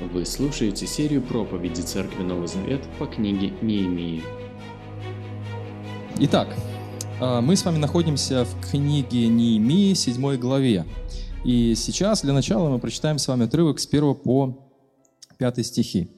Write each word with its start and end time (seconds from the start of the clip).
Вы 0.00 0.24
слушаете 0.24 0.86
серию 0.86 1.20
проповедей 1.20 1.82
Церкви 1.82 2.22
Новый 2.22 2.48
Завет 2.48 2.80
по 2.98 3.04
книге 3.04 3.52
Неемии. 3.60 4.22
Итак, 6.20 6.48
а, 7.20 7.42
мы 7.42 7.54
с 7.54 7.66
вами 7.66 7.76
находимся 7.76 8.46
в 8.46 8.70
книге 8.70 9.28
Неемии, 9.28 9.92
7 9.92 10.38
главе. 10.38 10.86
И 11.44 11.74
сейчас 11.74 12.22
для 12.22 12.32
начала 12.32 12.70
мы 12.70 12.78
прочитаем 12.78 13.18
с 13.18 13.28
вами 13.28 13.44
отрывок 13.44 13.78
с 13.78 13.86
1 13.86 14.14
по 14.14 14.70
5 15.36 15.66
стихи. 15.66 16.10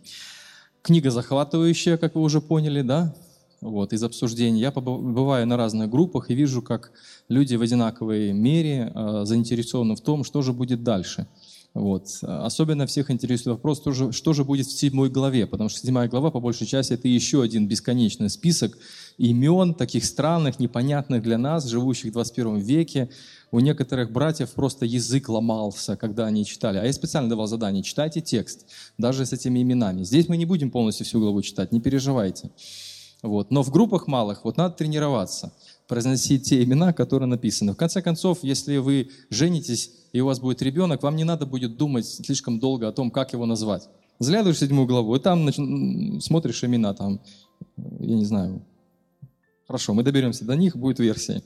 Книга 0.82 1.10
захватывающая, 1.10 1.96
как 1.96 2.14
вы 2.14 2.22
уже 2.22 2.40
поняли, 2.40 2.82
да? 2.82 3.12
Вот, 3.60 3.92
из 3.92 4.04
обсуждений. 4.04 4.60
Я 4.60 4.70
бываю 4.70 5.44
на 5.48 5.56
разных 5.56 5.90
группах 5.90 6.30
и 6.30 6.34
вижу, 6.34 6.62
как 6.62 6.92
люди 7.28 7.56
в 7.56 7.62
одинаковой 7.62 8.32
мере 8.32 8.92
э, 8.94 9.22
заинтересованы 9.24 9.96
в 9.96 10.00
том, 10.00 10.22
что 10.22 10.40
же 10.42 10.52
будет 10.52 10.84
дальше– 10.84 11.26
вот. 11.74 12.18
Особенно 12.22 12.86
всех 12.86 13.10
интересует 13.10 13.56
вопрос, 13.56 13.80
что 13.80 13.92
же, 13.92 14.12
что 14.12 14.34
же 14.34 14.44
будет 14.44 14.66
в 14.66 14.78
седьмой 14.78 15.08
главе, 15.08 15.46
потому 15.46 15.70
что 15.70 15.80
седьмая 15.80 16.06
глава, 16.06 16.30
по 16.30 16.38
большей 16.38 16.66
части, 16.66 16.92
это 16.92 17.08
еще 17.08 17.42
один 17.42 17.66
бесконечный 17.66 18.28
список 18.28 18.76
имен, 19.16 19.74
таких 19.74 20.04
странных, 20.04 20.58
непонятных 20.58 21.22
для 21.22 21.38
нас, 21.38 21.66
живущих 21.66 22.10
в 22.10 22.12
21 22.12 22.58
веке. 22.58 23.08
У 23.50 23.60
некоторых 23.60 24.12
братьев 24.12 24.50
просто 24.52 24.84
язык 24.84 25.30
ломался, 25.30 25.96
когда 25.96 26.26
они 26.26 26.44
читали. 26.44 26.76
А 26.76 26.84
я 26.84 26.92
специально 26.92 27.28
давал 27.28 27.46
задание, 27.46 27.82
читайте 27.82 28.20
текст, 28.20 28.66
даже 28.98 29.24
с 29.24 29.32
этими 29.32 29.62
именами. 29.62 30.04
Здесь 30.04 30.28
мы 30.28 30.36
не 30.36 30.44
будем 30.44 30.70
полностью 30.70 31.06
всю 31.06 31.20
главу 31.20 31.40
читать, 31.40 31.72
не 31.72 31.80
переживайте. 31.80 32.50
Вот. 33.22 33.50
Но 33.50 33.62
в 33.62 33.70
группах 33.70 34.08
малых 34.08 34.44
вот 34.44 34.56
надо 34.56 34.74
тренироваться, 34.74 35.52
произносить 35.92 36.44
те 36.44 36.62
имена, 36.62 36.94
которые 36.94 37.28
написаны. 37.28 37.74
В 37.74 37.76
конце 37.76 38.00
концов, 38.00 38.38
если 38.40 38.78
вы 38.78 39.10
женитесь, 39.28 39.90
и 40.14 40.22
у 40.22 40.26
вас 40.26 40.40
будет 40.40 40.62
ребенок, 40.62 41.02
вам 41.02 41.16
не 41.16 41.24
надо 41.24 41.44
будет 41.44 41.76
думать 41.76 42.06
слишком 42.06 42.58
долго 42.58 42.88
о 42.88 42.92
том, 42.92 43.10
как 43.10 43.34
его 43.34 43.44
назвать. 43.44 43.90
Заглядываешь 44.18 44.56
в 44.56 44.60
седьмую 44.60 44.86
главу, 44.86 45.14
и 45.14 45.20
там 45.20 45.44
нач... 45.44 45.56
смотришь 46.24 46.64
имена, 46.64 46.94
там, 46.94 47.20
я 48.00 48.14
не 48.14 48.24
знаю. 48.24 48.64
Хорошо, 49.66 49.92
мы 49.92 50.02
доберемся 50.02 50.46
до 50.46 50.56
них, 50.56 50.78
будет 50.78 50.98
версия. 50.98 51.42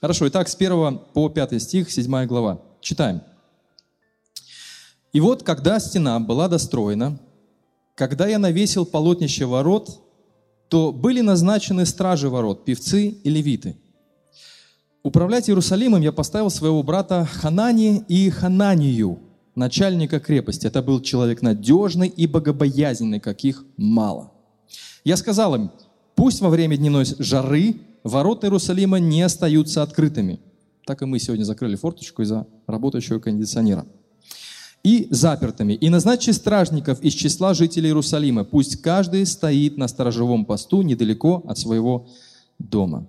Хорошо, 0.00 0.26
итак, 0.26 0.48
с 0.48 0.56
1 0.56 0.98
по 1.14 1.28
5 1.28 1.62
стих, 1.62 1.88
7 1.88 2.26
глава. 2.26 2.62
Читаем. 2.80 3.22
«И 5.12 5.20
вот, 5.20 5.44
когда 5.44 5.78
стена 5.78 6.18
была 6.18 6.48
достроена, 6.48 7.20
когда 7.94 8.26
я 8.26 8.40
навесил 8.40 8.86
полотнище 8.86 9.46
ворот, 9.46 10.00
то 10.68 10.90
были 10.90 11.20
назначены 11.20 11.86
стражи 11.86 12.28
ворот, 12.28 12.64
певцы 12.64 13.06
и 13.06 13.30
левиты– 13.30 13.76
Управлять 15.04 15.50
Иерусалимом 15.50 16.00
я 16.00 16.12
поставил 16.12 16.48
своего 16.48 16.82
брата 16.82 17.28
Ханани 17.30 18.02
и 18.08 18.30
Хананию, 18.30 19.18
начальника 19.54 20.18
крепости. 20.18 20.66
Это 20.66 20.80
был 20.80 21.02
человек 21.02 21.42
надежный 21.42 22.08
и 22.08 22.26
богобоязненный, 22.26 23.20
каких 23.20 23.66
мало. 23.76 24.32
Я 25.04 25.18
сказал 25.18 25.54
им, 25.56 25.70
пусть 26.14 26.40
во 26.40 26.48
время 26.48 26.78
дневной 26.78 27.04
жары 27.18 27.82
ворота 28.02 28.46
Иерусалима 28.46 28.98
не 28.98 29.20
остаются 29.20 29.82
открытыми. 29.82 30.40
Так 30.86 31.02
и 31.02 31.04
мы 31.04 31.18
сегодня 31.18 31.44
закрыли 31.44 31.76
форточку 31.76 32.22
из-за 32.22 32.46
работающего 32.66 33.18
кондиционера. 33.18 33.84
И 34.82 35.08
запертыми. 35.10 35.74
И 35.74 35.90
назначьте 35.90 36.32
стражников 36.32 37.02
из 37.02 37.12
числа 37.12 37.52
жителей 37.52 37.88
Иерусалима. 37.88 38.44
Пусть 38.44 38.80
каждый 38.80 39.26
стоит 39.26 39.76
на 39.76 39.86
сторожевом 39.86 40.46
посту 40.46 40.80
недалеко 40.80 41.42
от 41.46 41.58
своего 41.58 42.08
дома. 42.58 43.06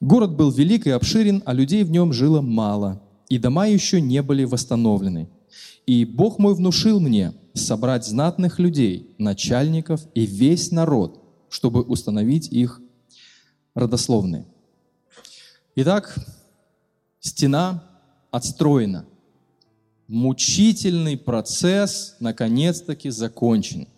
Город 0.00 0.36
был 0.36 0.52
велик 0.52 0.86
и 0.86 0.90
обширен, 0.90 1.42
а 1.44 1.52
людей 1.52 1.82
в 1.82 1.90
нем 1.90 2.12
жило 2.12 2.40
мало, 2.40 3.02
и 3.28 3.36
дома 3.38 3.66
еще 3.66 4.00
не 4.00 4.22
были 4.22 4.44
восстановлены. 4.44 5.28
И 5.86 6.04
Бог 6.04 6.38
мой 6.38 6.54
внушил 6.54 7.00
мне 7.00 7.32
собрать 7.54 8.06
знатных 8.06 8.60
людей, 8.60 9.14
начальников 9.18 10.06
и 10.14 10.24
весь 10.24 10.70
народ, 10.70 11.20
чтобы 11.48 11.82
установить 11.82 12.48
их 12.48 12.80
родословные. 13.74 14.46
Итак, 15.74 16.16
стена 17.18 17.82
отстроена. 18.30 19.04
Мучительный 20.06 21.16
процесс 21.16 22.16
наконец-таки 22.20 23.10
закончен. 23.10 23.88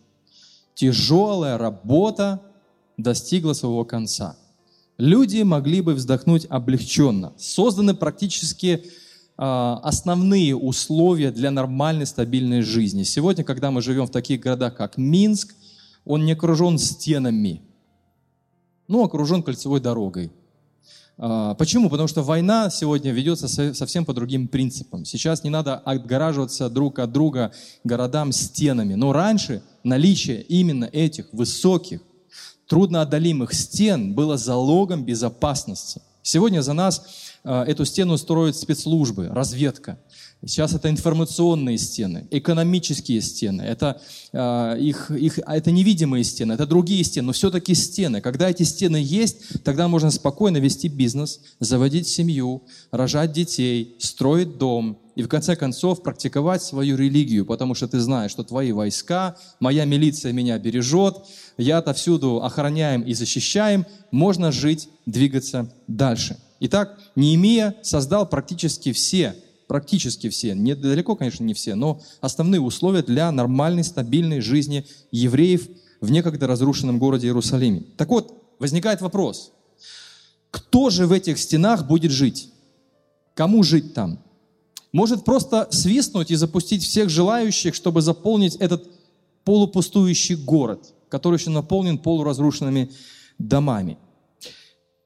Тяжелая 0.74 1.58
работа 1.58 2.40
достигла 2.96 3.52
своего 3.52 3.84
конца– 3.84 4.38
люди 5.00 5.42
могли 5.42 5.80
бы 5.80 5.94
вздохнуть 5.94 6.46
облегченно. 6.48 7.32
Созданы 7.36 7.94
практически 7.94 8.84
а, 9.36 9.80
основные 9.82 10.54
условия 10.54 11.30
для 11.30 11.50
нормальной, 11.50 12.06
стабильной 12.06 12.60
жизни. 12.60 13.02
Сегодня, 13.02 13.42
когда 13.42 13.70
мы 13.70 13.82
живем 13.82 14.06
в 14.06 14.10
таких 14.10 14.40
городах, 14.40 14.76
как 14.76 14.98
Минск, 14.98 15.54
он 16.04 16.24
не 16.24 16.32
окружен 16.32 16.78
стенами, 16.78 17.62
но 18.86 19.04
окружен 19.04 19.42
кольцевой 19.42 19.80
дорогой. 19.80 20.30
А, 21.16 21.54
почему? 21.54 21.88
Потому 21.90 22.08
что 22.08 22.22
война 22.22 22.70
сегодня 22.70 23.12
ведется 23.12 23.48
совсем 23.74 24.04
по 24.04 24.12
другим 24.12 24.48
принципам. 24.48 25.04
Сейчас 25.04 25.44
не 25.44 25.50
надо 25.50 25.76
отгораживаться 25.76 26.68
друг 26.68 26.98
от 26.98 27.12
друга 27.12 27.52
городам 27.84 28.32
стенами. 28.32 28.94
Но 28.94 29.12
раньше 29.12 29.62
наличие 29.84 30.42
именно 30.42 30.84
этих 30.84 31.32
высоких, 31.32 32.00
трудноодолимых 32.70 33.52
стен 33.52 34.14
было 34.14 34.38
залогом 34.38 35.04
безопасности. 35.04 36.00
Сегодня 36.22 36.62
за 36.62 36.72
нас 36.72 37.04
э, 37.42 37.64
эту 37.66 37.84
стену 37.84 38.16
строят 38.16 38.54
спецслужбы, 38.54 39.26
разведка. 39.26 39.98
Сейчас 40.46 40.72
это 40.72 40.88
информационные 40.88 41.78
стены, 41.78 42.28
экономические 42.30 43.22
стены, 43.22 43.62
это, 43.62 44.00
э, 44.32 44.76
их, 44.78 45.10
их, 45.10 45.40
это 45.40 45.72
невидимые 45.72 46.22
стены, 46.22 46.52
это 46.52 46.64
другие 46.64 47.02
стены, 47.02 47.26
но 47.26 47.32
все-таки 47.32 47.74
стены. 47.74 48.20
Когда 48.20 48.48
эти 48.48 48.62
стены 48.62 48.98
есть, 49.02 49.64
тогда 49.64 49.88
можно 49.88 50.12
спокойно 50.12 50.58
вести 50.58 50.86
бизнес, 50.86 51.40
заводить 51.58 52.06
семью, 52.06 52.62
рожать 52.92 53.32
детей, 53.32 53.96
строить 53.98 54.58
дом 54.58 54.96
и 55.20 55.22
в 55.22 55.28
конце 55.28 55.54
концов 55.54 56.02
практиковать 56.02 56.62
свою 56.62 56.96
религию, 56.96 57.44
потому 57.44 57.74
что 57.74 57.86
ты 57.86 58.00
знаешь, 58.00 58.30
что 58.30 58.42
твои 58.42 58.72
войска, 58.72 59.36
моя 59.60 59.84
милиция 59.84 60.32
меня 60.32 60.58
бережет, 60.58 61.16
я 61.58 61.76
отовсюду 61.76 62.42
охраняем 62.42 63.02
и 63.02 63.12
защищаем, 63.12 63.84
можно 64.10 64.50
жить, 64.50 64.88
двигаться 65.04 65.70
дальше. 65.86 66.38
Итак, 66.60 66.98
Неемия 67.16 67.74
создал 67.82 68.26
практически 68.26 68.92
все 68.92 69.34
практически 69.68 70.28
все, 70.30 70.54
недалеко, 70.54 71.14
конечно, 71.14 71.44
не 71.44 71.54
все, 71.54 71.76
но 71.76 72.00
основные 72.20 72.60
условия 72.60 73.02
для 73.02 73.30
нормальной, 73.30 73.84
стабильной 73.84 74.40
жизни 74.40 74.84
евреев 75.12 75.68
в 76.00 76.10
некогда 76.10 76.48
разрушенном 76.48 76.98
городе 76.98 77.28
Иерусалиме. 77.28 77.84
Так 77.96 78.08
вот, 78.08 78.42
возникает 78.58 79.00
вопрос, 79.00 79.52
кто 80.50 80.90
же 80.90 81.06
в 81.06 81.12
этих 81.12 81.38
стенах 81.38 81.86
будет 81.86 82.10
жить? 82.10 82.50
Кому 83.34 83.62
жить 83.62 83.94
там? 83.94 84.18
Может 84.92 85.24
просто 85.24 85.68
свистнуть 85.70 86.30
и 86.30 86.36
запустить 86.36 86.82
всех 86.82 87.10
желающих, 87.10 87.74
чтобы 87.74 88.02
заполнить 88.02 88.56
этот 88.56 88.88
полупустующий 89.44 90.34
город, 90.34 90.94
который 91.08 91.38
еще 91.38 91.50
наполнен 91.50 91.98
полуразрушенными 91.98 92.90
домами. 93.38 93.98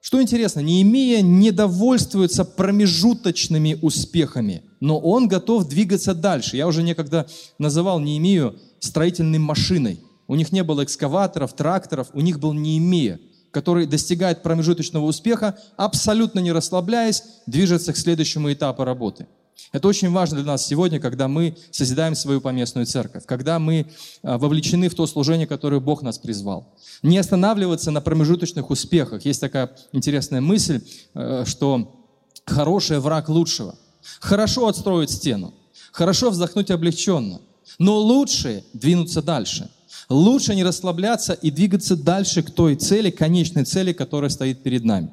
Что 0.01 0.21
интересно, 0.21 0.61
Неемия 0.61 1.23
не 1.23 1.51
довольствуется 1.51 2.45
промежуточными 2.45 3.79
успехами, 3.81 4.63
но 4.81 4.99
он 4.99 5.29
готов 5.29 5.67
двигаться 5.69 6.15
дальше. 6.15 6.57
Я 6.57 6.67
уже 6.67 6.83
некогда 6.83 7.27
называл 7.59 8.01
Неемию 8.01 8.59
строительной 8.81 9.39
машиной. 9.39 10.01
У 10.27 10.35
них 10.35 10.53
не 10.53 10.63
было 10.63 10.85
экскаваторов, 10.85 11.55
тракторов, 11.55 12.09
у 12.13 12.21
них 12.21 12.39
был 12.39 12.53
Неемия, 12.55 13.19
который 13.51 13.87
достигает 13.87 14.43
промежуточного 14.43 15.05
успеха, 15.05 15.59
абсолютно 15.77 16.41
не 16.41 16.53
расслабляясь, 16.53 17.23
движется 17.47 17.93
к 17.93 17.99
следующему 17.99 18.53
этапу 18.53 18.85
работы– 18.85 19.27
это 19.75 19.89
очень 19.89 20.11
важно 20.11 20.37
для 20.37 20.53
нас 20.53 20.65
сегодня, 20.65 21.01
когда 21.01 21.27
мы 21.27 21.57
созидаем 21.73 22.15
свою 22.15 22.41
поместную 22.41 22.87
церковь, 22.87 23.25
когда 23.27 23.59
мы 23.59 23.87
а, 24.23 24.39
вовлечены 24.39 24.89
в 24.89 24.95
то 24.95 25.05
служение, 25.07 25.49
которое 25.49 25.81
Бог 25.81 26.03
нас 26.03 26.17
призвал. 26.17 26.77
Не 27.03 27.19
останавливаться 27.19 27.91
на 27.91 28.01
промежуточных 28.01 28.71
успехах. 28.71 29.25
Есть 29.25 29.41
такая 29.41 29.75
интересная 29.93 30.41
мысль, 30.41 30.81
э, 31.15 31.45
что 31.45 32.05
хороший 32.47 33.01
враг 33.01 33.29
лучшего. 33.29 33.77
Хорошо 34.21 34.69
отстроить 34.69 35.11
стену, 35.11 35.55
хорошо 35.91 36.31
вздохнуть 36.31 36.71
облегченно, 36.71 37.41
но 37.79 37.99
лучше 37.99 38.65
двинуться 38.75 39.23
дальше. 39.23 39.71
Лучше 40.09 40.55
не 40.55 40.63
расслабляться 40.63 41.33
и 41.33 41.51
двигаться 41.51 41.97
дальше 41.97 42.43
к 42.43 42.51
той 42.51 42.77
цели, 42.77 43.11
конечной 43.11 43.65
цели, 43.65 43.93
которая 43.93 44.31
стоит 44.31 44.63
перед 44.63 44.85
нами. 44.85 45.11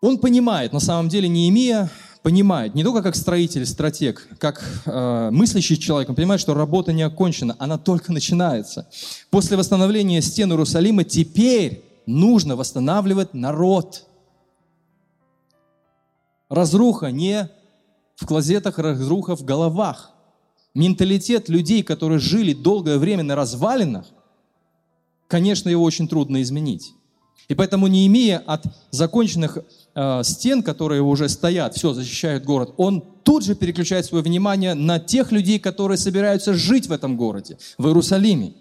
Он 0.00 0.18
понимает, 0.18 0.72
на 0.72 0.80
самом 0.80 1.08
деле, 1.08 1.28
Неемия 1.28 1.90
понимает, 2.24 2.74
не 2.74 2.82
только 2.82 3.02
как 3.02 3.16
строитель, 3.16 3.66
стратег, 3.66 4.26
как 4.38 4.64
э, 4.86 5.28
мыслящий 5.30 5.76
человек, 5.76 6.08
он 6.08 6.14
понимает, 6.14 6.40
что 6.40 6.54
работа 6.54 6.90
не 6.90 7.02
окончена, 7.02 7.54
она 7.58 7.76
только 7.76 8.14
начинается. 8.14 8.88
После 9.28 9.58
восстановления 9.58 10.22
стен 10.22 10.50
Иерусалима 10.50 11.04
теперь 11.04 11.84
нужно 12.06 12.56
восстанавливать 12.56 13.34
народ. 13.34 14.06
Разруха 16.48 17.10
не 17.10 17.50
в 18.16 18.26
клозетах, 18.26 18.78
разруха 18.78 19.36
в 19.36 19.44
головах. 19.44 20.12
менталитет 20.72 21.50
людей, 21.50 21.82
которые 21.82 22.20
жили 22.20 22.54
долгое 22.54 22.96
время 22.96 23.22
на 23.22 23.36
развалинах, 23.36 24.06
конечно, 25.28 25.68
его 25.68 25.82
очень 25.82 26.08
трудно 26.08 26.40
изменить. 26.40 26.94
И 27.48 27.54
поэтому, 27.54 27.86
не 27.86 28.06
имея 28.06 28.38
от 28.38 28.64
законченных 28.90 29.58
э, 29.94 30.22
стен, 30.24 30.62
которые 30.62 31.02
уже 31.02 31.28
стоят, 31.28 31.74
все, 31.74 31.92
защищают 31.92 32.44
город, 32.44 32.74
он 32.78 33.04
тут 33.22 33.44
же 33.44 33.54
переключает 33.54 34.06
свое 34.06 34.24
внимание 34.24 34.74
на 34.74 34.98
тех 34.98 35.30
людей, 35.30 35.58
которые 35.58 35.98
собираются 35.98 36.54
жить 36.54 36.86
в 36.86 36.92
этом 36.92 37.16
городе, 37.16 37.58
в 37.76 37.86
Иерусалиме. 37.86 38.54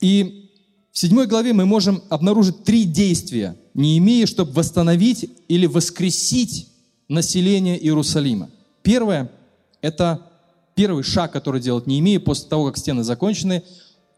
И 0.00 0.50
в 0.92 0.98
седьмой 0.98 1.26
главе 1.26 1.52
мы 1.52 1.64
можем 1.66 2.02
обнаружить 2.10 2.64
три 2.64 2.84
действия, 2.84 3.56
не 3.74 3.96
имея, 3.98 4.26
чтобы 4.26 4.52
восстановить 4.52 5.30
или 5.48 5.66
воскресить 5.66 6.68
население 7.08 7.82
Иерусалима. 7.82 8.50
Первое– 8.82 9.30
это 9.82 10.26
первый 10.74 11.02
шаг, 11.02 11.32
который 11.32 11.60
делает 11.60 11.86
Неемия 11.86 12.20
после 12.20 12.48
того, 12.48 12.66
как 12.66 12.78
стены 12.78 13.04
закончены. 13.04 13.62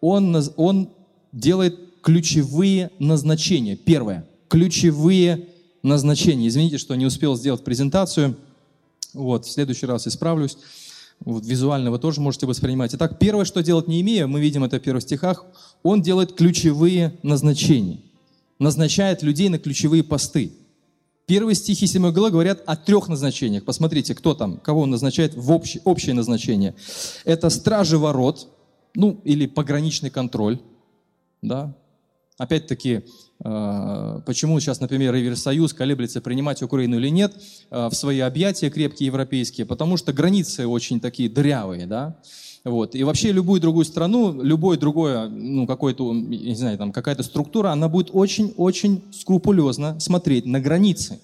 Он, 0.00 0.36
он 0.56 0.90
делает 1.32 1.78
ключевые 2.02 2.90
назначения. 2.98 3.76
Первое. 3.76 4.26
Ключевые 4.48 5.48
назначения. 5.82 6.48
Извините, 6.48 6.78
что 6.78 6.94
не 6.94 7.06
успел 7.06 7.36
сделать 7.36 7.64
презентацию. 7.64 8.36
Вот, 9.14 9.46
в 9.46 9.50
следующий 9.50 9.86
раз 9.86 10.06
исправлюсь. 10.06 10.56
Вот, 11.20 11.46
визуально 11.46 11.90
вы 11.90 11.98
тоже 11.98 12.20
можете 12.20 12.46
воспринимать. 12.46 12.94
Итак, 12.94 13.18
первое, 13.18 13.44
что 13.44 13.62
делает 13.62 13.86
Неемия, 13.86 14.26
мы 14.26 14.40
видим 14.40 14.64
это 14.64 14.78
в 14.78 14.82
первых 14.82 15.02
стихах, 15.02 15.44
он 15.82 16.02
делает 16.02 16.32
ключевые 16.32 17.18
назначения. 17.22 18.00
Назначает 18.58 19.22
людей 19.22 19.48
на 19.48 19.58
ключевые 19.58 20.02
посты. 20.02 20.52
Первые 21.26 21.54
стихи 21.54 21.86
7 21.86 22.10
главы 22.10 22.30
говорят 22.30 22.62
о 22.66 22.76
трех 22.76 23.08
назначениях. 23.08 23.64
Посмотрите, 23.64 24.14
кто 24.14 24.34
там, 24.34 24.56
кого 24.56 24.82
он 24.82 24.90
назначает 24.90 25.34
в 25.34 25.52
общее, 25.52 25.80
общее 25.84 26.14
назначение. 26.14 26.74
Это 27.24 27.48
стражи 27.50 27.96
ворот, 27.96 28.48
ну, 28.94 29.20
или 29.22 29.46
пограничный 29.46 30.10
контроль, 30.10 30.58
да, 31.40 31.74
Опять-таки, 32.42 33.02
э, 33.44 34.20
почему 34.26 34.58
сейчас, 34.58 34.80
например, 34.80 35.14
Евросоюз 35.14 35.72
колеблется, 35.72 36.20
принимать 36.20 36.60
Украину 36.60 36.96
или 36.96 37.06
нет 37.08 37.32
э, 37.70 37.86
в 37.88 37.94
свои 37.94 38.18
объятия 38.18 38.68
крепкие 38.68 39.06
европейские? 39.06 39.64
Потому 39.64 39.96
что 39.96 40.12
границы 40.12 40.66
очень 40.66 40.98
такие 40.98 41.28
дырявые, 41.28 41.86
да? 41.86 42.16
Вот. 42.64 42.96
И 42.96 43.04
вообще 43.04 43.30
любую 43.30 43.60
другую 43.60 43.84
страну, 43.84 44.42
любое 44.42 44.76
другое, 44.76 45.28
ну, 45.28 45.68
какое-то, 45.68 46.12
не 46.12 46.56
знаю, 46.56 46.78
там, 46.78 46.90
какая-то 46.90 47.22
структура, 47.22 47.68
она 47.70 47.88
будет 47.88 48.10
очень-очень 48.12 49.04
скрупулезно 49.12 50.00
смотреть 50.00 50.44
на 50.44 50.58
границы. 50.58 51.20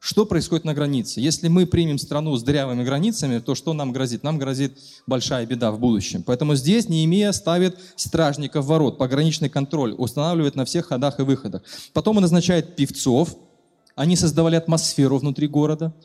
Что 0.00 0.24
происходит 0.24 0.64
на 0.64 0.72
границе? 0.72 1.20
Если 1.20 1.48
мы 1.48 1.66
примем 1.66 1.98
страну 1.98 2.34
с 2.34 2.42
дырявыми 2.42 2.82
границами, 2.82 3.38
то 3.38 3.54
что 3.54 3.74
нам 3.74 3.92
грозит? 3.92 4.22
Нам 4.22 4.38
грозит 4.38 4.78
большая 5.06 5.44
беда 5.44 5.70
в 5.70 5.78
будущем. 5.78 6.22
Поэтому 6.22 6.54
здесь 6.54 6.88
Неемия 6.88 7.32
ставит 7.32 7.78
стражников 7.96 8.64
ворот, 8.64 8.96
пограничный 8.96 9.50
контроль, 9.50 9.94
устанавливает 9.96 10.56
на 10.56 10.64
всех 10.64 10.86
ходах 10.86 11.20
и 11.20 11.22
выходах. 11.22 11.62
Потом 11.92 12.16
он 12.16 12.22
назначает 12.22 12.76
певцов, 12.76 13.36
они 13.94 14.16
создавали 14.16 14.56
атмосферу 14.56 15.18
внутри 15.18 15.46
города– 15.46 15.92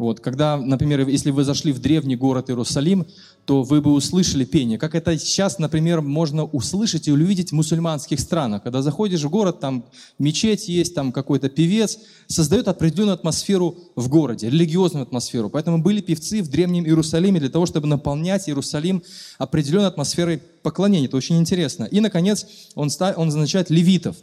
вот, 0.00 0.20
когда, 0.20 0.56
например, 0.56 1.06
если 1.06 1.30
вы 1.30 1.44
зашли 1.44 1.72
в 1.72 1.78
древний 1.78 2.16
город 2.16 2.48
Иерусалим, 2.48 3.06
то 3.44 3.62
вы 3.62 3.82
бы 3.82 3.92
услышали 3.92 4.46
пение. 4.46 4.78
Как 4.78 4.94
это 4.94 5.18
сейчас, 5.18 5.58
например, 5.58 6.00
можно 6.00 6.46
услышать 6.46 7.06
и 7.06 7.12
увидеть 7.12 7.50
в 7.50 7.52
мусульманских 7.52 8.18
странах. 8.18 8.62
Когда 8.62 8.80
заходишь 8.80 9.22
в 9.22 9.28
город, 9.28 9.60
там 9.60 9.84
мечеть 10.18 10.70
есть, 10.70 10.94
там 10.94 11.12
какой-то 11.12 11.50
певец, 11.50 11.98
создает 12.28 12.68
определенную 12.68 13.12
атмосферу 13.12 13.76
в 13.94 14.08
городе, 14.08 14.48
религиозную 14.48 15.02
атмосферу. 15.02 15.50
Поэтому 15.50 15.82
были 15.82 16.00
певцы 16.00 16.40
в 16.40 16.48
древнем 16.48 16.86
Иерусалиме 16.86 17.38
для 17.38 17.50
того, 17.50 17.66
чтобы 17.66 17.86
наполнять 17.86 18.48
Иерусалим 18.48 19.02
определенной 19.36 19.88
атмосферой 19.88 20.40
поклонения. 20.62 21.08
Это 21.08 21.18
очень 21.18 21.38
интересно. 21.38 21.84
И, 21.84 22.00
наконец, 22.00 22.46
он, 22.74 22.88
став, 22.88 23.18
он 23.18 23.26
назначает 23.26 23.68
левитов. 23.68 24.16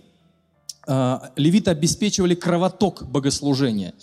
А, 0.88 1.33
левиты 1.35 1.69
обеспечивали 1.69 2.33
кровоток 2.33 3.07
богослужения 3.07 3.94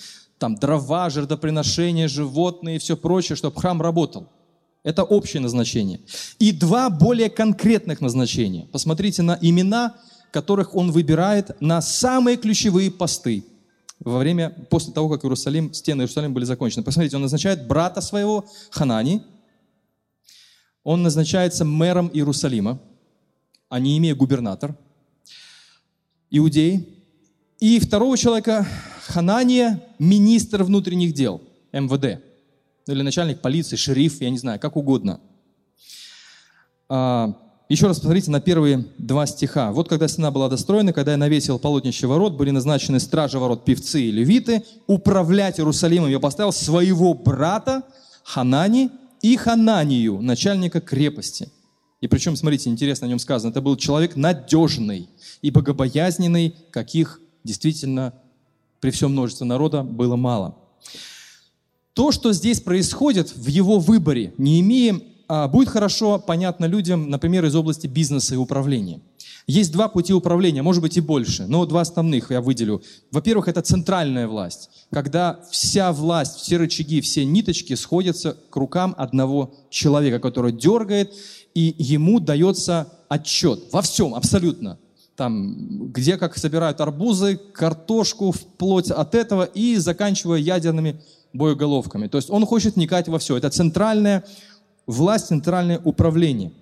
там 0.44 0.56
дрова, 0.56 1.08
жертвоприношения, 1.08 2.06
животные 2.06 2.76
и 2.76 2.78
все 2.78 2.98
прочее, 2.98 3.34
чтобы 3.34 3.58
храм 3.58 3.80
работал. 3.80 4.28
Это 4.82 5.02
общее 5.02 5.40
назначение. 5.40 6.02
И 6.38 6.52
два 6.52 6.90
более 6.90 7.30
конкретных 7.30 8.02
назначения. 8.02 8.68
Посмотрите 8.70 9.22
на 9.22 9.38
имена, 9.40 9.94
которых 10.32 10.74
он 10.74 10.92
выбирает 10.92 11.58
на 11.62 11.80
самые 11.80 12.36
ключевые 12.36 12.90
посты 12.90 13.42
во 14.00 14.18
время, 14.18 14.50
после 14.68 14.92
того, 14.92 15.08
как 15.08 15.24
Иерусалим, 15.24 15.72
стены 15.72 16.02
Иерусалима 16.02 16.34
были 16.34 16.44
закончены. 16.44 16.84
Посмотрите, 16.84 17.16
он 17.16 17.22
назначает 17.22 17.66
брата 17.66 18.02
своего, 18.02 18.44
Ханани, 18.70 19.22
он 20.82 21.02
назначается 21.02 21.64
мэром 21.64 22.10
Иерусалима, 22.12 22.78
а 23.70 23.80
не 23.80 23.96
имея 23.96 24.14
губернатор, 24.14 24.76
иудей. 26.28 27.02
И 27.60 27.78
второго 27.78 28.18
человека, 28.18 28.66
Ханания– 29.06 29.82
министр 29.98 30.62
внутренних 30.64 31.12
дел, 31.12 31.42
МВД, 31.72 32.22
или 32.86 33.02
начальник 33.02 33.40
полиции, 33.40 33.76
шериф, 33.76 34.20
я 34.20 34.30
не 34.30 34.38
знаю, 34.38 34.58
как 34.58 34.76
угодно. 34.76 35.20
А, 36.88 37.34
еще 37.68 37.86
раз 37.86 37.98
посмотрите 37.98 38.30
на 38.30 38.40
первые 38.40 38.86
два 38.98 39.26
стиха. 39.26 39.72
«Вот 39.72 39.88
когда 39.88 40.08
стена 40.08 40.30
была 40.30 40.48
достроена, 40.48 40.92
когда 40.92 41.12
я 41.12 41.18
навесил 41.18 41.58
полотнище 41.58 42.06
ворот, 42.06 42.34
были 42.34 42.50
назначены 42.50 43.00
стражи 43.00 43.38
ворот, 43.38 43.64
певцы 43.64 44.02
и 44.02 44.10
левиты, 44.10 44.64
управлять 44.86 45.58
Иерусалимом 45.58 46.10
я 46.10 46.20
поставил 46.20 46.52
своего 46.52 47.14
брата 47.14 47.82
Ханани 48.22 48.90
и 49.22 49.36
Хананию, 49.36 50.20
начальника 50.20 50.80
крепости». 50.80 51.50
И 52.00 52.06
причем, 52.06 52.36
смотрите, 52.36 52.68
интересно 52.68 53.06
о 53.06 53.08
нем 53.08 53.18
сказано, 53.18 53.50
это 53.50 53.62
был 53.62 53.76
человек 53.76 54.14
надежный 54.14 55.08
и 55.40 55.50
богобоязненный, 55.50 56.54
каких 56.70 57.20
действительно 57.44 58.12
при 58.84 58.90
всем 58.90 59.12
множестве 59.12 59.46
народа 59.46 59.82
было 59.82 60.14
мало. 60.14 60.56
То, 61.94 62.12
что 62.12 62.34
здесь 62.34 62.60
происходит 62.60 63.34
в 63.34 63.46
его 63.46 63.78
выборе, 63.78 64.34
не 64.36 64.60
имея, 64.60 65.00
а, 65.26 65.48
будет 65.48 65.70
хорошо 65.70 66.18
понятно 66.18 66.66
людям, 66.66 67.08
например, 67.08 67.46
из 67.46 67.56
области 67.56 67.86
бизнеса 67.86 68.34
и 68.34 68.36
управления. 68.36 69.00
Есть 69.46 69.72
два 69.72 69.88
пути 69.88 70.12
управления, 70.12 70.60
может 70.60 70.82
быть 70.82 70.98
и 70.98 71.00
больше, 71.00 71.46
но 71.46 71.64
два 71.64 71.80
основных 71.80 72.30
я 72.30 72.42
выделю. 72.42 72.82
Во-первых, 73.10 73.48
это 73.48 73.62
центральная 73.62 74.28
власть, 74.28 74.68
когда 74.90 75.40
вся 75.50 75.90
власть, 75.90 76.36
все 76.36 76.58
рычаги, 76.58 77.00
все 77.00 77.24
ниточки 77.24 77.72
сходятся 77.76 78.36
к 78.50 78.54
рукам 78.54 78.94
одного 78.98 79.54
человека, 79.70 80.18
который 80.18 80.52
дергает, 80.52 81.14
и 81.54 81.74
ему 81.78 82.20
дается 82.20 82.92
отчет 83.08 83.60
во 83.72 83.80
всем, 83.80 84.14
абсолютно 84.14 84.78
там, 85.16 85.90
где 85.92 86.16
как 86.16 86.36
собирают 86.36 86.80
арбузы, 86.80 87.36
картошку, 87.36 88.32
вплоть 88.32 88.90
от 88.90 89.14
этого 89.14 89.44
и 89.44 89.76
заканчивая 89.76 90.38
ядерными 90.38 91.00
боеголовками. 91.32 92.08
То 92.08 92.18
есть 92.18 92.30
он 92.30 92.46
хочет 92.46 92.76
вникать 92.76 93.08
во 93.08 93.18
все. 93.18 93.36
Это 93.36 93.50
центральная 93.50 94.24
власть, 94.86 95.28
центральное 95.28 95.78
управление. 95.78 96.52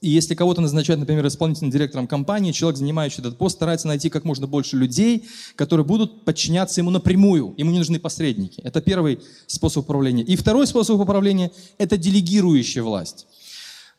И 0.00 0.10
если 0.10 0.34
кого-то 0.34 0.60
назначают, 0.60 1.00
например, 1.00 1.26
исполнительным 1.26 1.70
директором 1.70 2.06
компании, 2.06 2.52
человек, 2.52 2.76
занимающий 2.76 3.20
этот 3.20 3.38
пост, 3.38 3.56
старается 3.56 3.88
найти 3.88 4.10
как 4.10 4.24
можно 4.24 4.46
больше 4.46 4.76
людей, 4.76 5.24
которые 5.56 5.86
будут 5.86 6.26
подчиняться 6.26 6.82
ему 6.82 6.90
напрямую. 6.90 7.54
Ему 7.56 7.70
не 7.70 7.78
нужны 7.78 7.98
посредники. 7.98 8.60
Это 8.60 8.82
первый 8.82 9.20
способ 9.46 9.84
управления. 9.84 10.22
И 10.22 10.36
второй 10.36 10.66
способ 10.66 11.00
управления– 11.00 11.52
это 11.78 11.96
делегирующая 11.96 12.82
власть. 12.82 13.26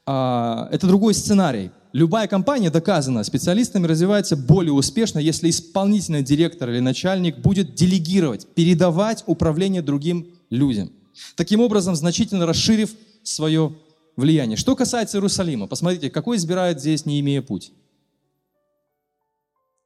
А, 0.05 0.69
это 0.71 0.87
другой 0.87 1.13
сценарий. 1.13 1.71
Любая 1.93 2.27
компания, 2.27 2.69
доказано, 2.69 3.23
специалистами 3.23 3.87
развивается 3.87 4.35
более 4.35 4.73
успешно, 4.73 5.19
если 5.19 5.49
исполнительный 5.49 6.23
директор 6.23 6.69
или 6.69 6.79
начальник 6.79 7.37
будет 7.37 7.73
делегировать, 7.73 8.47
передавать 8.53 9.23
управление 9.27 9.81
другим 9.81 10.27
людям. 10.49 10.91
Таким 11.35 11.61
образом, 11.61 11.95
значительно 11.95 12.45
расширив 12.45 12.91
свое 13.23 13.73
влияние. 14.17 14.57
Что 14.57 14.75
касается 14.75 15.17
Иерусалима, 15.17 15.67
посмотрите, 15.67 16.09
какой 16.09 16.37
избирает 16.37 16.79
здесь, 16.79 17.05
не 17.05 17.19
имея 17.21 17.41
путь. 17.41 17.71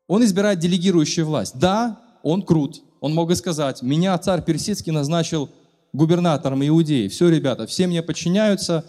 Он 0.07 0.23
избирает 0.23 0.59
делегирующую 0.59 1.25
власть. 1.25 1.59
Да, 1.59 2.01
он 2.23 2.41
крут. 2.41 2.81
Он 2.99 3.13
мог 3.13 3.27
бы 3.27 3.35
сказать, 3.35 3.81
меня 3.81 4.17
царь 4.17 4.41
Персидский 4.43 4.91
назначил 4.91 5.49
губернатором 5.93 6.67
Иудеи. 6.67 7.07
Все, 7.07 7.29
ребята, 7.29 7.67
все 7.67 7.88
мне 7.88 8.01
подчиняются, 8.01 8.85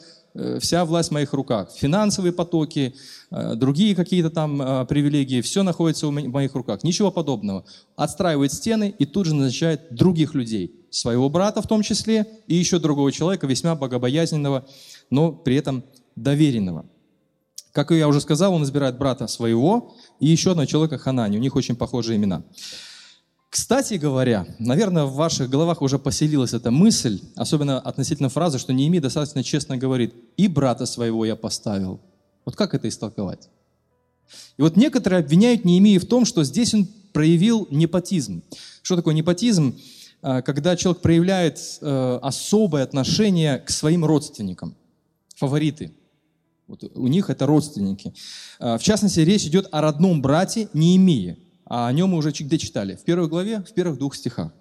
вся 0.60 0.84
власть 0.84 1.10
в 1.10 1.12
моих 1.12 1.32
руках. 1.32 1.70
Финансовые 1.72 2.32
потоки, 2.32 2.94
э, 3.30 3.54
другие 3.56 3.94
какие-то 3.94 4.30
там 4.30 4.62
э, 4.62 4.87
привилегии, 4.87 5.40
все 5.40 5.62
находится 5.62 6.06
в 6.06 6.10
моих 6.10 6.54
руках. 6.54 6.84
Ничего 6.84 7.10
подобного. 7.10 7.64
Отстраивает 7.96 8.52
стены 8.52 8.94
и 8.96 9.06
тут 9.06 9.26
же 9.26 9.34
назначает 9.34 9.92
других 9.94 10.34
людей. 10.34 10.75
Своего 10.90 11.28
брата 11.28 11.62
в 11.62 11.66
том 11.66 11.82
числе 11.82 12.26
и 12.46 12.54
еще 12.54 12.78
другого 12.78 13.12
человека, 13.12 13.46
весьма 13.46 13.75
богобоязненного, 13.75 14.66
но 15.10 15.32
при 15.32 15.56
этом 15.56 15.84
доверенного. 16.16 16.87
Как 17.72 17.90
я 17.92 18.08
уже 18.08 18.20
сказал, 18.20 18.52
он 18.54 18.64
избирает 18.64 18.99
брата 18.99 19.26
своего 19.28 19.94
и 20.18 20.26
еще 20.26 20.50
одного 20.50 20.66
человека 20.66 20.99
Ханани. 20.99 21.37
У 21.37 21.40
них 21.40 21.54
очень 21.54 21.76
похожие 21.76 22.16
имена. 22.16 22.42
Кстати 23.50 23.95
говоря, 23.95 24.47
наверное, 24.61 25.04
в 25.04 25.14
ваших 25.14 25.50
головах 25.50 25.83
уже 25.83 25.99
поселилась 25.99 26.54
эта 26.54 26.71
мысль, 26.71 27.21
особенно 27.35 27.80
относительно 27.80 28.28
фразы, 28.28 28.61
что 28.61 28.73
Неемия 28.73 29.00
достаточно 29.00 29.42
честно 29.42 29.76
говорит, 29.76 30.14
«И 30.37 30.47
брата 30.47 30.87
своего 30.87 31.25
я 31.25 31.35
поставил». 31.35 32.00
Вот 32.45 32.54
как 32.54 32.75
это 32.75 32.88
истолковать? 32.88 33.49
И 34.57 34.62
вот 34.62 34.76
некоторые 34.76 35.19
обвиняют 35.19 35.64
Неемию 35.64 36.00
в 36.00 36.07
том, 36.07 36.25
что 36.25 36.45
здесь 36.45 36.75
он 36.75 36.87
проявил 37.12 37.66
непотизм. 37.73 38.45
Что 38.83 38.95
такое 38.95 39.14
непотизм? 39.14 39.76
А, 40.23 40.42
когда 40.42 40.76
человек 40.76 41.02
проявляет 41.02 41.59
э, 41.80 42.19
особое 42.23 42.85
отношение 42.85 43.59
к 43.59 43.71
своим 43.71 44.04
родственникам, 44.04 44.76
фавориты. 45.35 45.92
Вот 46.69 46.85
у 46.95 47.09
них 47.09 47.30
это 47.30 47.47
родственники. 47.47 48.14
А, 48.61 48.78
в 48.78 48.83
частности, 48.85 49.19
речь 49.21 49.45
идет 49.45 49.66
о 49.73 49.80
родном 49.80 50.23
брате 50.23 50.69
Неемии– 50.73 51.37
а 51.70 51.86
о 51.86 51.92
нем 51.92 52.10
мы 52.10 52.18
уже 52.18 52.32
где 52.32 52.58
читали? 52.58 52.96
В 52.96 53.04
первой 53.04 53.28
главе, 53.28 53.60
в 53.60 53.72
первых 53.72 53.96
двух 53.96 54.16
стихах. 54.16 54.52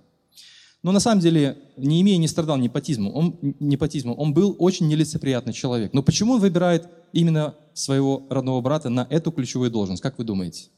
Но 0.83 0.91
на 0.91 0.99
самом 0.99 1.21
деле 1.21 1.57
Неемия 1.75 2.17
не 2.17 2.27
страдал 2.27 2.57
непотизмом, 2.57 3.13
он, 3.15 3.39
непотизмом, 3.59 4.17
он 4.17 4.31
был 4.31 4.55
очень 4.59 4.87
нелицеприятный 4.87 5.51
человек. 5.51 5.91
Но 5.91 6.03
почему 6.03 6.33
он 6.33 6.39
выбирает 6.39 6.87
именно 7.11 7.55
своего 7.73 8.27
родного 8.29 8.61
брата 8.61 8.89
на 8.89 9.07
эту 9.09 9.31
ключевую 9.31 9.71
должность? 9.71 10.03
Как 10.03 10.19
вы 10.19 10.23
думаете? 10.23 10.69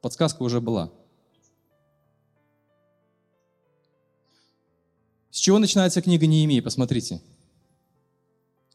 Подсказка 0.00 0.42
уже 0.42 0.62
была. 0.62 0.90
С 5.30 5.36
чего 5.36 5.58
начинается 5.58 6.00
книга 6.00 6.26
Неемии? 6.26 6.60
Посмотрите. 6.60 7.20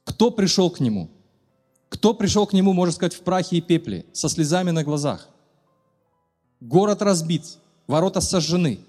Кто 0.03 0.29
пришел 0.29 0.70
к 0.70 0.79
нему? 0.79 1.10
Кто 1.89 2.13
пришел 2.13 2.46
к 2.46 2.53
нему, 2.53 2.74
можно 2.74 2.93
сказать, 2.93 3.15
в 3.15 3.22
прахе 3.22 3.58
и 3.58 3.62
пепле, 3.62 4.05
со 4.13 4.29
слезами 4.29 4.70
на 4.70 4.84
глазах? 4.84 5.31
Город 6.62 7.01
разбит, 7.01 7.58
ворота 7.88 8.22
сожжены. 8.22 8.80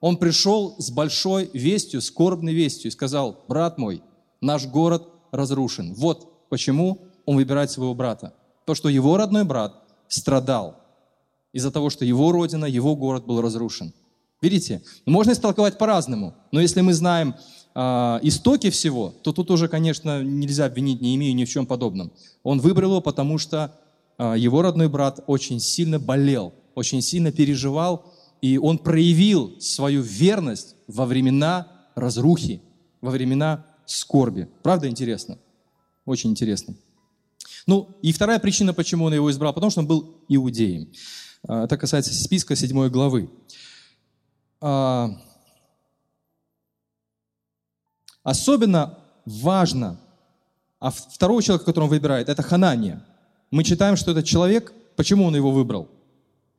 Он 0.00 0.16
пришел 0.16 0.74
с 0.78 0.90
большой 0.90 1.48
вестью, 1.54 2.02
скорбной 2.02 2.52
вестью 2.52 2.88
и 2.88 2.92
сказал, 2.92 3.44
брат 3.48 3.78
мой, 3.78 4.02
наш 4.40 4.66
город 4.66 5.08
разрушен. 5.30 5.94
Вот 5.94 6.48
почему 6.48 6.98
он 7.24 7.36
выбирает 7.36 7.70
своего 7.70 7.94
брата. 7.94 8.34
То, 8.66 8.74
что 8.74 8.88
его 8.88 9.16
родной 9.16 9.44
брат 9.44 9.82
страдал 10.08 10.76
из-за 11.52 11.70
того, 11.70 11.88
что 11.88 12.04
его 12.04 12.32
родина, 12.32 12.64
его 12.64 12.96
город 12.96 13.26
был 13.26 13.40
разрушен. 13.40 13.94
Видите, 14.42 14.82
можно 15.06 15.32
истолковать 15.32 15.78
по-разному, 15.78 16.34
но 16.50 16.60
если 16.60 16.80
мы 16.80 16.92
знаем 16.92 17.34
э, 17.74 17.80
истоки 18.22 18.70
всего, 18.70 19.14
то 19.22 19.32
тут 19.32 19.50
уже, 19.50 19.68
конечно, 19.68 20.22
нельзя 20.22 20.66
обвинить 20.66 21.00
Неемию 21.00 21.34
ни 21.34 21.44
в 21.44 21.48
чем 21.48 21.64
подобном. 21.64 22.12
Он 22.42 22.60
выбрал 22.60 22.90
его, 22.90 23.00
потому 23.00 23.38
что 23.38 23.72
его 24.18 24.62
родной 24.62 24.88
брат 24.88 25.20
очень 25.26 25.60
сильно 25.60 25.98
болел 25.98 26.54
очень 26.74 27.02
сильно 27.02 27.32
переживал, 27.32 28.12
и 28.40 28.58
он 28.58 28.78
проявил 28.78 29.60
свою 29.60 30.02
верность 30.02 30.76
во 30.86 31.06
времена 31.06 31.68
разрухи, 31.94 32.60
во 33.00 33.10
времена 33.10 33.66
скорби. 33.86 34.48
Правда 34.62 34.88
интересно? 34.88 35.38
Очень 36.04 36.30
интересно. 36.30 36.74
Ну, 37.66 37.96
и 38.02 38.12
вторая 38.12 38.38
причина, 38.38 38.74
почему 38.74 39.06
он 39.06 39.14
его 39.14 39.30
избрал, 39.30 39.54
потому 39.54 39.70
что 39.70 39.80
он 39.80 39.86
был 39.86 40.24
иудеем. 40.28 40.92
А, 41.46 41.64
это 41.64 41.78
касается 41.78 42.12
списка 42.12 42.56
7 42.56 42.88
главы. 42.88 43.30
А, 44.60 45.10
особенно 48.22 48.98
важно, 49.24 49.98
а 50.78 50.90
второго 50.90 51.42
человека, 51.42 51.64
которого 51.64 51.86
он 51.86 51.90
выбирает, 51.90 52.28
это 52.28 52.42
Ханания. 52.42 53.02
Мы 53.54 53.62
читаем, 53.62 53.94
что 53.96 54.10
этот 54.10 54.24
человек, 54.24 54.72
почему 54.96 55.26
он 55.26 55.36
его 55.36 55.52
выбрал? 55.52 55.88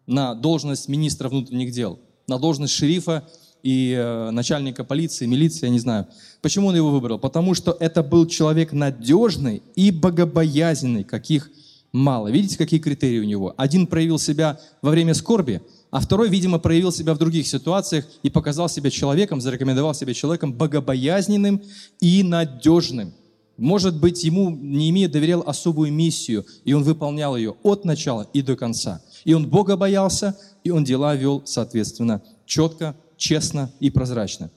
на 0.07 0.33
должность 0.33 0.87
министра 0.87 1.27
внутренних 1.27 1.71
дел, 1.71 1.99
на 2.25 2.39
должность 2.39 2.73
шерифа 2.73 3.27
и 3.63 3.93
э, 3.97 4.29
начальника 4.31 4.85
полиции, 4.85 5.25
милиции, 5.25 5.65
я 5.65 5.71
не 5.71 5.79
знаю. 5.79 6.07
Почему 6.41 6.67
он 6.67 6.75
его 6.77 6.91
выбрал? 6.91 7.19
Потому 7.19 7.53
что 7.53 7.75
это 7.81 8.01
был 8.01 8.27
человек 8.27 8.71
надежный 8.71 9.61
и 9.75 9.91
богобоязненный, 9.91 11.03
каких 11.03 11.49
мало. 11.91 12.29
Видите, 12.29 12.57
какие 12.57 12.79
критерии 12.79 13.19
у 13.19 13.25
него? 13.25 13.53
Один 13.57 13.87
проявил 13.87 14.17
себя 14.17 14.57
во 14.81 14.91
время 14.91 15.15
скорби, 15.15 15.61
а 15.91 15.99
второй, 15.99 16.29
видимо, 16.29 16.59
проявил 16.59 16.93
себя 16.93 17.13
в 17.13 17.17
других 17.17 17.45
ситуациях 17.45 18.05
и 18.23 18.29
показал 18.29 18.69
себя 18.69 18.89
человеком, 18.89 19.41
зарекомендовал 19.41 19.93
себя 19.93 20.13
человеком 20.13 20.53
богобоязненным 20.53 21.61
и 21.99 22.23
надежным. 22.23 23.13
Может 23.57 23.99
быть, 23.99 24.23
ему 24.23 24.49
Неемия 24.49 25.07
доверял 25.07 25.41
особую 25.45 25.91
миссию, 25.93 26.45
и 26.65 26.73
он 26.73 26.83
выполнял 26.83 27.37
ее 27.37 27.55
от 27.63 27.85
начала 27.85 28.27
и 28.33 28.41
до 28.41 28.55
конца. 28.55 29.01
И 29.23 29.33
он 29.33 29.47
Бога 29.47 29.77
боялся, 29.77 30.37
и 30.63 30.71
он 30.71 30.83
дела 30.83 31.15
вел, 31.15 31.41
соответственно, 31.45 32.21
четко, 32.45 32.95
честно 33.17 33.71
и 33.79 33.89
прозрачно. 33.89 34.51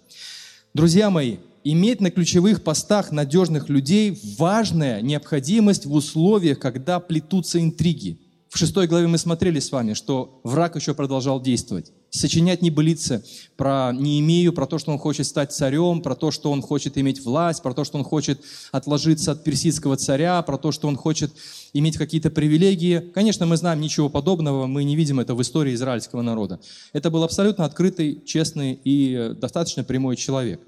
Друзья 0.75 1.11
мои, 1.11 1.37
иметь 1.63 2.01
на 2.01 2.11
ключевых 2.11 2.63
постах 2.65 3.13
надежных 3.13 3.69
людей– 3.69 4.19
важная 4.39 5.01
необходимость 5.01 5.87
в 5.87 5.95
условиях, 5.95 6.59
когда 6.59 6.99
плетутся 6.99 7.61
интриги. 7.61 8.19
В 8.49 8.57
шестой 8.57 8.87
главе 8.87 9.07
мы 9.07 9.19
смотрели 9.19 9.61
с 9.61 9.71
вами, 9.71 9.93
что 9.93 10.41
враг 10.43 10.77
еще 10.77 10.95
продолжал 10.95 11.41
действовать 11.41 11.93
сочинять 12.11 12.63
небылицы 12.63 13.23
про 13.57 13.93
Неемию, 13.93 14.55
про 14.55 14.67
то, 14.67 14.79
что 14.79 14.91
он 14.91 14.99
хочет 14.99 15.27
стать 15.27 15.53
царем, 15.53 16.01
про 16.01 16.15
то, 16.15 16.31
что 16.31 16.51
он 16.51 16.63
хочет 16.63 16.97
иметь 16.97 17.23
власть, 17.23 17.63
про 17.63 17.75
то, 17.75 17.85
что 17.85 17.99
он 17.99 18.05
хочет 18.05 18.41
отложиться 18.73 19.33
от 19.33 19.45
персидского 19.45 19.97
царя, 19.97 20.41
про 20.43 20.57
то, 20.57 20.73
что 20.73 20.89
он 20.89 20.97
хочет 20.97 21.33
иметь 21.75 21.99
какие-то 21.99 22.31
привилегии. 22.31 23.11
Конечно, 23.15 23.45
мы 23.45 23.59
знаем 23.59 23.81
ничего 23.81 24.09
подобного, 24.09 24.67
мы 24.67 24.85
не 24.85 24.97
видим 24.97 25.21
это 25.21 25.35
в 25.35 25.43
истории 25.43 25.75
израильского 25.75 26.23
народа. 26.23 26.61
Это 26.95 27.11
был 27.11 27.25
абсолютно 27.25 27.67
открытый, 27.67 28.23
честный 28.25 28.81
и 28.83 29.35
достаточно 29.39 29.85
прямой 29.85 30.17
человек. 30.17 30.61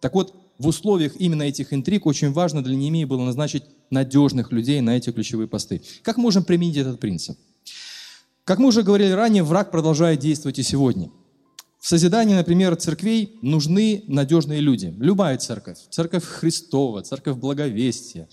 Так 0.00 0.14
вот, 0.14 0.34
в 0.58 0.68
условиях 0.68 1.16
именно 1.18 1.42
этих 1.42 1.72
интриг 1.72 2.06
очень 2.06 2.32
важно 2.32 2.62
для 2.62 2.76
Неемии 2.76 3.04
было 3.04 3.22
назначить 3.22 3.64
надежных 3.90 4.52
людей 4.52 4.80
на 4.80 4.96
эти 4.96 5.10
ключевые 5.10 5.48
посты. 5.48 5.82
Как 6.02 6.16
можем 6.16 6.44
применить 6.44 6.76
этот 6.76 7.00
принцип? 7.00 7.38
Как 8.44 8.58
мы 8.58 8.68
уже 8.68 8.82
говорили 8.82 9.10
ранее, 9.10 9.42
враг 9.42 9.70
продолжает 9.70 10.20
действовать 10.20 10.58
и 10.58 10.62
сегодня. 10.62 11.10
В 11.80 11.88
созидании, 11.88 12.34
например, 12.34 12.74
церквей 12.76 13.38
нужны 13.42 14.04
надежные 14.08 14.60
люди. 14.60 14.94
Любая 14.98 15.38
церковь. 15.38 15.78
Церковь 15.90 16.24
Христова, 16.24 17.02
церковь 17.02 17.36
Благовестия, 17.36 18.28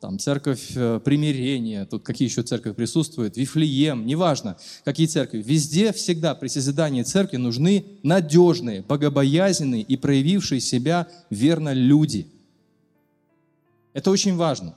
там, 0.00 0.18
церковь 0.18 0.72
э, 0.76 1.00
примирения, 1.04 1.84
тут 1.84 2.02
какие 2.04 2.28
еще 2.28 2.42
церкви 2.42 2.72
присутствуют, 2.72 3.36
Вифлеем, 3.36 4.06
неважно, 4.06 4.56
какие 4.84 5.06
церкви. 5.06 5.42
Везде, 5.42 5.92
всегда 5.92 6.34
при 6.34 6.48
созидании 6.48 7.02
церкви 7.02 7.36
нужны 7.36 7.84
надежные, 8.02 8.82
богобоязненные 8.82 9.82
и 9.82 9.96
проявившие 9.96 10.60
себя 10.60 11.08
верно 11.30 11.72
люди. 11.72 12.28
Это 13.92 14.10
очень 14.10 14.36
важно. 14.36 14.76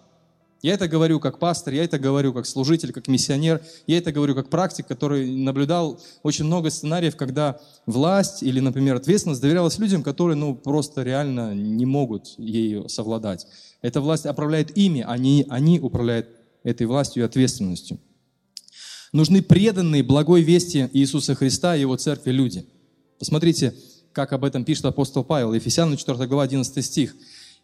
Я 0.61 0.73
это 0.73 0.87
говорю 0.87 1.19
как 1.19 1.39
пастор, 1.39 1.73
я 1.73 1.83
это 1.83 1.97
говорю 1.97 2.33
как 2.33 2.45
служитель, 2.45 2.91
как 2.91 3.07
миссионер, 3.07 3.61
я 3.87 3.97
это 3.97 4.11
говорю 4.11 4.35
как 4.35 4.49
практик, 4.49 4.85
который 4.85 5.29
наблюдал 5.31 5.99
очень 6.21 6.45
много 6.45 6.69
сценариев, 6.69 7.15
когда 7.15 7.59
власть 7.87 8.43
или, 8.43 8.59
например, 8.59 8.95
ответственность 8.95 9.41
доверялась 9.41 9.79
людям, 9.79 10.03
которые 10.03 10.35
ну, 10.35 10.53
просто 10.53 11.01
реально 11.01 11.55
не 11.55 11.87
могут 11.87 12.35
ею 12.37 12.89
совладать. 12.89 13.47
Эта 13.81 14.01
власть 14.01 14.27
управляет 14.27 14.77
ими, 14.77 15.03
они, 15.07 15.47
они 15.49 15.79
управляют 15.79 16.27
этой 16.63 16.85
властью 16.85 17.23
и 17.23 17.25
ответственностью. 17.25 17.99
Нужны 19.13 19.41
преданные 19.41 20.03
благой 20.03 20.43
вести 20.43 20.89
Иисуса 20.93 21.33
Христа 21.33 21.75
и 21.75 21.81
Его 21.81 21.95
церкви 21.97 22.31
люди. 22.31 22.65
Посмотрите, 23.17 23.73
как 24.13 24.31
об 24.31 24.45
этом 24.45 24.63
пишет 24.63 24.85
апостол 24.85 25.23
Павел, 25.23 25.53
Ефесянам 25.53 25.97
4 25.97 26.27
глава 26.27 26.43
11 26.43 26.85
стих. 26.85 27.15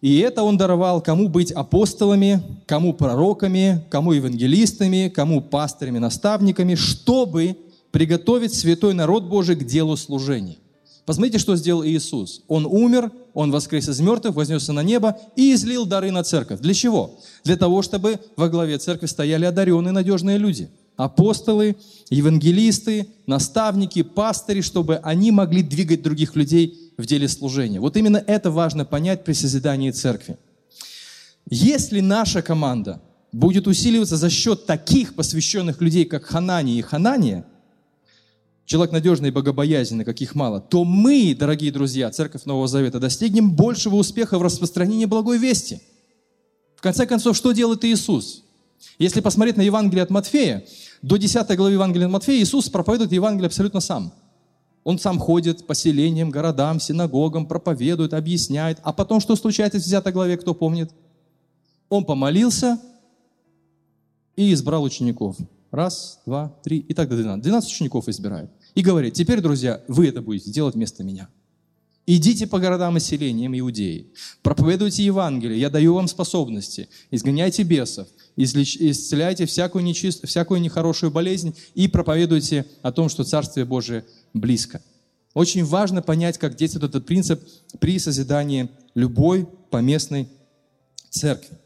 И 0.01 0.19
это 0.19 0.43
он 0.43 0.57
даровал 0.57 1.01
кому 1.01 1.27
быть 1.27 1.51
апостолами, 1.51 2.41
кому 2.67 2.93
пророками, 2.93 3.83
кому 3.89 4.11
евангелистами, 4.11 5.11
кому 5.13 5.41
пастырями, 5.41 5.97
наставниками, 5.97 6.75
чтобы 6.75 7.57
приготовить 7.91 8.53
святой 8.53 8.93
народ 8.93 9.23
Божий 9.23 9.55
к 9.55 9.65
делу 9.65 9.97
служения. 9.97 10.57
Посмотрите, 11.05 11.39
что 11.39 11.55
сделал 11.55 11.85
Иисус. 11.85 12.43
Он 12.47 12.65
умер, 12.65 13.11
Он 13.33 13.49
воскрес 13.49 13.87
из 13.87 13.99
мертвых, 14.01 14.35
вознесся 14.35 14.73
на 14.73 14.83
небо 14.83 15.17
и 15.35 15.53
излил 15.53 15.85
дары 15.85 16.11
на 16.11 16.23
церковь. 16.23 16.59
Для 16.59 16.73
чего? 16.73 17.17
Для 17.43 17.55
того, 17.55 17.81
чтобы 17.81 18.19
во 18.35 18.49
главе 18.49 18.77
церкви 18.77 19.05
стояли 19.05 19.45
одаренные, 19.45 19.93
надежные 19.93 20.37
люди. 20.37 20.69
Апостолы, 20.97 21.77
евангелисты, 22.09 23.07
наставники, 23.27 24.01
пастыри, 24.01 24.61
чтобы 24.61 24.97
они 24.97 25.31
могли 25.31 25.61
двигать 25.61 26.01
других 26.01 26.35
людей 26.35 26.91
в 26.97 27.05
деле 27.05 27.27
служения. 27.27 27.79
Вот 27.79 27.95
именно 27.95 28.17
это 28.17 28.49
важно 28.49 28.83
понять 28.83 29.23
при 29.23 29.33
созидании 29.33 29.91
церкви. 29.91 30.37
Если 31.49 31.99
наша 31.99 32.41
команда 32.41 32.99
будет 33.31 33.67
усиливаться 33.67 34.17
за 34.17 34.29
счет 34.31 34.65
таких 34.65 35.13
посвященных 35.13 35.81
людей, 35.81 36.05
как 36.05 36.25
Ханани 36.25 36.79
и 36.79 36.81
Ханания, 36.81 37.45
человек 38.65 38.91
надежный 38.91 39.29
и 39.29 39.31
богобоязненный, 39.31 40.03
каких 40.03 40.33
мало, 40.33 40.59
то 40.59 40.83
мы, 40.83 41.35
дорогие 41.37 41.71
друзья, 41.71 42.09
Церковь 42.09 42.45
Нового 42.45 42.67
Завета, 42.67 42.99
достигнем 42.99 43.51
большего 43.51 43.95
успеха 43.95 44.39
в 44.39 44.41
распространении 44.41 45.05
благой 45.05 45.37
вести. 45.37 45.79
В 46.75 46.81
конце 46.81 47.05
концов, 47.05 47.37
что 47.37 47.51
делает 47.51 47.85
Иисус? 47.85 48.43
Если 48.99 49.21
посмотреть 49.21 49.57
на 49.57 49.61
Евангелие 49.61 50.03
от 50.03 50.09
Матфея, 50.09 50.65
до 51.01 51.17
10 51.17 51.55
главы 51.55 51.73
Евангелия 51.73 52.07
Матфея 52.07 52.41
Иисус 52.41 52.69
проповедует 52.69 53.11
Евангелие 53.11 53.47
абсолютно 53.47 53.79
сам– 53.79 54.11
Он 54.87 54.97
сам 54.97 55.19
ходит 55.19 55.67
по 55.67 55.75
селениям, 55.75 56.29
городам, 56.29 56.79
синагогам, 56.79 57.45
проповедует, 57.45 58.13
объясняет. 58.13 58.79
А 58.83 58.93
потом 58.93 59.19
что 59.19 59.35
случается 59.35 59.79
в 59.79 59.83
10 59.83 60.13
главе, 60.13 60.37
кто 60.37 60.53
помнит? 60.53 60.93
Он 61.89 62.05
помолился 62.05 62.79
и 64.37 64.53
избрал 64.53 64.83
учеников. 64.83 65.35
Раз, 65.71 66.21
два, 66.25 66.55
три 66.63 66.77
и 66.77 66.93
так 66.93 67.09
до 67.09 67.17
12. 67.17 67.43
12 67.43 67.69
учеников 67.69 68.07
избирает. 68.07 68.49
И 68.75 68.81
говорит, 68.81 69.13
теперь, 69.13 69.41
друзья, 69.41 69.83
вы 69.89 70.07
это 70.07 70.21
будете 70.21 70.51
делать 70.51 70.75
вместо 70.75 71.03
меня. 71.03 71.27
Идите 72.09 72.47
по 72.47 72.57
городам 72.57 72.95
и 72.95 73.01
селениям 73.01 73.53
Иудеи, 73.59 74.13
проповедуйте 74.41 75.03
Евангелие, 75.03 75.59
я 75.59 75.69
даю 75.69 75.93
вам 75.93 76.07
способности, 76.07 76.87
изгоняйте 77.11 77.63
бесов, 77.63 78.07
исцеляйте 78.37 79.45
всякую, 79.45 79.83
нечист... 79.83 80.25
всякую 80.25 80.61
нехорошую 80.61 81.11
болезнь 81.11 81.53
и 81.75 81.89
проповедуйте 81.89 82.65
о 82.81 82.93
том, 82.93 83.09
что 83.09 83.25
Царствие 83.25 83.65
Божие 83.65 84.05
близко. 84.33 84.81
Очень 85.33 85.65
важно 85.65 86.01
понять, 86.01 86.37
как 86.37 86.55
действует 86.55 86.85
этот 86.85 87.05
принцип 87.05 87.43
при 87.81 87.99
созидании 87.99 88.69
любой 88.95 89.45
поместной 89.69 90.29
церкви. 91.09 91.57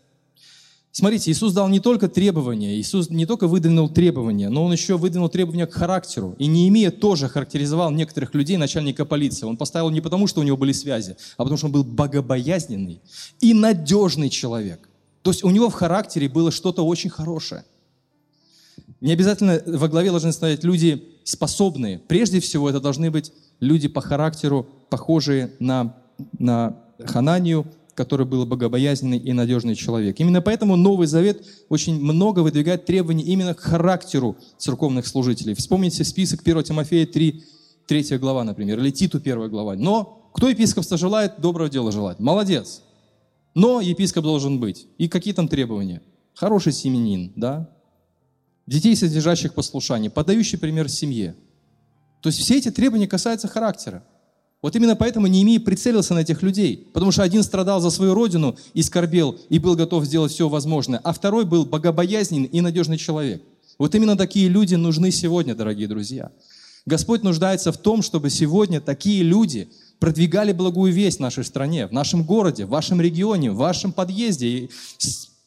Смотрите, 0.93 1.31
Иисус 1.31 1.53
дал 1.53 1.69
не 1.69 1.79
только 1.79 2.09
требования, 2.09 2.75
Иисус 2.75 3.09
не 3.09 3.25
только 3.25 3.47
выдвинул 3.47 3.89
требования, 3.89 4.49
но 4.49 4.65
Он 4.65 4.73
еще 4.73 4.97
выдвинул 4.97 5.29
требования 5.29 5.65
к 5.65 5.73
характеру. 5.73 6.35
И 6.37 6.47
Неемия 6.47 6.91
тоже 6.91 7.29
характеризовал 7.29 7.91
некоторых 7.91 8.33
людей, 8.33 8.57
начальника 8.57 9.05
полиции. 9.05 9.45
Он 9.45 9.55
поставил 9.55 9.89
не 9.89 10.01
потому, 10.01 10.27
что 10.27 10.41
у 10.41 10.43
него 10.43 10.57
были 10.57 10.73
связи, 10.73 11.15
а 11.37 11.43
потому 11.43 11.57
что 11.57 11.67
он 11.67 11.71
был 11.71 11.85
богобоязненный 11.85 13.01
и 13.39 13.53
надежный 13.53 14.29
человек. 14.29 14.89
То 15.21 15.31
есть 15.31 15.45
у 15.45 15.49
него 15.49 15.69
в 15.69 15.73
характере 15.73 16.27
было 16.27 16.51
что-то 16.51 16.85
очень 16.85 17.09
хорошее. 17.09 17.63
Не 18.99 19.13
обязательно 19.13 19.61
во 19.65 19.87
главе 19.87 20.09
должны 20.09 20.33
стоять 20.33 20.63
люди 20.63 21.03
способные. 21.23 21.99
Прежде 21.99 22.41
всего, 22.41 22.69
это 22.69 22.81
должны 22.81 23.09
быть 23.11 23.31
люди 23.61 23.87
по 23.87 24.01
характеру, 24.01 24.67
похожие 24.89 25.51
на, 25.59 25.95
на 26.37 26.77
Хананию, 27.05 27.65
который 27.95 28.25
был 28.25 28.45
богобоязненный 28.45 29.17
и 29.17 29.33
надежный 29.33 29.75
человек. 29.75 30.19
Именно 30.19 30.41
поэтому 30.41 30.75
Новый 30.75 31.07
Завет 31.07 31.45
очень 31.69 31.99
много 32.01 32.39
выдвигает 32.39 32.85
требований 32.85 33.23
именно 33.23 33.53
к 33.53 33.59
характеру 33.59 34.37
церковных 34.57 35.07
служителей. 35.07 35.53
Вспомните 35.55 36.03
список 36.03 36.41
1 36.41 36.63
Тимофея 36.63 37.05
3, 37.05 37.43
3 37.87 38.17
глава, 38.17 38.43
например, 38.43 38.79
или 38.79 38.91
Титу 38.91 39.17
1 39.17 39.49
глава. 39.49 39.75
Но 39.75 40.29
кто 40.33 40.49
епископство 40.49 40.97
желает, 40.97 41.39
доброго 41.39 41.69
дела 41.69 41.91
желает. 41.91 42.19
Молодец. 42.19 42.81
Но 43.53 43.81
епископ 43.81 44.23
должен 44.23 44.59
быть. 44.59 44.87
И 44.97 45.07
какие 45.07 45.33
там 45.33 45.47
требования? 45.47 46.01
Хороший 46.33 46.71
семенин, 46.71 47.33
да? 47.35 47.69
Детей, 48.65 48.95
содержащих 48.95 49.53
послушание, 49.53 50.09
подающий 50.09 50.57
пример 50.57 50.87
семье. 50.87 51.35
То 52.21 52.29
есть 52.29 52.39
все 52.39 52.57
эти 52.57 52.71
требования 52.71 53.07
касаются 53.07 53.47
характера. 53.47 54.03
Вот 54.61 54.75
именно 54.75 54.95
поэтому 54.95 55.25
Неемия 55.27 55.59
прицелился 55.59 56.13
на 56.13 56.19
этих 56.19 56.43
людей, 56.43 56.87
потому 56.93 57.11
что 57.11 57.23
один 57.23 57.41
страдал 57.41 57.81
за 57.81 57.89
свою 57.89 58.13
родину 58.13 58.57
и 58.73 58.83
скорбел, 58.83 59.39
и 59.49 59.57
был 59.57 59.75
готов 59.75 60.05
сделать 60.05 60.31
все 60.31 60.47
возможное, 60.47 60.99
а 61.03 61.13
второй 61.13 61.45
был 61.45 61.65
богобоязненный 61.65 62.47
и 62.47 62.61
надежный 62.61 62.97
человек. 62.97 63.41
Вот 63.79 63.95
именно 63.95 64.15
такие 64.15 64.47
люди 64.49 64.75
нужны 64.75 65.09
сегодня, 65.09 65.55
дорогие 65.55 65.87
друзья. 65.87 66.31
Господь 66.85 67.23
нуждается 67.23 67.71
в 67.71 67.77
том, 67.77 68.03
чтобы 68.03 68.29
сегодня 68.29 68.81
такие 68.81 69.23
люди 69.23 69.69
продвигали 69.99 70.51
благую 70.51 70.93
весть 70.93 71.17
в 71.17 71.21
нашей 71.21 71.43
стране, 71.43 71.87
в 71.87 71.91
нашем 71.91 72.23
городе, 72.23 72.65
в 72.65 72.69
вашем 72.69 73.01
регионе, 73.01 73.51
в 73.51 73.55
вашем 73.55 73.91
подъезде, 73.91 74.69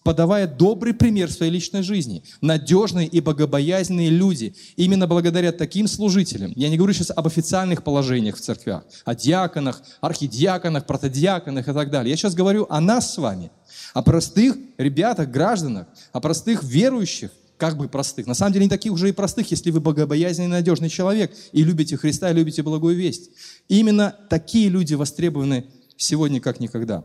подавая 0.04 0.46
добрый 0.46 0.94
пример 0.94 1.28
в 1.28 1.32
своей 1.32 1.50
личной 1.50 1.82
жизни. 1.82 2.22
Надежные 2.40 3.08
и 3.08 3.20
богобоязненные 3.20 4.10
люди. 4.10 4.54
Именно 4.76 5.08
благодаря 5.08 5.50
таким 5.50 5.88
служителям, 5.88 6.52
я 6.54 6.68
не 6.68 6.76
говорю 6.76 6.92
сейчас 6.92 7.10
об 7.10 7.26
официальных 7.26 7.82
положениях 7.82 8.36
в 8.36 8.40
церквях, 8.40 8.84
о 9.04 9.14
диаконах, 9.14 9.82
архидиаконах, 10.00 10.86
протодиаконах 10.86 11.66
и 11.66 11.72
так 11.72 11.90
далее. 11.90 12.10
Я 12.10 12.16
сейчас 12.16 12.34
говорю 12.34 12.66
о 12.68 12.80
нас 12.80 13.14
с 13.14 13.18
вами, 13.18 13.50
о 13.94 14.02
простых 14.02 14.56
ребятах, 14.76 15.30
гражданах, 15.30 15.86
о 16.12 16.20
простых 16.20 16.62
верующих, 16.62 17.30
как 17.56 17.78
бы 17.78 17.88
простых. 17.88 18.26
На 18.26 18.34
самом 18.34 18.52
деле 18.52 18.66
не 18.66 18.70
таких 18.70 18.92
уже 18.92 19.08
и 19.08 19.12
простых, 19.12 19.50
если 19.50 19.70
вы 19.70 19.80
богобоязненный 19.80 20.48
и 20.48 20.52
надежный 20.52 20.90
человек 20.90 21.34
и 21.52 21.64
любите 21.64 21.96
Христа, 21.96 22.30
и 22.30 22.34
любите 22.34 22.62
благую 22.62 22.94
весть. 22.94 23.30
именно 23.68 24.14
такие 24.28 24.68
люди 24.68 24.92
востребованы 24.94 25.64
сегодня 25.96 26.40
как 26.40 26.60
никогда. 26.60 27.04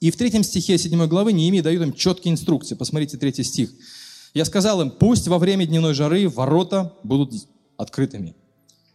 И 0.00 0.10
в 0.10 0.16
третьем 0.16 0.42
стихе 0.42 0.78
7 0.78 1.06
главы 1.06 1.32
Неемия 1.32 1.62
дает 1.62 1.82
им 1.82 1.92
четкие 1.92 2.32
инструкции. 2.32 2.74
Посмотрите 2.74 3.18
третий 3.18 3.44
стих. 3.44 3.70
«Я 4.32 4.46
сказал 4.46 4.80
им, 4.80 4.90
пусть 4.90 5.28
во 5.28 5.38
время 5.38 5.66
дневной 5.66 5.92
жары 5.92 6.28
ворота 6.28 6.94
будут 7.02 7.34
открытыми, 7.76 8.34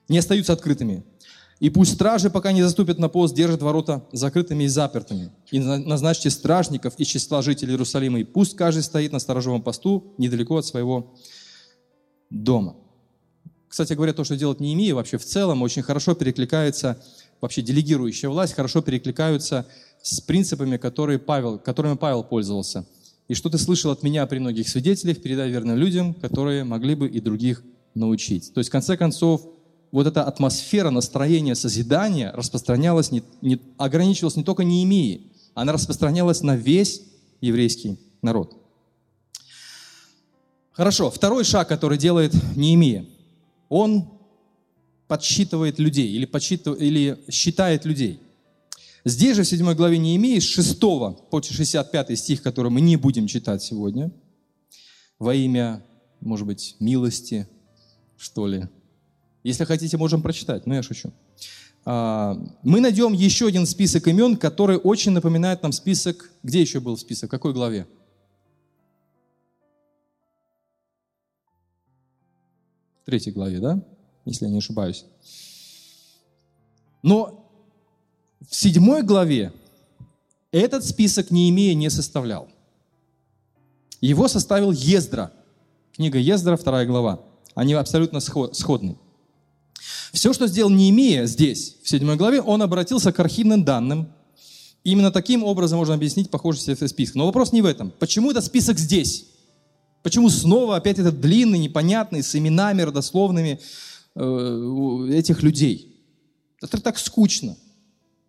не 0.07 0.17
остаются 0.17 0.53
открытыми. 0.53 1.03
И 1.59 1.69
пусть 1.69 1.93
стражи, 1.93 2.29
пока 2.29 2.51
не 2.51 2.63
заступят 2.63 2.99
на 2.99 3.07
пост, 3.07 3.33
держат 3.33 3.61
ворота 3.61 4.05
закрытыми 4.11 4.65
и 4.65 4.67
запертыми. 4.67 5.31
И 5.51 5.59
назначьте 5.59 6.29
стражников 6.29 6.95
из 6.97 7.07
числа 7.07 7.41
жителей 7.41 7.71
Иерусалима, 7.71 8.19
и 8.19 8.23
пусть 8.23 8.55
каждый 8.55 8.83
стоит 8.83 9.11
на 9.13 9.19
сторожевом 9.19 9.61
посту 9.61 10.15
недалеко 10.17 10.57
от 10.57 10.65
своего 10.65 11.13
дома». 12.29 12.75
Кстати 13.67 13.93
говоря, 13.93 14.13
то, 14.13 14.23
что 14.23 14.37
делает 14.37 14.61
Неемия, 14.61 14.95
вообще 14.95 15.17
в 15.17 15.25
целом 15.25 15.61
очень 15.61 15.81
хорошо 15.81 16.15
перекликается, 16.15 17.01
вообще 17.41 17.61
делегирующая 17.61 18.29
власть, 18.29 18.53
хорошо 18.53 18.81
перекликаются 18.81 19.67
с 20.05 20.21
принципами, 20.21 20.77
которые 20.77 21.17
Павел, 21.17 21.57
которыми 21.57 21.95
Павел 21.95 22.23
пользовался. 22.23 22.85
И 23.27 23.33
что 23.33 23.49
ты 23.49 23.57
слышал 23.57 23.89
от 23.89 24.03
меня 24.03 24.27
при 24.27 24.37
многих 24.37 24.69
свидетелях, 24.69 25.19
передай 25.19 25.49
верным 25.49 25.77
людям, 25.77 26.13
которые 26.13 26.63
могли 26.63 26.93
бы 26.93 27.09
и 27.09 27.19
других 27.19 27.63
научить. 27.95 28.53
То 28.53 28.59
есть, 28.59 28.69
в 28.69 28.71
конце 28.71 28.97
концов, 28.97 29.47
вот 29.91 30.05
эта 30.05 30.23
атмосфера 30.23 30.91
настроения 30.91 31.55
созидания 31.55 32.31
распространялась, 32.33 33.09
не, 33.09 33.23
не, 33.41 33.59
ограничивалась 33.77 34.35
не 34.35 34.43
только 34.43 34.63
Неемией, 34.63 35.31
она 35.55 35.73
распространялась 35.73 36.43
на 36.43 36.55
весь 36.55 37.01
еврейский 37.41 37.97
народ. 38.21 38.55
Хорошо, 40.71 41.09
второй 41.09 41.45
шаг, 41.45 41.67
который 41.67 41.97
делает 41.97 42.35
Неемия, 42.55 43.07
он 43.69 44.07
подсчитывает 45.07 45.79
людей 45.79 46.11
или, 46.11 46.25
подсчитывает, 46.25 46.79
или 46.79 47.23
считает 47.31 47.85
людей. 47.85 48.19
Здесь 49.07 49.35
же 49.35 49.43
в 49.43 49.47
7 49.47 49.73
главе 49.75 49.99
Неемии, 49.99 50.39
с 50.39 50.43
6 50.43 50.79
по 50.79 51.41
65 51.41 52.17
стих, 52.17 52.41
который 52.41 52.71
мы 52.71 52.81
не 52.81 52.95
будем 52.95 53.27
читать 53.27 53.61
сегодня, 53.61 54.11
во 55.19 55.35
имя, 55.35 55.85
может 56.21 56.47
быть, 56.47 56.75
милости, 56.79 57.47
что 58.17 58.47
ли. 58.47 58.67
Если 59.43 59.63
хотите, 59.63 59.97
можем 59.97 60.23
прочитать, 60.23 60.65
но 60.65 60.73
я 60.73 60.81
шучу. 60.81 61.13
А, 61.85 62.35
мы 62.63 62.81
найдем 62.81 63.13
еще 63.13 63.45
один 63.45 63.67
список 63.67 64.07
имен, 64.07 64.37
который 64.37 64.77
очень 64.77 65.11
напоминает 65.11 65.61
нам 65.61 65.71
список... 65.71 66.31
Где 66.41 66.61
еще 66.61 66.79
был 66.79 66.97
список? 66.97 67.29
В 67.29 67.31
какой 67.31 67.53
главе? 67.53 67.85
В 73.03 73.05
третьей 73.05 73.33
главе, 73.33 73.59
да? 73.59 73.85
Если 74.25 74.45
я 74.45 74.51
не 74.51 74.57
ошибаюсь. 74.57 75.05
Но 77.03 77.44
в 78.49 78.55
седьмой 78.55 79.03
главе 79.03 79.53
этот 80.51 80.85
список 80.85 81.31
Неемия 81.31 81.73
не 81.73 81.89
составлял. 81.89 82.47
Его 84.01 84.27
составил 84.27 84.71
Ездра. 84.71 85.31
Книга 85.93 86.19
Ездра, 86.19 86.55
вторая 86.57 86.85
глава. 86.85 87.21
Они 87.55 87.73
абсолютно 87.73 88.19
сходны. 88.19 88.97
Все, 90.11 90.33
что 90.33 90.47
сделал 90.47 90.69
Неемия 90.69 91.25
здесь, 91.25 91.77
в 91.83 91.89
седьмой 91.89 92.15
главе, 92.15 92.41
он 92.41 92.61
обратился 92.61 93.11
к 93.11 93.19
архивным 93.19 93.63
данным. 93.63 94.11
Именно 94.83 95.11
таким 95.11 95.43
образом 95.43 95.79
можно 95.79 95.95
объяснить 95.95 96.29
похожесть 96.29 96.69
этого 96.69 96.87
списка. 96.87 97.17
Но 97.17 97.25
вопрос 97.25 97.51
не 97.51 97.61
в 97.61 97.65
этом. 97.65 97.91
Почему 97.99 98.31
этот 98.31 98.45
список 98.45 98.77
здесь? 98.77 99.25
Почему 100.03 100.29
снова 100.29 100.75
опять 100.75 100.99
этот 100.99 101.19
длинный, 101.19 101.57
непонятный, 101.57 102.21
с 102.21 102.35
именами 102.35 102.83
родословными 102.83 103.59
э, 104.15 105.07
этих 105.11 105.41
людей? 105.41 105.95
Это 106.61 106.79
так 106.79 106.99
скучно 106.99 107.57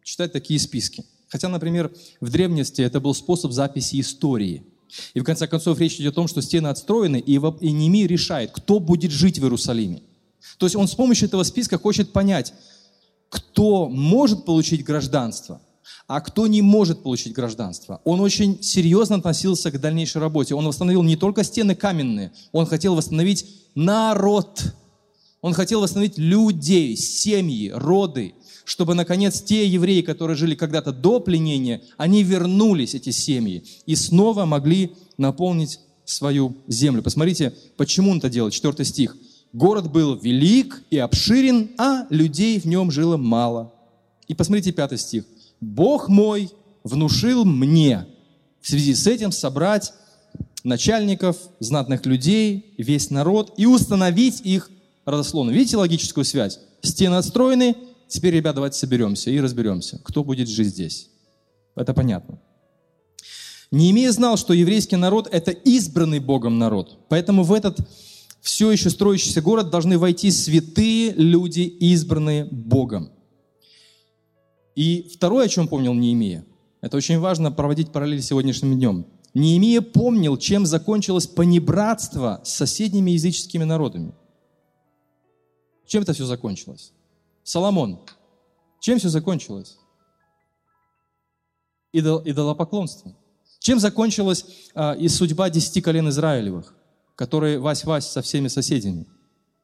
читать 0.06 0.32
такие 0.32 0.60
списки. 0.60 1.04
Хотя, 1.28 1.48
например, 1.48 1.92
в 2.20 2.30
древности 2.30 2.80
это 2.80 3.00
был 3.00 3.12
способ 3.12 3.50
записи 3.50 4.00
истории. 4.00 4.62
И 5.14 5.20
в 5.20 5.24
конце 5.24 5.48
концов 5.48 5.80
речь 5.80 5.96
идет 5.96 6.12
о 6.12 6.14
том, 6.14 6.28
что 6.28 6.40
стены 6.40 6.68
отстроены, 6.68 7.18
и 7.18 7.38
Неми 7.72 8.06
решает, 8.06 8.52
кто 8.52 8.78
будет 8.78 9.10
жить 9.10 9.40
в 9.40 9.42
Иерусалиме. 9.42 10.02
То 10.58 10.66
есть 10.66 10.76
он 10.76 10.86
с 10.86 10.94
помощью 10.94 11.26
этого 11.26 11.42
списка 11.42 11.76
хочет 11.76 12.12
понять, 12.12 12.54
кто 13.28 13.88
может 13.88 14.44
получить 14.44 14.84
гражданство, 14.84 15.60
а 16.06 16.20
кто 16.20 16.46
не 16.46 16.62
может 16.62 17.02
получить 17.02 17.32
гражданство. 17.32 18.00
Он 18.04 18.20
очень 18.20 18.62
серьезно 18.62 19.16
относился 19.16 19.72
к 19.72 19.80
дальнейшей 19.80 20.20
работе. 20.20 20.54
Он 20.54 20.68
восстановил 20.68 21.02
не 21.02 21.16
только 21.16 21.42
стены 21.42 21.74
каменные, 21.74 22.32
он 22.52 22.66
хотел 22.66 22.94
восстановить 22.94 23.44
народ. 23.74 24.62
Он 25.42 25.52
хотел 25.52 25.80
восстановить 25.80 26.16
людей, 26.16 26.96
семьи, 26.96 27.70
роды, 27.70 28.34
чтобы, 28.66 28.94
наконец, 28.94 29.40
те 29.40 29.64
евреи, 29.64 30.02
которые 30.02 30.37
жили 30.37 30.57
когда-то 30.57 30.92
до 30.92 31.20
пленения, 31.20 31.83
они 31.96 32.24
вернулись, 32.24 32.96
эти 32.96 33.11
семьи, 33.11 33.64
и 33.87 33.94
снова 33.94 34.44
могли 34.44 34.90
наполнить 35.16 35.79
свою 36.05 36.57
землю. 36.66 37.00
Посмотрите, 37.00 37.55
почему 37.76 38.11
он 38.11 38.18
это 38.18 38.29
делает. 38.29 38.55
Четвертый 38.55 38.85
стих. 38.85 39.16
Город 39.52 39.92
был 39.92 40.16
велик 40.16 40.83
и 40.90 40.98
обширен, 40.98 41.70
а 41.79 42.07
людей 42.11 42.59
в 42.59 42.64
нем 42.64 42.90
жило 42.90 43.16
мало. 43.16 43.72
И 44.26 44.35
посмотрите 44.35 44.72
пятый 44.72 44.98
стих. 44.98 45.24
«Бог 45.61 46.09
мой 46.09 46.50
внушил 46.83 47.44
мне 47.44 48.05
в 48.61 48.68
связи 48.68 48.96
с 48.96 49.07
этим 49.07 49.31
собрать 49.31 49.92
начальников, 50.64 51.37
знатных 51.61 52.05
людей, 52.05 52.74
весь 52.79 53.11
народ 53.11 53.55
и 53.57 53.66
установить 53.66 54.40
их 54.42 54.72
родословно». 55.05 55.52
Видите 55.52 55.76
логическую 55.76 56.24
связь? 56.24 56.59
Стены 56.83 57.14
отстроены, 57.14 57.76
теперь, 58.08 58.34
ребят, 58.34 58.54
давайте 58.54 58.78
соберемся 58.78 59.30
и 59.30 59.40
разберемся, 59.40 60.00
кто 60.02 60.24
будет 60.24 60.48
жить 60.48 60.68
здесь. 60.68 61.10
Это 61.74 61.94
понятно. 61.94 62.40
Неемия 63.70 64.12
знал, 64.12 64.36
что 64.36 64.54
еврейский 64.54 64.96
народ– 64.96 65.28
это 65.32 65.50
избранный 65.50 66.20
Богом 66.20 66.58
народ. 66.58 67.06
Поэтому 67.08 67.42
в 67.42 67.52
этот 67.52 67.78
все 68.40 68.70
еще 68.70 68.90
строящийся 68.90 69.42
город 69.42 69.70
должны 69.70 69.98
войти 69.98 70.30
святые 70.30 71.12
люди, 71.12 71.60
избранные 71.60 72.44
Богом. 72.44 73.10
И 74.76 75.10
второе, 75.12 75.46
о 75.46 75.48
чем 75.48 75.66
помнил 75.66 75.94
Неемия, 75.94 76.44
это 76.80 76.96
очень 76.96 77.18
важно 77.18 77.50
проводить 77.50 77.90
параллель 77.90 78.22
с 78.22 78.26
сегодняшним 78.26 78.76
днем. 78.76 79.06
Неемия 79.34 79.80
помнил, 79.80 80.36
чем 80.36 80.64
закончилось 80.64 81.26
понебратство 81.26 82.40
с 82.44 82.52
соседними 82.52 83.10
языческими 83.10 83.64
народами. 83.64 84.14
Чем 85.86 86.02
это 86.02 86.12
все 86.12 86.24
закончилось? 86.24 86.92
Соломон. 87.46 88.00
Чем 88.80 88.98
все 88.98 89.09
закончилось? 89.09 89.78
Идол, 91.92 92.20
идолопоклонством. 92.24 93.16
Чем 93.61 93.78
закончилась 93.78 94.44
а, 94.74 94.94
и 94.94 95.06
судьба 95.06 95.48
десяти 95.48 95.80
колен 95.80 96.09
Израилевых, 96.09 96.74
которые 97.14 97.61
вась-вась 97.61 98.11
со 98.11 98.20
всеми 98.20 98.48
соседями? 98.48 99.06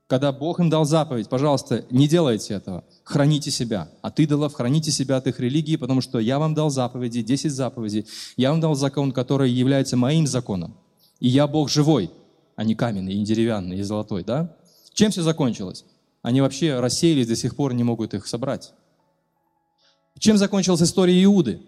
Когда 0.07 0.31
Бог 0.31 0.61
им 0.61 0.71
дал 0.71 0.85
заповедь, 0.85 1.29
пожалуйста, 1.29 1.85
не 1.91 2.07
делайте 2.07 2.55
этого, 2.55 2.85
храните 3.03 3.51
себя. 3.51 3.91
От 4.01 4.21
идолов 4.21 4.55
храните 4.55 4.93
себя 4.93 5.17
от 5.17 5.27
их 5.27 5.41
религии, 5.41 5.75
потому 5.75 6.03
что 6.03 6.21
я 6.21 6.39
вам 6.39 6.55
дал 6.55 6.71
заповеди, 6.71 7.23
10 7.23 7.51
заповедей. 7.51 8.07
Я 8.37 8.53
вам 8.53 8.61
дал 8.61 8.77
закон, 8.77 9.11
который 9.11 9.51
является 9.51 9.97
моим 9.97 10.29
законом. 10.29 10.77
И 11.19 11.29
я 11.29 11.49
Бог 11.49 11.69
живой, 11.69 12.13
а 12.55 12.63
не 12.63 12.77
каменный, 12.77 13.15
и 13.15 13.25
деревянный, 13.25 13.79
и 13.79 13.83
золотой, 13.83 14.23
да? 14.23 14.57
Чем 14.93 15.11
все 15.11 15.23
закончилось? 15.23 15.85
Они 16.23 16.41
вообще 16.41 16.79
рассеялись, 16.79 17.27
до 17.27 17.37
сих 17.37 17.57
пор 17.57 17.75
не 17.75 17.85
могут 17.85 18.15
их 18.15 18.27
собрать. 18.27 18.73
Чем 20.19 20.39
закончилась 20.39 20.83
история 20.83 21.23
Иуды? 21.25 21.61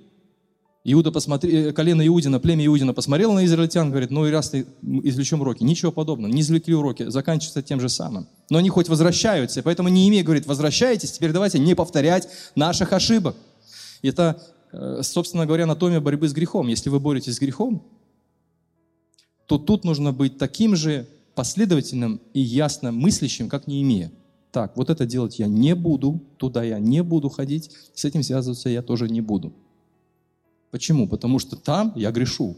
Иуда 0.87 1.11
посмотри, 1.11 1.51
э, 1.51 1.73
колено 1.73 2.07
Иудина, 2.07 2.39
племя 2.39 2.67
Иудина 2.67 2.93
посмотрело 2.93 3.33
на 3.33 3.47
израильтян, 3.47 3.91
говорит, 3.91 4.11
ну 4.11 4.27
и 4.27 4.31
раз 4.31 4.51
ты 4.51 4.67
извлечем 4.83 5.41
уроки. 5.41 5.63
Ничего 5.65 5.91
подобного, 5.91 6.31
не 6.31 6.43
извлекли 6.43 6.75
уроки, 6.75 7.09
заканчивается 7.09 7.63
тем 7.63 7.81
же 7.81 7.89
самым. 7.89 8.29
Но 8.51 8.59
они 8.59 8.69
хоть 8.69 8.91
возвращаются, 8.91 9.63
поэтому 9.63 9.89
не 9.89 10.07
имея, 10.09 10.23
говорит, 10.23 10.47
возвращайтесь, 10.47 11.13
теперь 11.13 11.33
давайте 11.33 11.59
не 11.59 11.75
повторять 11.75 12.29
наших 12.55 12.93
ошибок. 12.93 13.35
Это, 14.03 14.43
э, 14.73 15.01
собственно 15.03 15.47
говоря, 15.47 15.65
анатомия 15.65 16.01
борьбы 16.01 16.29
с 16.29 16.35
грехом. 16.35 16.69
Если 16.69 16.91
вы 16.91 17.01
боретесь 17.01 17.37
с 17.37 17.41
грехом, 17.41 17.83
то 19.47 19.57
тут 19.57 19.85
нужно 19.85 20.13
быть 20.13 20.37
таким 20.37 20.77
же 20.77 21.09
последовательным 21.35 22.21
и 22.35 22.41
ясно 22.41 22.93
мыслящим, 22.93 23.49
как 23.49 23.67
не 23.67 23.81
имея. 23.81 24.13
Так, 24.55 24.77
вот 24.77 24.89
это 24.89 25.05
делать 25.05 25.41
я 25.41 25.49
не 25.49 25.75
буду, 25.75 26.21
туда 26.37 26.63
я 26.63 26.79
не 26.79 27.03
буду 27.03 27.29
ходить, 27.29 27.73
с 27.93 28.05
этим 28.05 28.23
связываться 28.23 28.69
я 28.69 28.83
тоже 28.83 29.09
не 29.09 29.21
буду. 29.21 29.53
Почему? 30.71 31.09
Потому 31.09 31.41
что 31.41 31.57
там 31.57 31.93
я 31.97 32.13
грешу. 32.13 32.57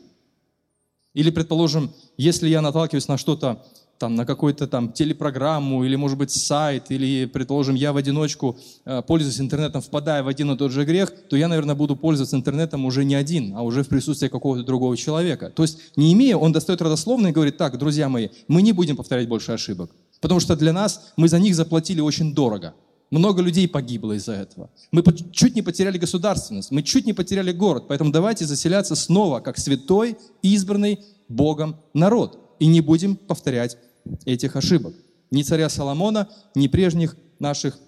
Или, 1.15 1.31
предположим, 1.31 1.91
если 2.19 2.51
я 2.51 2.61
наталкиваюсь 2.61 3.09
на 3.09 3.17
что-то, 3.17 3.65
там, 3.97 4.15
на 4.15 4.27
какую-то 4.27 4.67
там 4.67 4.93
телепрограмму, 4.93 5.85
или, 5.85 5.97
может 5.97 6.19
быть, 6.19 6.31
сайт, 6.31 6.91
или, 6.91 7.25
предположим, 7.25 7.75
я 7.75 7.95
в 7.95 7.97
одиночку 7.97 8.59
э, 8.85 9.01
пользуюсь 9.01 9.41
интернетом, 9.41 9.81
впадая 9.81 10.23
в 10.23 10.29
один 10.29 10.51
и 10.51 10.57
тот 10.59 10.73
же 10.73 10.85
грех, 10.85 11.11
то 11.31 11.35
я, 11.35 11.49
наверное, 11.49 11.75
буду 11.75 11.97
пользоваться 11.97 12.37
интернетом 12.37 12.85
уже 12.85 13.07
не 13.07 13.15
один, 13.15 13.57
а 13.57 13.63
уже 13.63 13.83
в 13.83 13.89
присутствии 13.89 14.29
какого-то 14.29 14.65
другого 14.65 14.99
человека. 14.99 15.49
То 15.49 15.63
есть, 15.63 15.79
не 15.97 16.13
имея, 16.13 16.37
он 16.37 16.53
достает 16.53 16.83
родословно 16.83 17.29
и 17.29 17.33
говорит, 17.33 17.57
так, 17.57 17.79
друзья 17.79 18.11
мои, 18.11 18.29
мы 18.49 18.61
не 18.61 18.73
будем 18.73 18.97
повторять 18.97 19.29
больше 19.29 19.53
ошибок, 19.53 19.91
потому 20.27 20.41
что 20.41 20.57
для 20.57 20.73
нас, 20.73 21.13
мы 21.17 21.29
за 21.29 21.39
них 21.39 21.55
заплатили 21.55 22.01
очень 22.01 22.35
дорого– 22.35 22.75
много 23.11 23.41
людей 23.41 23.69
погибло 23.69 24.13
из-за 24.13 24.33
этого. 24.33 24.71
Мы 24.91 25.05
чуть 25.31 25.55
не 25.55 25.63
потеряли 25.63 25.97
государственность, 25.99 26.73
мы 26.73 26.83
чуть 26.83 27.07
не 27.07 27.13
потеряли 27.13 27.53
город. 27.53 27.85
Поэтому 27.89 28.11
давайте 28.11 28.47
заселяться 28.47 28.97
снова, 28.97 29.41
как 29.41 29.59
святой, 29.59 30.17
избранный 30.43 31.01
Богом 31.29 31.77
народ. 31.95 32.57
И 32.59 32.67
не 32.67 32.81
будем 32.81 33.17
повторять 33.17 33.77
этих 34.25 34.57
ошибок. 34.57 34.95
Ни 35.31 35.43
царя 35.43 35.69
Соломона, 35.69 36.29
ни 36.55 36.67
прежних 36.67 37.17
наших, 37.39 37.79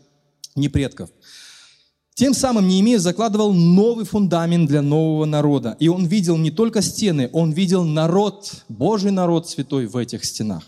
ни 0.55 0.69
предков. 0.69 1.11
Тем 2.15 2.35
самым 2.35 2.69
Неемия 2.69 2.99
закладывал 2.99 3.53
новый 3.53 4.05
фундамент 4.05 4.69
для 4.69 4.83
нового 4.83 5.25
народа. 5.25 5.77
И 5.81 5.89
он 5.89 6.07
видел 6.07 6.37
не 6.37 6.51
только 6.51 6.83
стены, 6.83 7.31
он 7.33 7.53
видел 7.53 7.85
народ, 7.85 8.65
Божий 8.69 9.11
народ 9.11 9.49
святой 9.49 9.87
в 9.87 9.97
этих 9.97 10.25
стенах. 10.25 10.65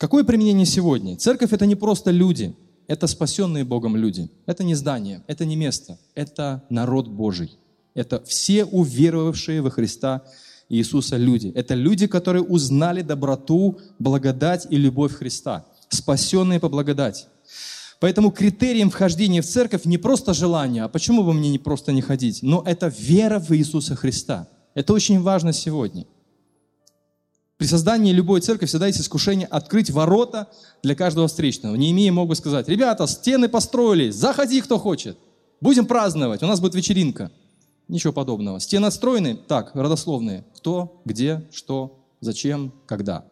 Какое 0.00 0.24
применение 0.24 0.66
сегодня? 0.66 1.16
Церковь– 1.16 1.52
это 1.52 1.66
не 1.66 1.76
просто 1.76 2.10
люди– 2.10 2.56
это 2.90 3.06
спасенные 3.06 3.62
Богом 3.62 3.96
люди. 3.96 4.28
Это 4.46 4.64
не 4.64 4.74
здание, 4.74 5.22
это 5.28 5.44
не 5.44 5.54
место, 5.54 5.96
это 6.16 6.64
народ 6.70 7.06
Божий. 7.06 7.56
Это 7.94 8.20
все 8.24 8.64
уверовавшие 8.64 9.62
во 9.62 9.70
Христа 9.70 10.24
Иисуса 10.68 11.16
люди. 11.16 11.52
Это 11.54 11.74
люди, 11.74 12.08
которые 12.08 12.42
узнали 12.42 13.02
доброту, 13.02 13.78
благодать 14.00 14.66
и 14.70 14.76
любовь 14.76 15.12
Христа. 15.12 15.66
Спасенные 15.88 16.58
по 16.58 16.68
благодати. 16.68 17.26
Поэтому 18.00 18.32
критерием 18.32 18.90
вхождения 18.90 19.40
в 19.40 19.46
церковь 19.46 19.84
не 19.84 19.98
просто 19.98 20.34
желание, 20.34 20.82
а 20.82 20.88
почему 20.88 21.22
бы 21.22 21.32
мне 21.32 21.48
не 21.48 21.60
просто 21.60 21.92
не 21.92 22.02
ходить, 22.02 22.42
но 22.42 22.64
это 22.66 22.88
вера 22.88 23.38
в 23.38 23.52
Иисуса 23.52 23.94
Христа. 23.94 24.48
Это 24.74 24.92
очень 24.92 25.20
важно 25.20 25.52
сегодня. 25.52 26.06
При 27.60 27.66
создании 27.66 28.10
любой 28.10 28.40
церкви 28.40 28.64
всегда 28.64 28.86
есть 28.86 29.02
искушение 29.02 29.46
открыть 29.46 29.90
ворота 29.90 30.48
для 30.82 30.94
каждого 30.94 31.28
встречного. 31.28 31.74
Не 31.74 31.90
имея, 31.90 32.10
мог 32.10 32.26
бы 32.26 32.34
сказать, 32.34 32.66
ребята, 32.68 33.06
стены 33.06 33.50
построились, 33.50 34.14
заходи, 34.14 34.62
кто 34.62 34.78
хочет. 34.78 35.18
Будем 35.60 35.84
праздновать, 35.84 36.42
у 36.42 36.46
нас 36.46 36.58
будет 36.58 36.74
вечеринка. 36.74 37.30
Ничего 37.86 38.14
подобного. 38.14 38.60
Стены 38.60 38.86
отстроены, 38.86 39.36
так, 39.36 39.72
родословные. 39.74 40.46
Кто, 40.56 41.02
где, 41.04 41.46
что, 41.52 42.02
зачем, 42.20 42.72
когда. 42.86 43.26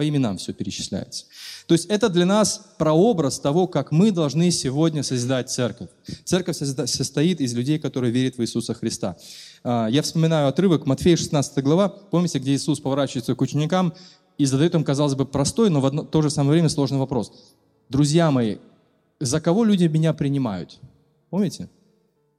По 0.00 0.08
именам 0.08 0.38
все 0.38 0.54
перечисляется. 0.54 1.26
То 1.66 1.74
есть 1.74 1.84
это 1.90 2.08
для 2.08 2.24
нас 2.24 2.70
прообраз 2.78 3.38
того, 3.38 3.66
как 3.66 3.92
мы 3.92 4.12
должны 4.12 4.50
сегодня 4.50 5.02
созидать 5.02 5.50
церковь. 5.50 5.90
Церковь 6.24 6.56
состоит 6.56 7.42
из 7.42 7.52
людей, 7.52 7.78
которые 7.78 8.10
верят 8.10 8.38
в 8.38 8.40
Иисуса 8.40 8.72
Христа. 8.72 9.18
А, 9.62 9.88
я 9.88 10.00
вспоминаю 10.00 10.48
отрывок 10.48 10.86
Матфея 10.86 11.18
16 11.18 11.62
глава, 11.62 11.90
помните, 11.90 12.38
где 12.38 12.54
Иисус 12.54 12.80
поворачивается 12.80 13.34
к 13.34 13.40
ученикам 13.42 13.92
и 14.38 14.46
задает 14.46 14.74
им, 14.74 14.84
казалось 14.84 15.16
бы, 15.16 15.26
простой, 15.26 15.68
но 15.68 15.82
в 15.82 15.84
одно, 15.84 16.02
то 16.02 16.22
же 16.22 16.30
самое 16.30 16.52
время 16.52 16.70
сложный 16.70 16.96
вопрос. 16.96 17.30
Друзья 17.90 18.30
мои, 18.30 18.56
за 19.18 19.38
кого 19.38 19.64
люди 19.64 19.84
меня 19.84 20.14
принимают? 20.14 20.78
Помните? 21.28 21.68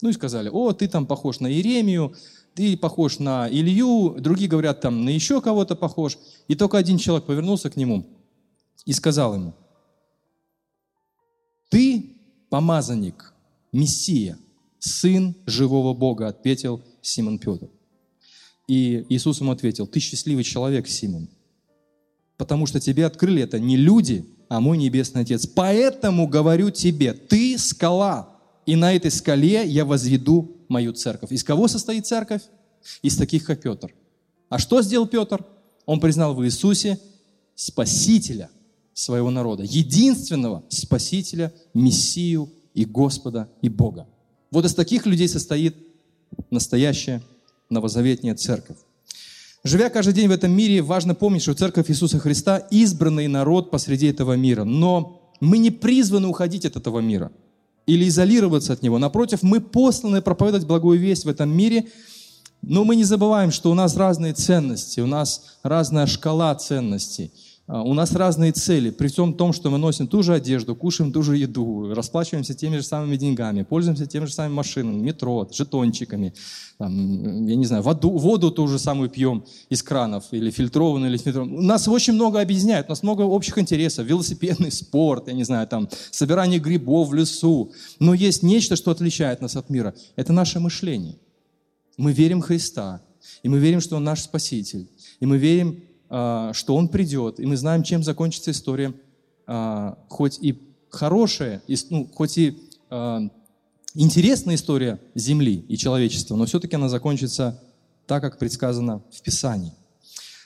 Ну 0.01 0.09
и 0.09 0.13
сказали, 0.13 0.49
о, 0.51 0.71
ты 0.71 0.87
там 0.87 1.05
похож 1.05 1.41
на 1.41 1.45
Иеремию, 1.45 2.15
ты 2.53 2.75
похож 2.77 3.19
на 3.19 3.49
Илью, 3.49 4.15
другие 4.19 4.49
говорят 4.49 4.81
там 4.81 5.05
на 5.05 5.09
еще 5.09 5.41
кого-то 5.41 5.75
похож. 5.75 6.17
И 6.47 6.55
только 6.55 6.77
один 6.77 6.97
человек 6.97 7.25
повернулся 7.25 7.69
к 7.69 7.77
нему 7.77 8.05
и 8.85 8.93
сказал 8.93 9.35
ему, 9.35 9.53
ты 11.69 12.17
помазанник, 12.49 13.33
Мессия, 13.71 14.37
сын 14.79 15.35
живого 15.45 15.93
Бога, 15.93 16.27
ответил 16.27 16.83
Симон 17.01 17.39
Петр. 17.39 17.69
И 18.67 19.05
Иисус 19.09 19.39
ему 19.39 19.51
ответил, 19.51 19.87
ты 19.87 19.99
счастливый 19.99 20.43
человек, 20.43 20.87
Симон, 20.87 21.29
потому 22.37 22.65
что 22.65 22.79
тебе 22.79 23.05
открыли 23.05 23.41
это 23.41 23.59
не 23.59 23.77
люди, 23.77 24.25
а 24.49 24.59
мой 24.59 24.77
Небесный 24.77 25.21
Отец. 25.21 25.47
Поэтому 25.47 26.27
говорю 26.27 26.71
тебе, 26.71 27.13
ты 27.13 27.57
скала, 27.57 28.30
и 28.65 28.75
на 28.75 28.93
этой 28.93 29.11
скале 29.11 29.65
я 29.65 29.85
возведу 29.85 30.57
мою 30.67 30.93
церковь. 30.93 31.31
Из 31.31 31.43
кого 31.43 31.67
состоит 31.67 32.05
церковь? 32.05 32.41
Из 33.01 33.15
таких, 33.17 33.45
как 33.45 33.61
Петр. 33.61 33.93
А 34.49 34.57
что 34.57 34.81
сделал 34.81 35.07
Петр? 35.07 35.45
Он 35.85 35.99
признал 35.99 36.33
в 36.33 36.43
Иисусе 36.45 36.99
Спасителя 37.55 38.49
своего 38.93 39.29
народа, 39.29 39.63
единственного 39.63 40.63
Спасителя, 40.69 41.53
Мессию 41.73 42.49
и 42.73 42.85
Господа 42.85 43.49
и 43.61 43.69
Бога. 43.69 44.07
Вот 44.51 44.65
из 44.65 44.73
таких 44.73 45.05
людей 45.05 45.27
состоит 45.27 45.75
настоящая 46.49 47.21
новозаветняя 47.69 48.35
церковь. 48.35 48.77
Живя 49.63 49.89
каждый 49.89 50.13
день 50.13 50.27
в 50.27 50.31
этом 50.31 50.51
мире, 50.51 50.81
важно 50.81 51.13
помнить, 51.13 51.43
что 51.43 51.53
церковь 51.53 51.89
Иисуса 51.89 52.19
Христа– 52.19 52.57
избранный 52.71 53.27
народ 53.27 53.69
посреди 53.69 54.07
этого 54.07 54.33
мира. 54.33 54.63
Но 54.63 55.31
мы 55.39 55.59
не 55.59 55.69
призваны 55.69 56.27
уходить 56.27 56.65
от 56.65 56.75
этого 56.75 56.99
мира 56.99 57.31
или 57.91 58.07
изолироваться 58.07 58.71
от 58.71 58.83
него. 58.83 58.99
Напротив, 58.99 59.43
мы 59.43 59.59
посланы 59.59 60.21
проповедовать 60.21 60.65
благую 60.65 60.97
весть 60.97 61.25
в 61.25 61.29
этом 61.29 61.49
мире, 61.49 61.87
но 62.61 62.85
мы 62.85 62.95
не 62.95 63.03
забываем, 63.03 63.51
что 63.51 63.69
у 63.69 63.73
нас 63.73 63.97
разные 63.97 64.33
ценности, 64.33 65.01
у 65.01 65.07
нас 65.07 65.57
разная 65.61 66.05
шкала 66.05 66.55
ценностей. 66.55 67.33
А, 67.67 67.83
у 67.83 67.93
нас 67.93 68.13
разные 68.13 68.51
цели, 68.51 68.89
при 68.89 69.07
всем 69.07 69.33
том, 69.33 69.53
что 69.53 69.69
мы 69.69 69.77
носим 69.77 70.07
ту 70.07 70.23
же 70.23 70.33
одежду, 70.33 70.75
кушаем 70.75 71.11
ту 71.11 71.21
же 71.21 71.37
еду, 71.37 71.93
расплачиваемся 71.93 72.53
теми 72.53 72.77
же 72.77 72.83
самыми 72.83 73.15
деньгами, 73.15 73.63
пользуемся 73.63 74.05
теми 74.07 74.25
же 74.25 74.33
самыми 74.33 74.55
машинами, 74.55 74.99
метро, 74.99 75.47
жетончиками, 75.51 76.33
там, 76.77 77.45
я 77.45 77.55
не 77.55 77.65
знаю, 77.65 77.83
воду, 77.83 78.09
воду 78.09 78.51
ту 78.51 78.67
же 78.67 78.79
самую 78.79 79.09
пьем 79.09 79.45
из 79.69 79.83
кранов, 79.83 80.25
или 80.31 80.49
фильтрованную, 80.49 81.11
или 81.11 81.17
фильтрованную. 81.17 81.61
Нас 81.61 81.87
очень 81.87 82.13
много 82.13 82.41
объединяет, 82.41 82.87
у 82.87 82.89
нас 82.89 83.03
много 83.03 83.21
общих 83.21 83.57
интересов, 83.57 84.05
велосипедный 84.07 84.71
спорт, 84.71 85.27
я 85.27 85.33
не 85.33 85.43
знаю, 85.43 85.67
там, 85.67 85.87
собирание 86.09 86.59
грибов 86.59 87.09
в 87.09 87.13
лесу. 87.13 87.71
Но 87.99 88.13
есть 88.13 88.41
нечто, 88.41 88.75
что 88.75 88.91
отличает 88.91 89.41
нас 89.41 89.55
от 89.55 89.69
мира. 89.69 89.93
Это 90.15 90.33
наше 90.33 90.59
мышление. 90.59 91.17
Мы 91.97 92.13
верим 92.13 92.41
в 92.41 92.45
Христа, 92.45 93.01
и 93.43 93.49
мы 93.49 93.59
верим, 93.59 93.81
что 93.81 93.97
Он 93.97 94.03
наш 94.03 94.21
Спаситель, 94.21 94.89
и 95.19 95.25
мы 95.25 95.37
верим 95.37 95.83
что 96.11 96.75
Он 96.75 96.89
придет, 96.89 97.39
и 97.39 97.45
мы 97.45 97.55
знаем, 97.55 97.83
чем 97.83 98.03
закончится 98.03 98.51
история, 98.51 98.93
а, 99.47 99.97
хоть 100.09 100.39
и 100.41 100.61
хорошая, 100.89 101.61
ну, 101.89 102.09
хоть 102.13 102.37
и 102.37 102.57
а, 102.89 103.21
интересная 103.93 104.55
история 104.55 104.99
Земли 105.15 105.65
и 105.67 105.77
человечества, 105.77 106.35
но 106.35 106.45
все-таки 106.45 106.75
она 106.75 106.89
закончится 106.89 107.61
так, 108.07 108.21
как 108.21 108.37
предсказано 108.37 109.01
в 109.11 109.21
Писании. 109.21 109.73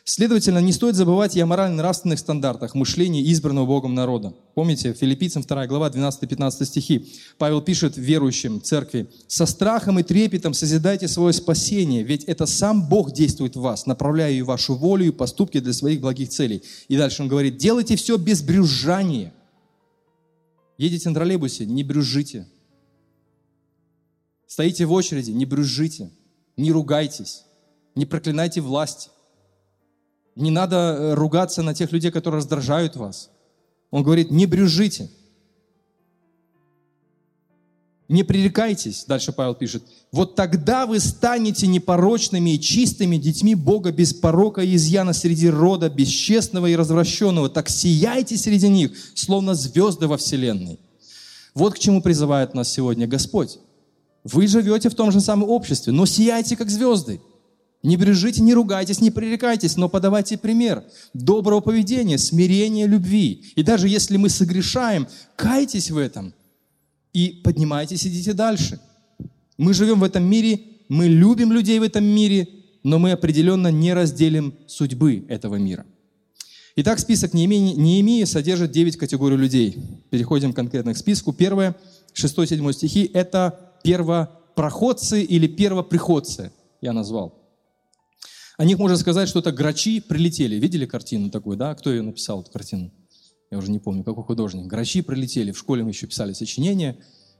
Следовательно, 0.07 0.59
не 0.59 0.71
стоит 0.71 0.93
забывать 0.93 1.35
и 1.35 1.39
о 1.39 1.47
морально-нравственных 1.47 2.19
стандартах 2.19 2.75
мышления 2.75 3.23
избранного 3.31 3.65
Богом 3.65 3.95
народа. 3.95 4.35
Помните, 4.53 4.93
Филиппийцам 4.93 5.41
2 5.41 5.65
глава, 5.65 5.89
12-15 5.89 6.65
стихи. 6.65 7.11
Павел 7.39 7.59
пишет 7.59 7.97
верующим 7.97 8.61
церкви, 8.61 9.09
«Со 9.27 9.47
страхом 9.47 9.97
и 9.97 10.03
трепетом 10.03 10.53
созидайте 10.53 11.07
свое 11.07 11.33
спасение, 11.33 12.03
ведь 12.03 12.23
это 12.25 12.45
сам 12.45 12.87
Бог 12.87 13.13
действует 13.13 13.55
в 13.55 13.61
вас, 13.61 13.87
направляя 13.87 14.31
и 14.31 14.43
вашу 14.43 14.75
волю 14.75 15.07
и 15.07 15.09
поступки 15.11 15.59
для 15.59 15.73
своих 15.73 16.01
благих 16.01 16.29
целей». 16.29 16.61
И 16.87 16.97
дальше 16.97 17.23
он 17.23 17.27
говорит, 17.27 17.57
«Делайте 17.57 17.95
все 17.95 18.17
без 18.17 18.43
брюзжания». 18.43 19.33
Едете 20.77 21.09
на 21.09 21.15
троллейбусе, 21.15 21.65
не 21.65 21.83
брюзжите. 21.83 22.47
Стоите 24.45 24.85
в 24.85 24.91
очереди, 24.91 25.31
не 25.31 25.45
брюзжите, 25.45 26.11
не 26.57 26.71
ругайтесь, 26.71 27.41
не 27.95 28.05
проклинайте 28.05 28.61
власть 28.61 29.09
не 30.35 30.51
надо 30.51 30.75
э, 30.75 31.13
ругаться 31.13 31.63
на 31.63 31.73
тех 31.73 31.91
людей, 31.91 32.11
которые 32.11 32.39
раздражают 32.39 32.95
вас. 32.95 33.29
Он 33.91 34.03
говорит, 34.03 34.31
не 34.31 34.45
брюжите. 34.45 35.09
Не 38.07 38.21
пререкайтесь, 38.23 39.05
дальше 39.05 39.31
Павел 39.31 39.55
пишет, 39.55 39.81
вот 40.11 40.35
тогда 40.35 40.85
вы 40.85 40.99
станете 40.99 41.65
непорочными 41.65 42.51
и 42.51 42.59
чистыми 42.59 43.17
детьми 43.17 43.55
Бога 43.55 43.91
без 43.91 44.13
порока 44.13 44.61
и 44.61 44.75
изъяна 44.75 45.11
среди 45.11 45.49
рода 45.49 45.89
бесчестного 45.89 46.67
и 46.67 46.75
развращенного. 46.75 47.49
Так 47.49 47.67
сияйте 47.67 48.37
среди 48.37 48.69
них, 48.69 48.91
словно 49.15 49.55
звезды 49.55 50.07
во 50.07 50.17
вселенной. 50.17 50.79
Вот 51.55 51.73
к 51.73 51.79
чему 51.79 52.01
призывает 52.01 52.53
нас 52.53 52.71
сегодня 52.71 53.07
Господь. 53.07 53.57
Вы 54.23 54.47
живете 54.47 54.89
в 54.89 54.95
том 54.95 55.11
же 55.11 55.19
самом 55.19 55.49
обществе, 55.49 55.91
но 55.91 56.05
сияйте, 56.05 56.55
как 56.55 56.69
звезды. 56.69 57.21
Не 57.85 57.97
брежите, 57.97 58.41
не 58.41 58.55
ругайтесь, 58.55 58.99
не 58.99 59.11
пререкайтесь, 59.11 59.77
но 59.77 59.87
подавайте 59.89 60.39
пример 60.39 60.83
доброго 61.13 61.61
поведения, 61.61 62.17
смирения, 62.17 62.87
любви. 62.87 63.53
И 63.55 63.61
даже 63.61 63.87
если 63.87 64.17
мы 64.17 64.29
согрешаем, 64.29 65.07
кайтесь 65.35 65.91
в 65.91 65.97
этом 65.97 66.33
и 67.13 67.41
поднимайтесь, 67.43 68.07
идите 68.07 68.33
дальше. 68.33 68.79
Мы 69.57 69.75
живем 69.75 69.99
в 69.99 70.03
этом 70.03 70.23
мире, 70.23 70.61
мы 70.89 71.05
любим 71.07 71.51
людей 71.51 71.77
в 71.77 71.83
этом 71.83 72.03
мире, 72.03 72.47
но 72.83 72.97
мы 72.97 73.11
определенно 73.11 73.67
не 73.67 73.93
разделим 73.93 74.55
судьбы 74.65 75.23
этого 75.29 75.55
мира. 75.55 75.85
Итак, 76.75 76.99
список 76.99 77.33
Неемии 77.33 78.23
содержит 78.23 78.71
9 78.71 78.97
категорий 78.97 79.37
людей. 79.37 79.77
Переходим 80.09 80.53
конкретно 80.53 80.93
к 80.93 80.97
списку. 80.97 81.33
Первое, 81.33 81.75
6-7 82.15 82.73
стихи– 82.73 83.09
это 83.13 83.73
первопроходцы 83.83 85.21
или 85.21 85.45
первоприходцы, 85.47 86.51
я 86.81 86.91
назвал. 86.91 87.44
О 88.57 88.65
них 88.65 88.77
можно 88.77 88.97
сказать, 88.97 89.27
что 89.27 89.39
это 89.39 89.51
грачи 89.51 89.99
прилетели. 89.99 90.55
Видели 90.55 90.85
картину 90.85 91.29
такую, 91.29 91.57
да? 91.57 91.75
Кто 91.75 91.91
ее 91.91 92.01
написал, 92.01 92.41
эту 92.41 92.51
картину? 92.51 92.91
Я 93.51 93.57
уже 93.57 93.69
не 93.69 93.79
помню, 93.79 94.03
какой 94.03 94.23
художник. 94.23 94.65
Грачи 94.65 95.01
прилетели. 95.01 95.51
В 95.51 95.57
школе 95.57 95.83
мы 95.83 95.89
еще 95.89 96.07
писали 96.07 96.33
сочинения. 96.33 96.97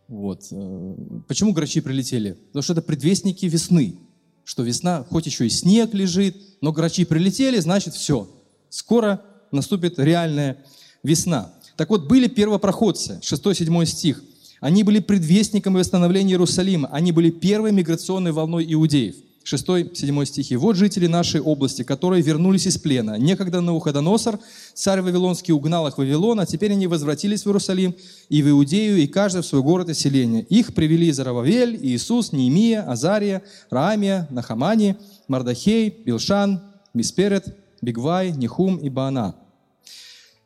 Вот. 0.08 0.48
Э, 0.52 0.96
почему 1.28 1.54
грачи 1.54 1.82
прилетели? 1.82 2.34
Потому 2.34 2.64
что 2.64 2.74
это 2.74 2.82
предвестники 2.82 3.46
весны. 3.46 3.96
Что 4.44 4.62
весна, 4.62 5.04
хоть 5.10 5.26
еще 5.26 5.48
и 5.48 5.50
снег 5.50 5.94
лежит, 5.94 6.38
но 6.62 6.72
грачи 6.72 7.04
прилетели, 7.06 7.60
значит 7.60 7.96
все. 7.96 8.30
Скоро 8.70 9.22
наступит 9.52 9.98
реальная 9.98 10.58
весна. 11.02 11.52
Так 11.78 11.90
вот, 11.90 12.08
были 12.08 12.28
первопроходцы, 12.28 13.20
6-7 13.24 13.86
стих. 13.86 14.24
Они 14.60 14.84
были 14.84 15.00
предвестниками 15.00 15.80
восстановления 15.80 16.34
Иерусалима. 16.34 16.88
Они 16.92 17.12
были 17.12 17.30
первой 17.32 17.72
миграционной 17.72 18.32
волной 18.32 18.66
иудеев. 18.72 19.16
6-7 19.46 20.26
стихи. 20.26 20.56
«Вот 20.56 20.76
жители 20.76 21.06
нашей 21.06 21.40
области, 21.40 21.84
которые 21.84 22.24
вернулись 22.24 22.66
из 22.66 22.78
плена. 22.78 23.18
Некогда 23.18 23.62
Навуходоносор, 23.62 24.40
царь 24.74 25.02
Вавилонский, 25.02 25.54
угнал 25.54 25.88
их 25.88 25.96
в 25.96 25.98
Вавилон, 26.00 26.40
а 26.40 26.46
теперь 26.46 26.72
они 26.72 26.88
возвратились 26.88 27.44
в 27.44 27.48
Иерусалим 27.48 27.96
и 28.30 28.42
в 28.42 28.50
Иудею, 28.50 28.98
и 28.98 29.06
каждый 29.06 29.44
в 29.44 29.46
свой 29.46 29.62
город 29.62 29.90
и 29.90 29.94
селение. 29.94 30.42
Их 30.44 30.74
привели 30.74 31.12
Зарававель, 31.12 31.78
Иисус, 31.80 32.32
Неемия, 32.32 32.82
Азария, 32.90 33.44
Раамия, 33.70 34.28
Нахамани, 34.32 34.96
Мардахей, 35.28 35.90
Билшан, 35.90 36.62
Мисперет, 36.96 37.56
Бигвай, 37.82 38.32
Нехум 38.32 38.78
и 38.78 38.90
Баана». 38.90 39.36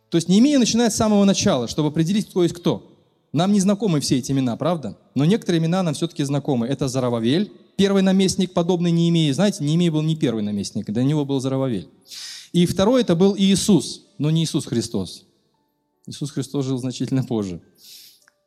То 0.10 0.18
есть 0.18 0.28
Неемия 0.28 0.60
начинает 0.60 0.92
с 0.92 0.98
самого 0.98 1.24
начала, 1.24 1.68
чтобы 1.70 1.90
определить, 1.90 2.30
кто 2.30 2.44
есть 2.44 2.56
кто. 2.56 2.98
Нам 3.32 3.54
не 3.54 3.60
знакомы 3.60 4.00
все 4.02 4.18
эти 4.18 4.32
имена, 4.32 4.58
правда? 4.58 4.98
Но 5.14 5.24
некоторые 5.24 5.62
имена 5.62 5.84
нам 5.84 5.94
все-таки 5.94 6.24
знакомы. 6.24 6.66
Это 6.68 6.88
Зарававель, 6.88 7.54
первый 7.80 8.02
наместник, 8.02 8.52
подобный 8.52 8.92
Неемии. 8.92 9.32
Знаете, 9.32 9.63
Неемия 9.63 9.89
был 9.89 10.02
не 10.02 10.18
первый 10.18 10.44
наместник, 10.44 10.92
до 10.92 11.02
него 11.02 11.24
был 11.24 11.39
Зарававель. 11.39 11.88
И 12.52 12.65
второй 12.65 13.02
это 13.02 13.15
был 13.15 13.38
Иисус, 13.38 14.06
но 14.18 14.30
не 14.30 14.44
Иисус 14.44 14.65
Христос. 14.65 15.26
Иисус 16.06 16.32
Христос 16.32 16.65
жил 16.65 16.78
значительно 16.78 17.24
позже. 17.24 17.62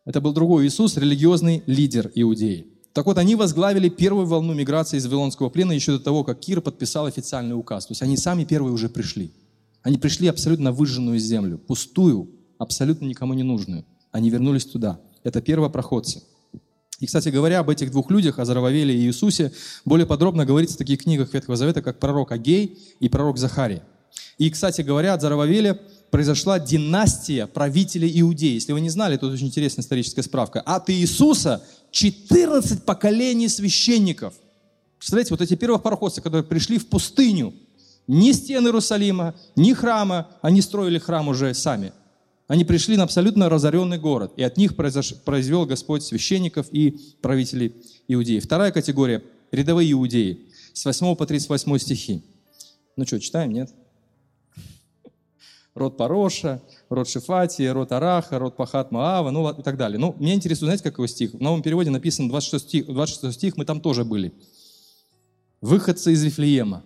Это 0.04 0.20
был 0.20 0.34
другой 0.34 0.66
Иисус, 0.66 0.98
религиозный 0.98 1.62
лидер 1.64 2.12
Иудеи. 2.14 2.66
Так 2.92 3.06
вот, 3.06 3.16
они 3.16 3.34
возглавили 3.34 3.88
первую 3.88 4.26
волну 4.26 4.52
миграции 4.52 4.98
из 4.98 5.06
Вавилонского 5.06 5.48
плена 5.48 5.72
еще 5.72 5.92
до 5.92 6.00
того, 6.00 6.24
как 6.24 6.38
Кир 6.38 6.60
подписал 6.60 7.06
официальный 7.06 7.58
указ. 7.58 7.86
То 7.86 7.92
есть 7.92 8.02
они 8.02 8.18
сами 8.18 8.44
первые 8.44 8.74
уже 8.74 8.90
пришли. 8.90 9.32
Они 9.80 9.96
пришли 9.96 10.28
абсолютно 10.28 10.72
выжженную 10.72 11.18
землю, 11.18 11.56
пустую, 11.56 12.28
абсолютно 12.58 13.06
никому 13.06 13.32
не 13.32 13.44
нужную. 13.44 13.86
Они 14.10 14.28
вернулись 14.28 14.66
туда. 14.66 15.00
Это 15.24 15.40
первопроходцы. 15.40 16.22
И, 17.02 17.06
кстати 17.06 17.30
говоря, 17.30 17.58
об 17.58 17.68
этих 17.68 17.90
двух 17.90 18.12
людях, 18.12 18.38
о 18.38 18.44
Зарававеле 18.44 18.94
и 18.94 19.06
Иисусе, 19.06 19.52
более 19.84 20.06
подробно 20.06 20.46
говорится 20.46 20.76
в 20.76 20.78
таких 20.78 21.02
книгах 21.02 21.34
Ветхого 21.34 21.56
Завета, 21.56 21.82
как 21.82 21.98
пророк 21.98 22.30
Агей 22.30 22.78
и 23.00 23.08
пророк 23.08 23.38
Захария. 23.38 23.82
И, 24.38 24.48
кстати 24.50 24.82
говоря, 24.82 25.14
от 25.14 25.20
Зарававеля 25.20 25.80
произошла 26.12 26.60
династия 26.60 27.48
правителей 27.48 28.20
Иудеи. 28.20 28.54
Если 28.54 28.72
вы 28.72 28.80
не 28.80 28.88
знали, 28.88 29.16
это 29.16 29.26
очень 29.26 29.48
интересная 29.48 29.82
историческая 29.82 30.22
справка. 30.22 30.60
От 30.60 30.90
Иисуса 30.90 31.64
14 31.90 32.84
поколений 32.84 33.48
священников. 33.48 34.34
Представляете, 34.98 35.34
вот 35.34 35.40
эти 35.40 35.56
первопроходцы, 35.56 36.20
которые 36.20 36.44
пришли 36.44 36.78
в 36.78 36.86
пустыню, 36.86 37.52
ни 38.06 38.30
стен 38.30 38.64
Иерусалима, 38.64 39.34
ни 39.56 39.72
храма, 39.72 40.28
они 40.40 40.62
строили 40.62 41.00
храм 41.00 41.26
уже 41.26 41.52
сами– 41.52 41.92
они 42.48 42.64
пришли 42.64 42.96
на 42.96 43.04
абсолютно 43.04 43.48
разоренный 43.48 43.98
город, 43.98 44.32
и 44.36 44.42
от 44.42 44.56
них 44.56 44.76
произвел 44.76 45.64
Господь 45.64 46.02
священников 46.02 46.66
и 46.70 46.98
правителей 47.20 47.74
иудеев. 48.08 48.44
Вторая 48.44 48.72
категория– 48.72 49.22
рядовые 49.52 49.92
иудеи, 49.92 50.48
с 50.72 50.84
8 50.84 51.14
по 51.14 51.26
38 51.26 51.78
стихи. 51.78 52.22
Ну 52.96 53.06
что, 53.06 53.20
читаем, 53.20 53.52
нет? 53.52 53.70
Род 55.74 55.96
Пароша, 55.96 56.60
род 56.90 57.08
Шифатия, 57.08 57.72
род 57.72 57.92
Араха, 57.92 58.38
род 58.38 58.56
Пахат 58.56 58.90
Маава, 58.90 59.30
ну 59.30 59.48
и 59.50 59.62
так 59.62 59.78
далее. 59.78 59.98
Ну, 59.98 60.14
меня 60.18 60.34
интересует, 60.34 60.68
знаете, 60.68 60.82
какой 60.82 61.08
стих? 61.08 61.32
В 61.32 61.40
новом 61.40 61.62
переводе 61.62 61.88
написан 61.88 62.28
26 62.28 62.68
стих, 62.68 62.86
26 62.86 63.34
стих, 63.34 63.56
мы 63.56 63.64
там 63.64 63.80
тоже 63.80 64.04
были. 64.04 64.34
Выходцы 65.62 66.12
из 66.12 66.22
Вифлеема. 66.22 66.84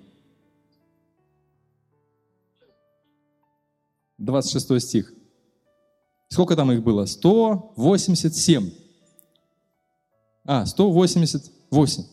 26 4.18 4.80
стих. 4.80 5.12
Сколько 6.28 6.56
там 6.56 6.72
их 6.72 6.82
было? 6.82 7.06
187. 7.06 8.70
А, 10.44 10.66
188. 10.66 12.04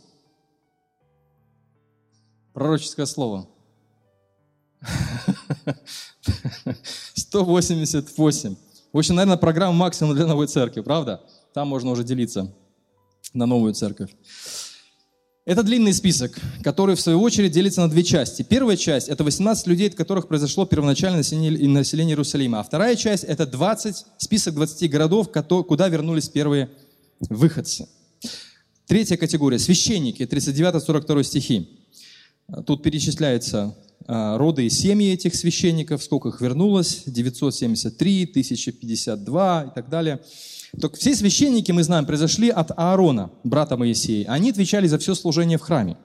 Пророческое 2.54 3.06
слово. 3.06 3.47
188. 7.15 8.56
В 8.91 8.97
общем, 8.97 9.15
наверное, 9.15 9.38
программа 9.38 9.73
максимум 9.73 10.15
для 10.15 10.28
новой 10.28 10.47
церкви, 10.47 10.82
правда? 10.82 11.21
Там 11.54 11.67
можно 11.67 11.91
уже 11.91 12.04
делиться 12.04 12.54
на 13.34 13.45
новую 13.45 13.73
церковь. 13.73 14.15
Это 15.45 15.62
длинный 15.62 15.93
список, 15.93 16.39
который 16.63 16.95
в 16.95 17.01
свою 17.01 17.19
очередь 17.21 17.51
делится 17.51 17.82
на 17.82 17.89
две 17.89 18.03
части. 18.03 18.43
Первая 18.43 18.77
часть– 18.77 19.08
это 19.10 19.25
18 19.25 19.67
людей, 19.67 19.89
от 19.89 19.95
которых 19.95 20.29
произошло 20.29 20.65
первоначальное 20.65 21.17
население, 21.19 22.12
Иерусалима. 22.12 22.62
А 22.62 22.63
вторая 22.63 22.95
часть– 22.95 23.23
это 23.25 23.45
20, 23.45 24.06
список 24.19 24.53
20 24.53 24.89
городов, 24.89 25.29
куда 25.67 25.89
вернулись 25.89 26.29
первые 26.29 26.69
выходцы. 27.29 27.89
Третья 28.88 29.17
категория– 29.17 29.60
священники, 29.60 30.23
39-42 30.23 31.23
стихи. 31.23 31.69
Тут 32.65 32.82
перечисляются 32.82 33.75
а, 34.08 34.38
роды 34.38 34.65
и 34.65 34.69
семьи 34.69 35.12
этих 35.12 35.36
священников, 35.36 36.03
сколько 36.03 36.29
их 36.29 36.39
вернулось, 36.39 37.03
973, 37.06 38.23
1052 38.32 39.63
и 39.63 39.75
так 39.75 39.89
далее. 39.89 40.21
Так 40.82 40.96
все 40.96 41.16
священники, 41.16 41.72
мы 41.72 41.84
знаем, 41.84 42.06
произошли 42.06 42.50
от 42.50 42.72
Аарона, 42.76 43.32
брата 43.44 43.78
Моисея. 43.78 44.28
Они 44.30 44.50
отвечали 44.50 44.88
за 44.88 44.98
все 44.98 45.14
служение 45.14 45.58
в 45.58 45.62
храме. 45.62 45.98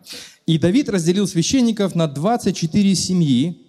И 0.46 0.58
Давид 0.58 0.90
разделил 0.90 1.26
священников 1.26 1.94
на 1.94 2.06
24 2.06 2.94
семьи, 2.94 3.66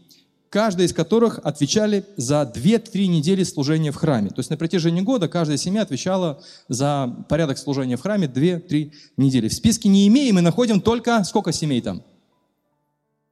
каждая 0.49 0.87
из 0.87 0.93
которых 0.93 1.39
отвечали 1.39 2.05
за 2.17 2.51
2-3 2.53 3.05
недели 3.07 3.43
служения 3.43 3.91
в 3.91 3.95
храме. 3.95 4.29
То 4.29 4.39
есть 4.39 4.49
на 4.49 4.57
протяжении 4.57 5.01
года 5.01 5.29
каждая 5.29 5.57
семья 5.57 5.83
отвечала 5.83 6.41
за 6.67 7.15
порядок 7.29 7.57
служения 7.57 7.95
в 7.95 8.01
храме 8.01 8.27
2-3 8.27 8.91
недели. 9.15 9.47
В 9.47 9.53
списке 9.53 9.87
не 9.87 10.05
имеем 10.09 10.35
мы 10.35 10.41
находим 10.41 10.81
только, 10.81 11.23
сколько 11.23 11.53
семей 11.53 11.81
там? 11.81 12.03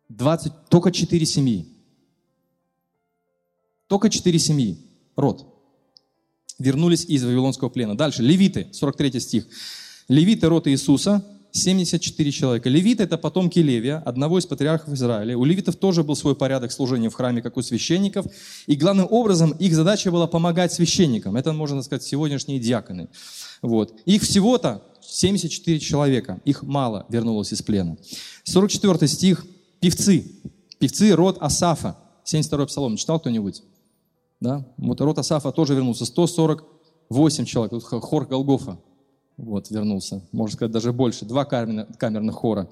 20, 0.07 0.53
только 0.69 0.93
4 0.93 1.25
семьи. 1.25 1.67
Только 3.87 4.09
4 4.09 4.39
семьи. 4.39 4.77
Род 5.17 5.56
вернулись 6.59 7.05
из 7.05 7.23
Вавилонского 7.23 7.69
плена. 7.69 7.95
Дальше, 7.95 8.23
левиты, 8.23 8.67
43 8.71 9.19
стих. 9.19 9.45
Левиты, 10.07 10.47
род 10.47 10.67
Иисуса, 10.67 11.23
74 11.51 12.31
человека. 12.31 12.69
Левиты– 12.69 13.03
это 13.03 13.17
потомки 13.17 13.59
Левия, 13.59 13.97
одного 14.05 14.39
из 14.39 14.45
патриархов 14.45 14.93
Израиля. 14.93 15.37
У 15.37 15.43
левитов 15.43 15.75
тоже 15.75 16.03
был 16.03 16.15
свой 16.15 16.35
порядок 16.35 16.71
служения 16.71 17.09
в 17.09 17.13
храме, 17.13 17.41
как 17.41 17.57
у 17.57 17.61
священников. 17.61 18.25
И 18.67 18.75
главным 18.75 19.07
образом 19.09 19.51
их 19.51 19.73
задача 19.73 20.11
была 20.11 20.27
помогать 20.27 20.73
священникам. 20.73 21.35
Это, 21.35 21.53
можно 21.53 21.81
сказать, 21.81 22.03
сегодняшние 22.03 22.59
диаконы. 22.59 23.07
Вот. 23.61 23.93
Их 24.05 24.21
всего-то 24.23 24.83
74 25.01 25.79
человека. 25.79 26.39
Их 26.45 26.63
мало 26.63 27.05
вернулось 27.09 27.53
из 27.53 27.61
плена. 27.61 27.97
44 28.43 29.07
стих. 29.07 29.45
Певцы. 29.79 30.25
Певцы– 30.79 31.11
род 31.15 31.37
Асафа. 31.39 31.97
72 32.23 32.65
псалом. 32.67 32.97
Читал 32.97 33.19
кто-нибудь? 33.19 33.63
Да? 34.39 34.65
Род 34.77 35.19
Асафа 35.19 35.51
тоже 35.51 35.73
вернулся. 35.73 36.05
148 36.05 37.45
человек. 37.45 37.71
Тут 37.71 37.83
хор 37.83 38.25
Голгофа 38.25 38.77
вот, 39.37 39.69
вернулся. 39.69 40.21
Можно 40.31 40.55
сказать, 40.55 40.71
даже 40.71 40.91
больше. 40.91 41.25
Два 41.25 41.45
камерных 41.45 42.35
хора. 42.35 42.69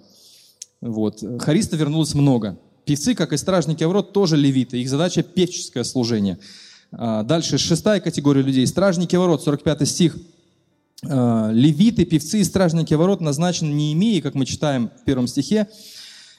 Вот. 0.81 1.23
Хариста 1.39 1.77
вернулось 1.77 2.15
много. 2.15 2.57
Певцы, 2.85 3.15
как 3.15 3.33
и 3.33 3.37
стражники 3.37 3.83
Аврот, 3.83 4.13
тоже 4.13 4.35
левиты. 4.35 4.81
Их 4.81 4.89
задача– 4.89 5.23
певческое 5.23 5.83
служение. 5.83 6.39
А, 6.91 7.23
дальше 7.23 7.57
шестая 7.57 7.99
категория 7.99 8.41
людей. 8.41 8.65
Стражники 8.67 9.15
ворот, 9.15 9.43
45 9.43 9.87
стих. 9.87 10.17
А, 11.07 11.51
левиты, 11.51 12.05
певцы 12.05 12.41
и 12.41 12.43
стражники 12.43 12.93
ворот 12.93 13.21
назначены 13.21 13.71
не 13.71 13.93
имея, 13.93 14.21
как 14.21 14.35
мы 14.35 14.45
читаем 14.45 14.91
в 15.01 15.03
первом 15.03 15.27
стихе. 15.27 15.67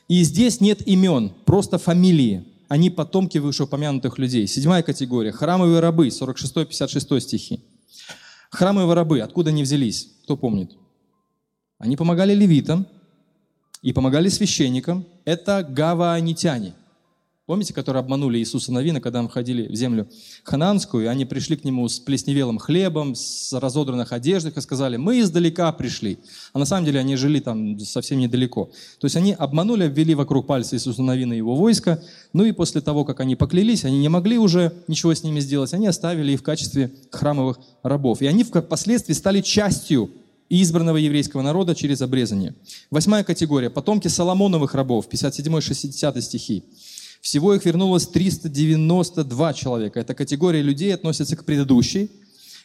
И 0.08 0.22
здесь 0.22 0.60
нет 0.60 0.86
имен, 0.86 1.32
просто 1.44 1.78
фамилии 1.78 2.44
они 2.68 2.90
потомки 2.90 3.38
вышеупомянутых 3.38 4.18
людей. 4.18 4.46
Седьмая 4.46 4.82
категория. 4.82 5.32
Храмовые 5.32 5.80
рабы, 5.80 6.08
46-56 6.08 7.20
стихи. 7.20 7.64
Храмовые 8.50 8.94
рабы, 8.94 9.20
откуда 9.20 9.50
они 9.50 9.62
взялись? 9.62 10.12
Кто 10.24 10.36
помнит? 10.36 10.72
Они 11.78 11.96
помогали 11.96 12.34
левитам 12.34 12.86
и 13.82 13.92
помогали 13.92 14.28
священникам. 14.28 15.06
Это 15.24 15.66
гаваанитяне– 15.68 16.74
Помните, 17.46 17.72
которые 17.72 18.00
обманули 18.00 18.38
Иисуса 18.38 18.72
Навина, 18.72 19.00
когда 19.00 19.22
мы 19.22 19.28
входили 19.28 19.68
в 19.68 19.74
землю 19.76 20.08
хананскую, 20.42 21.04
и 21.04 21.06
они 21.06 21.24
пришли 21.24 21.56
к 21.56 21.62
нему 21.62 21.88
с 21.88 22.00
плесневелым 22.00 22.58
хлебом, 22.58 23.14
с 23.14 23.52
разодранных 23.52 24.12
одеждах, 24.12 24.56
и 24.56 24.60
сказали, 24.60 24.96
мы 24.96 25.20
издалека 25.20 25.70
пришли. 25.70 26.18
А 26.52 26.58
на 26.58 26.64
самом 26.64 26.86
деле 26.86 26.98
они 26.98 27.14
жили 27.14 27.38
там 27.38 27.78
совсем 27.78 28.18
недалеко. 28.18 28.72
То 28.98 29.04
есть 29.04 29.14
они 29.14 29.32
обманули, 29.32 29.84
обвели 29.84 30.16
вокруг 30.16 30.48
пальца 30.48 30.74
Иисуса 30.74 31.04
Навина 31.04 31.34
и 31.34 31.36
его 31.36 31.54
войска, 31.54 32.02
ну 32.32 32.44
и 32.44 32.50
после 32.50 32.80
того, 32.80 33.04
как 33.04 33.20
они 33.20 33.36
поклялись, 33.36 33.84
они 33.84 34.00
не 34.00 34.08
могли 34.08 34.38
уже 34.38 34.72
ничего 34.88 35.14
с 35.14 35.22
ними 35.22 35.38
сделать, 35.38 35.72
они 35.72 35.86
оставили 35.86 36.32
их 36.32 36.40
в 36.40 36.42
качестве 36.42 36.90
храмовых 37.12 37.60
рабов. 37.84 38.22
И 38.22 38.26
они 38.26 38.42
впоследствии 38.42 39.14
стали 39.14 39.40
частью 39.40 40.10
избранного 40.48 40.96
еврейского 40.96 41.42
народа 41.42 41.76
через 41.76 42.02
обрезание. 42.02 42.56
Восьмая 42.90 43.22
категория– 43.22 43.70
потомки 43.70 44.08
Соломоновых 44.08 44.74
рабов, 44.74 45.06
57-60 45.08 46.20
стихи. 46.20 46.64
Всего 47.26 47.54
их 47.54 47.64
вернулось 47.64 48.06
392 48.06 49.52
человека. 49.54 49.98
Эта 49.98 50.14
категория 50.14 50.62
людей 50.62 50.94
относится 50.94 51.34
к 51.34 51.44
предыдущей, 51.44 52.08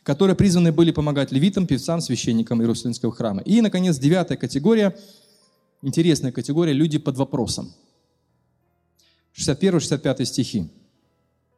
которые 0.03 0.35
призваны 0.35 0.71
были 0.71 0.91
помогать 0.91 1.31
левитам, 1.31 1.65
певцам, 1.65 1.99
священникам 1.99 2.61
Иерусалимского 2.61 3.11
храма. 3.11 3.41
И, 3.41 3.59
наконец, 3.61 3.97
девятая 3.97 4.37
категория, 4.37 4.95
интересная 5.81 6.31
категория, 6.31 6.73
люди 6.73 6.99
под 6.99 7.17
вопросом. 7.17 7.73
61-65 9.35 10.25
стихи. 10.25 10.69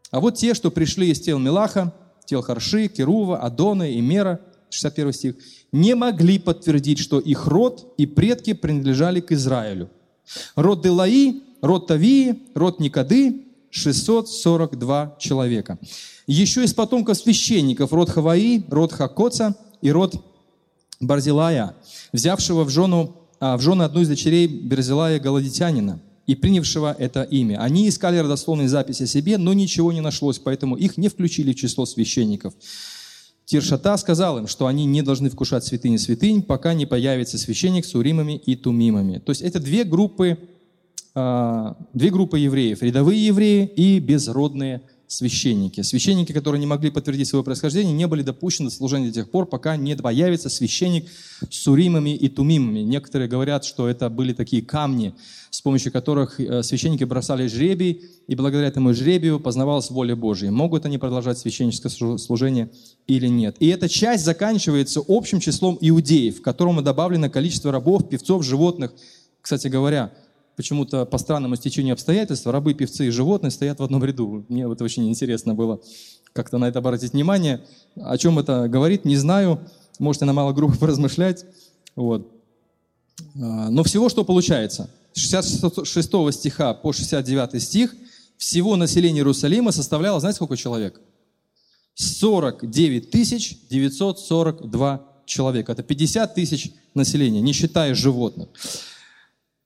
А 0.09 0.21
вот 0.21 0.37
те, 0.37 0.53
что 0.53 0.71
пришли 0.71 1.11
из 1.11 1.19
тел 1.19 1.39
Милаха, 1.39 1.93
тел 2.25 2.41
Харши, 2.41 2.87
Керува, 2.87 3.37
Адона 3.39 3.91
и 3.91 3.99
Мера, 3.99 4.39
61 4.69 5.11
стих, 5.11 5.35
не 5.73 5.93
могли 5.93 6.39
подтвердить, 6.39 6.99
что 6.99 7.19
их 7.19 7.47
род 7.47 7.95
и 7.97 8.05
предки 8.05 8.53
принадлежали 8.53 9.19
к 9.19 9.33
Израилю. 9.33 9.89
Род 10.55 10.81
Делаи 10.81 11.42
род 11.63 11.87
Тавии, 11.87 12.35
род 12.53 12.79
Никады, 12.79 13.45
642 13.71 15.15
человека. 15.17 15.79
Еще 16.27 16.63
из 16.63 16.73
потомков 16.73 17.17
священников 17.17 17.93
род 17.93 18.09
Хаваи, 18.09 18.65
род 18.69 18.91
Хакоца 18.91 19.55
и 19.81 19.89
род 19.89 20.23
Барзилая, 20.99 21.75
взявшего 22.11 22.65
в 22.65 22.69
жену, 22.69 23.15
а, 23.39 23.57
в 23.57 23.61
жены 23.61 23.83
одну 23.83 24.01
из 24.01 24.09
дочерей 24.09 24.45
Берзилая 24.47 25.19
Галадитянина 25.19 26.01
и 26.27 26.35
принявшего 26.35 26.95
это 26.99 27.23
имя. 27.23 27.61
Они 27.61 27.87
искали 27.87 28.17
родословные 28.17 28.67
записи 28.67 29.03
о 29.03 29.07
себе, 29.07 29.37
но 29.37 29.53
ничего 29.53 29.93
не 29.93 30.01
нашлось, 30.01 30.39
поэтому 30.39 30.75
их 30.75 30.97
не 30.97 31.07
включили 31.07 31.53
в 31.53 31.55
число 31.55 31.85
священников. 31.85 32.53
Тиршата 33.45 33.95
сказал 33.97 34.37
им, 34.37 34.47
что 34.47 34.67
они 34.67 34.85
не 34.85 35.01
должны 35.01 35.29
вкушать 35.29 35.65
святыни 35.65 35.97
святынь, 35.97 36.41
пока 36.41 36.73
не 36.73 36.85
появится 36.85 37.37
священник 37.37 37.85
с 37.85 37.95
уримами 37.95 38.41
и 38.45 38.55
тумимами. 38.55 39.19
То 39.19 39.31
есть 39.31 39.41
это 39.41 39.59
две 39.59 39.83
группы 39.83 40.37
а, 41.15 41.77
две 41.93 42.09
группы 42.09 42.39
евреев. 42.39 42.81
Рядовые 42.81 43.27
евреи 43.27 43.65
и 43.65 43.99
безродные 43.99 44.81
священники. 45.13 45.81
Священники, 45.81 46.31
которые 46.31 46.59
не 46.59 46.65
могли 46.65 46.89
подтвердить 46.89 47.27
свое 47.27 47.43
происхождение, 47.43 47.93
не 47.93 48.07
были 48.07 48.23
допущены 48.23 48.69
до 48.69 48.75
служения 48.75 49.09
до 49.09 49.13
тех 49.13 49.29
пор, 49.29 49.45
пока 49.45 49.75
не 49.77 49.95
появится 49.95 50.49
священник 50.49 51.07
с 51.49 51.67
уримами 51.67 52.15
и 52.15 52.29
тумимами. 52.29 52.79
Некоторые 52.79 53.27
говорят, 53.27 53.63
что 53.63 53.87
это 53.87 54.09
были 54.09 54.33
такие 54.33 54.63
камни, 54.63 55.13
с 55.51 55.61
помощью 55.61 55.91
которых 55.91 56.39
э, 56.39 56.63
священники 56.63 57.03
бросали 57.03 57.47
жребий, 57.47 58.01
и 58.27 58.35
благодаря 58.35 58.67
этому 58.67 58.93
жребию 58.93 59.39
познавалась 59.39 59.91
воля 59.91 60.15
Божья. 60.15 60.49
Могут 60.49 60.85
они 60.85 60.97
продолжать 60.97 61.37
священническое 61.37 61.91
служение 62.17 62.71
или 63.05 63.27
нет. 63.27 63.55
И 63.59 63.67
эта 63.67 63.87
часть 63.87 64.25
заканчивается 64.25 65.01
общим 65.07 65.39
числом 65.39 65.77
иудеев, 65.79 66.39
в 66.39 66.41
которому 66.41 66.81
добавлено 66.81 67.29
количество 67.29 67.71
рабов, 67.71 68.09
певцов, 68.09 68.43
животных. 68.43 68.93
Кстати 69.41 69.67
говоря, 69.67 70.11
почему-то 70.55 71.05
по 71.05 71.17
странному 71.17 71.55
стечению 71.55 71.93
обстоятельств 71.93 72.45
рабы, 72.47 72.73
певцы 72.73 73.07
и 73.07 73.09
животные 73.09 73.51
стоят 73.51 73.79
в 73.79 73.83
одном 73.83 74.03
ряду. 74.03 74.45
Мне 74.49 74.67
вот 74.67 74.81
очень 74.81 75.07
интересно 75.09 75.55
было 75.55 75.81
как-то 76.33 76.57
на 76.57 76.65
это 76.65 76.79
обратить 76.79 77.13
внимание. 77.13 77.61
О 77.95 78.17
чем 78.17 78.39
это 78.39 78.67
говорит, 78.67 79.05
не 79.05 79.15
знаю. 79.15 79.59
Можете 79.99 80.25
на 80.25 80.33
малой 80.33 80.53
группе 80.53 80.77
поразмышлять. 80.79 81.45
Вот. 81.95 82.31
А, 83.35 83.69
но 83.69 83.83
всего 83.83 84.09
что 84.09 84.23
получается? 84.23 84.89
С 85.13 85.19
66 85.19 86.33
стиха 86.33 86.73
по 86.73 86.91
69 86.91 87.61
стих 87.61 87.95
всего 88.37 88.75
население 88.75 89.19
Иерусалима 89.19 89.71
составляло, 89.71 90.19
знаете, 90.19 90.37
сколько 90.37 90.57
человек? 90.57 90.99
49 91.95 93.11
942 93.69 95.07
человека. 95.25 95.71
Это 95.71 95.83
50 95.83 96.35
тысяч 96.35 96.71
населения, 96.93 97.41
не 97.41 97.53
считая 97.53 97.93
животных. 97.93 98.49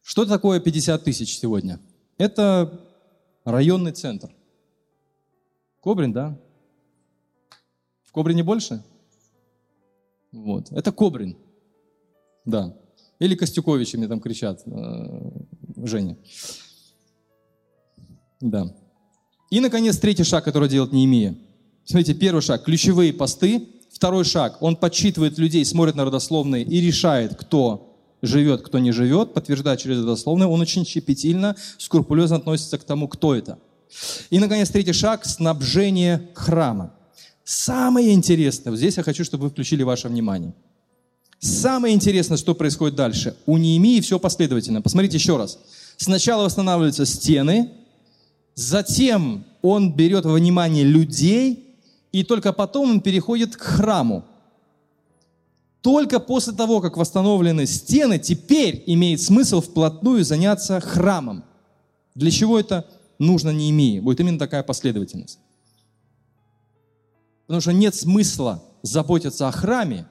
Что 0.07 0.25
такое 0.25 0.61
50 0.61 1.03
тысяч 1.03 1.37
сегодня? 1.37 1.81
Это 2.17 2.79
районный 3.43 3.91
центр. 3.91 4.33
Кобрин, 5.81 6.13
да? 6.13 6.39
В 8.03 8.13
Кобрине 8.13 8.41
больше? 8.41 8.81
Вот. 10.31 10.71
Это 10.71 10.93
Кобрин. 10.93 11.35
Да. 12.45 12.73
Или 13.19 13.35
Костюковичи 13.35 13.97
мне 13.97 14.07
там 14.07 14.21
кричат, 14.21 14.61
э, 14.65 15.29
Женя. 15.75 16.17
Да. 18.39 18.73
И, 19.49 19.59
наконец, 19.59 19.97
третий 19.97 20.23
шаг, 20.23 20.45
который 20.45 20.69
делает 20.69 20.93
Неемия. 20.93 21.35
Смотрите, 21.83 22.13
первый 22.13 22.39
шаг– 22.39 22.63
ключевые 22.65 23.11
посты. 23.11 23.67
Второй 23.91 24.23
шаг– 24.23 24.57
он 24.61 24.77
подсчитывает 24.77 25.37
людей, 25.37 25.65
смотрит 25.65 25.95
на 25.95 26.05
родословные 26.05 26.63
и 26.63 26.79
решает, 26.79 27.35
кто 27.35 27.86
живет, 28.21 28.61
кто 28.61 28.79
не 28.79 28.91
живет, 28.91 29.33
подтверждает 29.33 29.79
через 29.79 30.03
дословное, 30.03 30.47
он 30.47 30.61
очень 30.61 30.85
щепетильно, 30.85 31.55
скрупулезно 31.77 32.37
относится 32.37 32.77
к 32.77 32.83
тому, 32.83 33.07
кто 33.07 33.35
это. 33.35 33.59
И, 34.29 34.39
наконец, 34.39 34.69
третий 34.69 34.93
шаг– 34.93 35.25
снабжение 35.25 36.29
храма. 36.33 36.93
Самое 37.43 38.11
интересное, 38.11 38.71
вот 38.71 38.77
здесь 38.77 38.97
я 38.97 39.03
хочу, 39.03 39.23
чтобы 39.23 39.45
вы 39.45 39.49
включили 39.49 39.83
ваше 39.83 40.09
внимание. 40.09 40.53
Самое 41.39 41.93
интересное, 41.93 42.37
что 42.37 42.55
происходит 42.55 42.95
дальше. 42.95 43.35
У 43.45 43.57
Неемии 43.57 44.01
все 44.01 44.19
последовательно. 44.19 44.81
Посмотрите 44.81 45.17
еще 45.17 45.37
раз. 45.37 45.59
Сначала 45.95 46.43
восстанавливаются 46.43 47.05
стены, 47.05 47.71
затем 48.55 49.45
он 49.61 49.93
берет 49.93 50.25
во 50.25 50.33
внимание 50.33 50.83
людей, 50.83 51.75
и 52.11 52.23
только 52.23 52.53
потом 52.53 52.89
он 52.91 53.01
переходит 53.01 53.55
к 53.55 53.61
храму. 53.61 54.25
Только 55.81 56.19
после 56.19 56.53
того, 56.53 56.81
как 56.81 56.97
восстановлены 56.97 57.65
стены, 57.65 58.19
теперь 58.19 58.83
имеет 58.87 59.21
смысл 59.21 59.61
вплотную 59.61 60.23
заняться 60.23 60.79
храмом. 60.79 61.43
Для 62.15 62.31
чего 62.31 62.59
это 62.59 62.87
нужно 63.19 63.51
не 63.51 63.69
имея? 63.69 64.01
Будет 64.01 64.19
именно 64.19 64.39
такая 64.39 64.63
последовательность. 64.63 65.39
Потому 67.45 67.61
что 67.61 67.73
нет 67.73 67.95
смысла 67.95 68.63
заботиться 68.81 69.47
о 69.47 69.51
храме, 69.51 70.07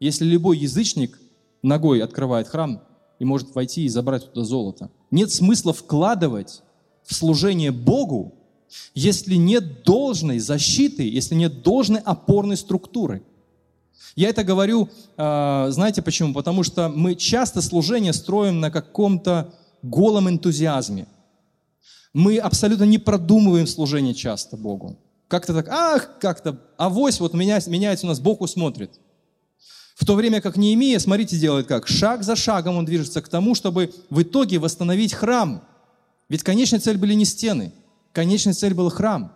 если 0.00 0.24
любой 0.24 0.58
язычник 0.58 1.18
ногой 1.62 2.02
открывает 2.02 2.48
храм 2.48 2.82
и 3.18 3.24
может 3.24 3.54
войти 3.54 3.84
и 3.84 3.88
забрать 3.88 4.32
туда 4.32 4.44
золото. 4.44 4.90
Нет 5.10 5.32
смысла 5.32 5.72
вкладывать 5.72 6.62
в 7.04 7.14
служение 7.14 7.72
Богу, 7.72 8.34
если 8.94 9.34
нет 9.36 9.82
должной 9.82 10.38
защиты, 10.38 11.08
если 11.08 11.34
нет 11.34 11.62
должной 11.62 12.00
опорной 12.00 12.56
структуры. 12.56 13.22
Я 14.16 14.30
это 14.30 14.44
говорю, 14.44 14.88
а, 15.16 15.70
знаете 15.70 16.02
почему? 16.02 16.34
Потому 16.34 16.62
что 16.62 16.88
мы 16.88 17.14
часто 17.14 17.62
служение 17.62 18.12
строим 18.12 18.60
на 18.60 18.70
каком-то 18.70 19.54
голом 19.82 20.28
энтузиазме. 20.28 21.06
Мы 22.12 22.38
абсолютно 22.38 22.84
не 22.84 22.98
продумываем 22.98 23.66
служение 23.66 24.14
часто 24.14 24.56
Богу. 24.56 24.98
Как-то 25.28 25.52
так, 25.54 25.68
ах, 25.68 26.18
как-то, 26.20 26.58
авось, 26.78 27.20
вот 27.20 27.34
меня, 27.34 27.60
меняется 27.66 28.06
у 28.06 28.08
нас, 28.08 28.18
Бог 28.18 28.40
усмотрит. 28.40 28.98
В 29.94 30.06
то 30.06 30.14
время 30.14 30.40
как 30.40 30.56
Неемия, 30.56 30.98
смотрите, 31.00 31.36
делает 31.36 31.66
как? 31.66 31.88
Шаг 31.88 32.22
за 32.22 32.36
шагом 32.36 32.76
он 32.76 32.84
движется 32.84 33.20
к 33.20 33.28
тому, 33.28 33.54
чтобы 33.54 33.92
в 34.10 34.22
итоге 34.22 34.58
восстановить 34.58 35.12
храм. 35.12 35.62
Ведь 36.28 36.42
конечная 36.44 36.80
цель 36.80 36.96
были 36.96 37.14
не 37.14 37.24
стены, 37.24 37.72
конечная 38.12 38.54
цель 38.54 38.74
был 38.74 38.90
храм. 38.90 39.32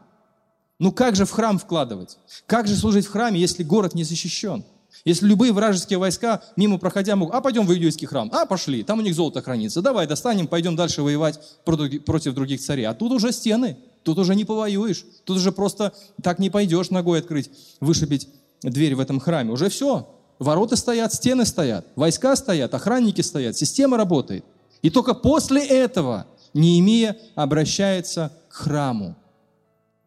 Ну 0.82 0.90
как 0.90 1.14
же 1.14 1.26
в 1.26 1.30
храм 1.30 1.60
вкладывать? 1.60 2.18
Как 2.46 2.66
же 2.66 2.74
служить 2.74 3.06
в 3.06 3.10
храме, 3.12 3.38
если 3.38 3.62
город 3.62 3.94
не 3.94 4.02
защищен? 4.02 4.64
Если 5.04 5.26
любые 5.26 5.52
вражеские 5.52 6.00
войска, 6.00 6.42
мимо 6.56 6.76
проходя, 6.76 7.14
могут, 7.14 7.36
а 7.36 7.40
пойдем 7.40 7.68
в 7.68 7.72
иудейский 7.72 8.08
храм, 8.08 8.28
а 8.32 8.46
пошли, 8.46 8.82
там 8.82 8.98
у 8.98 9.02
них 9.02 9.14
золото 9.14 9.42
хранится, 9.42 9.80
давай 9.80 10.08
достанем, 10.08 10.48
пойдем 10.48 10.74
дальше 10.74 11.02
воевать 11.02 11.38
против 11.64 12.34
других 12.34 12.60
царей. 12.60 12.82
А 12.86 12.94
тут 12.94 13.12
уже 13.12 13.30
стены, 13.30 13.76
тут 14.02 14.18
уже 14.18 14.34
не 14.34 14.44
повоюешь, 14.44 15.04
тут 15.24 15.36
уже 15.36 15.52
просто 15.52 15.92
так 16.20 16.40
не 16.40 16.50
пойдешь 16.50 16.90
ногой 16.90 17.20
открыть, 17.20 17.52
вышибить 17.78 18.28
дверь 18.62 18.96
в 18.96 19.00
этом 19.00 19.20
храме. 19.20 19.52
Уже 19.52 19.68
все, 19.68 20.08
ворота 20.40 20.74
стоят, 20.74 21.14
стены 21.14 21.46
стоят, 21.46 21.86
войска 21.94 22.34
стоят, 22.34 22.74
охранники 22.74 23.20
стоят, 23.20 23.56
система 23.56 23.96
работает. 23.96 24.44
И 24.82 24.90
только 24.90 25.14
после 25.14 25.64
этого 25.64 26.26
Неемия 26.54 27.16
обращается 27.36 28.32
к 28.48 28.54
храму. 28.54 29.14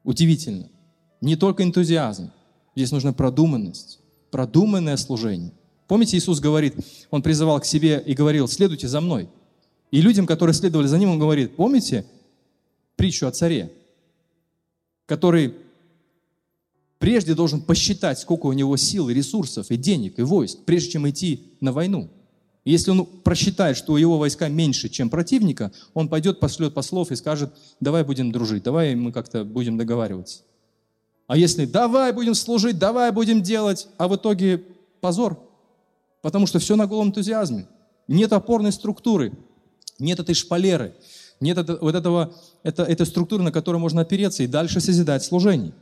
Удивительно. 0.05 0.69
Не 1.19 1.35
только 1.35 1.63
энтузиазм, 1.63 2.31
здесь 2.75 2.91
нужна 2.91 3.11
продуманность 3.11 3.99
продуманное 4.35 4.97
служение. 4.97 5.53
Помните, 5.87 6.17
Иисус 6.17 6.41
говорит, 6.41 6.75
Он 7.09 7.21
призывал 7.21 7.61
к 7.61 7.65
себе 7.65 8.03
и 8.05 8.13
говорил, 8.13 8.49
следуйте 8.49 8.89
за 8.89 8.99
мной. 8.99 9.29
И 9.91 10.01
людям, 10.01 10.27
которые 10.27 10.53
следовали 10.53 10.87
за 10.87 10.97
Ним, 10.97 11.11
Он 11.11 11.19
говорит, 11.19 11.55
помните 11.55 12.05
притчу 12.97 13.27
о 13.27 13.31
царе, 13.31 13.71
который 15.05 15.53
прежде 16.99 17.33
должен 17.33 17.61
посчитать, 17.61 18.19
сколько 18.19 18.47
у 18.47 18.51
него 18.51 18.75
сил, 18.75 19.07
и 19.07 19.13
ресурсов, 19.13 19.71
и 19.71 19.77
денег, 19.77 20.19
и 20.19 20.23
войск, 20.23 20.59
прежде 20.65 20.91
чем 20.91 21.09
идти 21.09 21.53
на 21.61 21.71
войну. 21.71 22.09
Если 22.65 22.89
он 22.89 23.05
просчитает, 23.05 23.77
что 23.77 23.93
у 23.93 23.97
его 23.97 24.17
войска 24.17 24.49
меньше, 24.49 24.89
чем 24.89 25.11
противника, 25.11 25.71
он 25.93 26.09
пойдет, 26.09 26.39
пошлет 26.39 26.73
послов 26.73 27.11
и 27.11 27.15
скажет, 27.15 27.53
давай 27.79 28.03
будем 28.03 28.31
дружить, 28.31 28.63
давай 28.63 28.95
мы 28.95 29.11
как-то 29.11 29.45
будем 29.45 29.77
договариваться. 29.77 30.41
А 31.27 31.37
если 31.37 31.65
давай 31.65 32.11
будем 32.11 32.33
служить, 32.33 32.79
давай 32.79 33.11
будем 33.11 33.43
делать, 33.43 33.87
а 33.97 34.07
в 34.07 34.15
итоге 34.15 34.63
позор. 34.99 35.39
Потому 36.23 36.47
что 36.47 36.57
все 36.57 36.75
на 36.75 36.87
голом 36.87 37.09
энтузиазме. 37.09 37.67
Нет 38.07 38.33
опорной 38.33 38.71
структуры, 38.71 39.31
нет 39.99 40.19
этой 40.19 40.33
шпалеры, 40.33 40.95
нет 41.39 41.57
вот 41.81 41.93
этого, 41.93 42.33
это, 42.63 42.83
этой 42.83 43.05
структуры, 43.05 43.43
на 43.43 43.51
которой 43.51 43.77
можно 43.77 44.01
опереться 44.01 44.41
и 44.41 44.47
дальше 44.47 44.79
созидать 44.81 45.23
служение. 45.23 45.73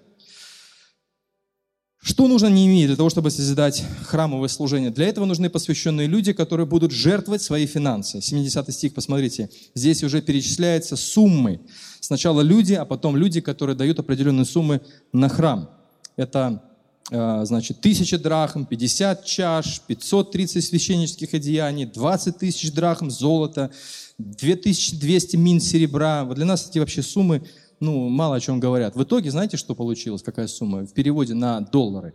Что 2.04 2.28
нужно 2.28 2.47
иметь 2.47 2.88
для 2.88 2.97
того, 2.97 3.10
чтобы 3.10 3.32
созидать 3.32 3.82
храмовое 4.06 4.49
служение? 4.49 4.91
Для 4.91 5.08
этого 5.08 5.24
нужны 5.24 5.49
посвященные 5.49 6.06
люди, 6.06 6.34
которые 6.34 6.66
будут 6.66 6.91
жертвовать 6.91 7.41
свои 7.41 7.66
финансы. 7.66 8.20
70 8.20 8.74
стих, 8.74 8.93
посмотрите. 8.93 9.49
Здесь 9.74 10.04
уже 10.04 10.22
перечисляются 10.22 10.97
суммы. 10.97 11.62
Сначала 12.01 12.41
люди, 12.41 12.74
а 12.74 12.84
потом 12.84 13.16
люди, 13.16 13.39
которые 13.39 13.78
дают 13.78 13.99
определенные 13.99 14.43
суммы 14.43 14.82
на 15.14 15.30
храм. 15.30 15.70
Это 16.18 16.62
э, 17.10 17.45
значит, 17.45 17.80
тысяча 17.80 18.18
драхм, 18.18 18.66
50 18.66 19.24
чаш, 19.24 19.80
530 19.88 20.62
священнических 20.62 21.34
одеяний, 21.34 21.86
20 21.86 22.38
тысяч 22.38 22.74
драхм 22.74 23.10
золота, 23.10 23.72
2200 24.18 25.38
мин 25.38 25.62
серебра. 25.62 26.26
Вот 26.26 26.36
для 26.36 26.45
нас 26.45 26.70
эти 26.70 26.80
вообще 26.80 27.01
суммы 27.01 27.43
ну, 27.84 28.07
мало 28.07 28.38
о 28.38 28.39
чем 28.39 28.61
говорят. 28.61 28.95
В 28.95 29.03
итоге, 29.03 29.29
знаете, 29.29 29.57
что 29.57 29.75
получилось, 29.75 30.23
какая 30.23 30.47
сумма 30.47 30.86
в 30.86 30.93
переводе 30.93 31.34
на 31.34 31.59
доллары? 31.59 32.13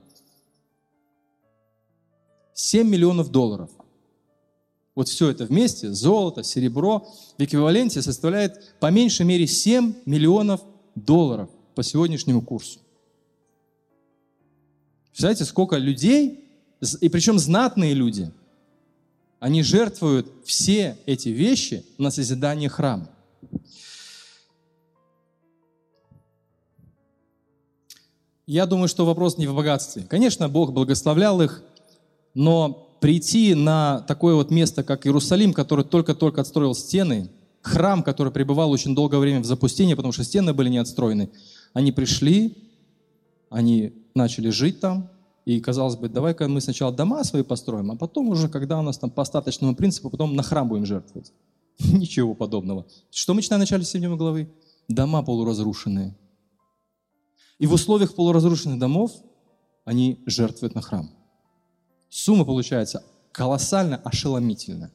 7 2.54 2.88
миллионов 2.88 3.30
долларов. 3.30 3.70
Вот 4.94 5.08
все 5.08 5.28
это 5.28 5.44
вместе, 5.44 5.92
золото, 5.92 6.42
серебро, 6.42 7.06
в 7.36 7.42
эквиваленте 7.42 8.00
составляет 8.00 8.74
по 8.80 8.90
меньшей 8.90 9.26
мере 9.26 9.46
7 9.46 9.94
миллионов 10.06 10.62
долларов 10.94 11.50
по 11.74 11.82
сегодняшнему 11.82 12.40
курсу. 12.40 12.80
Представляете, 15.10 15.44
сколько 15.44 15.76
людей, 15.76 16.48
и 17.00 17.08
причем 17.10 17.38
знатные 17.38 17.92
люди, 17.92 18.32
они 19.38 19.62
жертвуют 19.62 20.32
все 20.44 20.96
эти 21.04 21.28
вещи 21.28 21.84
на 21.98 22.10
созидание 22.10 22.70
храма. 22.70 23.10
Я 28.49 28.64
думаю, 28.64 28.88
что 28.88 29.05
вопрос 29.05 29.36
не 29.36 29.46
в 29.46 29.55
богатстве. 29.55 30.05
Конечно, 30.09 30.49
Бог 30.49 30.72
благословлял 30.72 31.42
их, 31.42 31.62
но 32.32 32.88
прийти 32.99 33.55
на 33.55 34.01
такое 34.09 34.34
вот 34.34 34.51
место, 34.51 34.82
как 34.82 35.07
Иерусалим, 35.07 35.53
который 35.53 35.84
только-только 35.84 36.40
отстроил 36.40 36.74
стены, 36.74 37.28
храм, 37.61 38.03
который 38.03 38.32
пребывал 38.32 38.70
очень 38.70 38.94
долгое 38.94 39.18
время 39.18 39.40
в 39.40 39.44
запустении, 39.44 39.92
потому 39.92 40.12
что 40.12 40.24
стены 40.24 40.55
были 40.55 40.70
не 40.70 40.78
отстроены, 40.78 41.28
они 41.74 41.92
пришли, 41.92 42.57
они 43.51 43.92
начали 44.14 44.49
жить 44.49 44.80
там, 44.80 45.11
и 45.44 45.61
казалось 45.61 45.96
бы, 45.96 46.09
давай-ка 46.09 46.49
мы 46.49 46.62
сначала 46.62 46.90
дома 46.90 47.24
свои 47.24 47.42
построим, 47.42 47.90
а 47.90 47.96
потом 47.96 48.30
уже, 48.30 48.49
когда 48.49 48.78
у 48.78 48.82
нас 48.82 48.96
там 48.96 49.11
по 49.11 49.20
остаточному 49.20 49.76
принципу, 49.76 50.09
потом 50.09 50.34
на 50.34 50.42
храм 50.42 50.66
будем 50.66 50.86
жертвовать. 50.86 51.34
Ничего 51.78 52.32
подобного. 52.32 52.86
Что 53.11 53.34
мы 53.34 53.42
читаем 53.42 53.61
в 53.61 53.64
начале 53.64 53.84
7 53.84 54.16
главы? 54.16 54.49
Дома 54.88 55.22
полуразрушенные– 55.22 56.16
и 57.59 57.66
в 57.66 57.72
условиях 57.72 58.14
полуразрушенных 58.14 58.78
домов 58.78 59.12
они 59.84 60.22
жертвуют 60.26 60.74
на 60.74 60.82
храм. 60.82 61.11
Сумма 62.09 62.44
получается 62.44 63.04
колоссально 63.32 63.96
ошеломительная. 63.96 64.92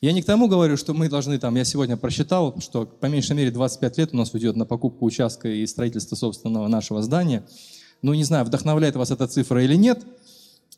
Я 0.00 0.12
не 0.12 0.22
к 0.22 0.26
тому 0.26 0.48
говорю, 0.48 0.76
что 0.76 0.94
мы 0.94 1.08
должны 1.08 1.38
там, 1.38 1.54
я 1.54 1.64
сегодня 1.64 1.96
просчитал, 1.96 2.58
что 2.60 2.86
по 2.86 3.06
меньшей 3.06 3.36
мере 3.36 3.52
25 3.52 3.98
лет 3.98 4.10
у 4.12 4.16
нас 4.16 4.34
уйдет 4.34 4.56
на 4.56 4.66
покупку 4.66 5.04
участка 5.04 5.48
и 5.48 5.64
строительство 5.66 6.16
собственного 6.16 6.66
нашего 6.66 7.02
здания. 7.02 7.46
Ну, 8.02 8.12
не 8.12 8.24
знаю, 8.24 8.44
вдохновляет 8.44 8.96
вас 8.96 9.12
эта 9.12 9.28
цифра 9.28 9.62
или 9.62 9.76
нет. 9.76 10.04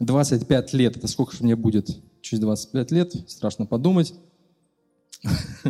25 0.00 0.72
лет, 0.74 0.96
это 0.96 1.08
сколько 1.08 1.34
же 1.34 1.44
мне 1.44 1.56
будет 1.56 1.88
через 2.20 2.40
25 2.40 2.90
лет, 2.90 3.14
страшно 3.26 3.64
подумать. 3.64 4.12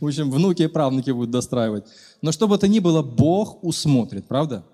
В 0.00 0.06
общем, 0.06 0.30
внуки 0.30 0.62
и 0.62 0.68
правнуки 0.68 1.10
будут 1.10 1.30
достраивать. 1.30 1.84
Но 2.20 2.32
что 2.32 2.48
бы 2.48 2.58
то 2.58 2.68
ни 2.68 2.78
было, 2.78 3.02
Бог 3.02 3.62
усмотрит, 3.64 4.26
правда? 4.26 4.64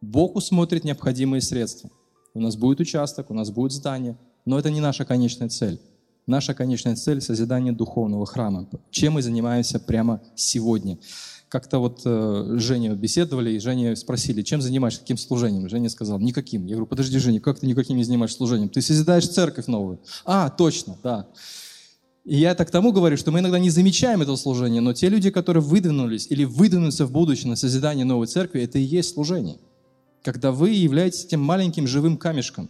Бог 0.00 0.36
усмотрит 0.36 0.84
необходимые 0.84 1.40
средства. 1.40 1.90
У 2.34 2.40
нас 2.40 2.56
будет 2.56 2.80
участок, 2.80 3.30
у 3.30 3.34
нас 3.34 3.50
будет 3.50 3.72
здание, 3.72 4.16
но 4.44 4.58
это 4.58 4.70
не 4.70 4.80
наша 4.80 5.04
конечная 5.04 5.48
цель. 5.48 5.80
Наша 6.26 6.54
конечная 6.54 6.96
цель– 6.96 7.20
созидание 7.20 7.72
духовного 7.72 8.26
храма, 8.26 8.68
чем 8.90 9.14
мы 9.14 9.22
занимаемся 9.22 9.78
прямо 9.78 10.20
сегодня. 10.34 10.98
как-то 11.48 11.78
вот 11.78 12.02
э, 12.04 12.56
Женя 12.58 12.92
беседовали, 12.94 13.52
и 13.52 13.60
Женя 13.60 13.94
спросили, 13.94 14.42
чем 14.42 14.60
занимаешься, 14.60 15.00
каким 15.00 15.16
служением? 15.16 15.68
Женя 15.68 15.88
сказал, 15.88 16.18
никаким. 16.18 16.66
Я 16.66 16.74
говорю, 16.74 16.86
подожди, 16.86 17.16
Женя, 17.20 17.40
как 17.40 17.60
ты 17.60 17.68
никаким 17.68 17.96
не 17.96 18.02
занимаешься 18.02 18.38
служением? 18.38 18.68
Ты 18.68 18.82
созидаешь 18.82 19.28
церковь 19.28 19.68
новую. 19.68 20.00
А, 20.24 20.50
точно, 20.50 20.98
да. 21.04 21.28
И 22.26 22.38
я 22.38 22.50
это 22.50 22.64
к 22.64 22.72
тому 22.72 22.90
говорю, 22.90 23.16
что 23.16 23.30
мы 23.30 23.38
иногда 23.38 23.60
не 23.60 23.70
замечаем 23.70 24.20
этого 24.20 24.34
служения, 24.34 24.80
но 24.80 24.92
те 24.92 25.08
люди, 25.08 25.30
которые 25.30 25.62
выдвинулись 25.62 26.26
или 26.28 26.42
выдвинутся 26.42 27.06
в 27.06 27.12
будущее 27.12 27.48
на 27.48 27.54
созидание 27.54 28.04
новой 28.04 28.26
церкви, 28.26 28.62
это 28.62 28.80
и 28.80 28.82
есть 28.82 29.14
служение. 29.14 29.58
Когда 30.24 30.50
вы 30.50 30.70
являетесь 30.70 31.24
тем 31.26 31.40
маленьким 31.40 31.86
живым 31.86 32.16
камешком, 32.16 32.68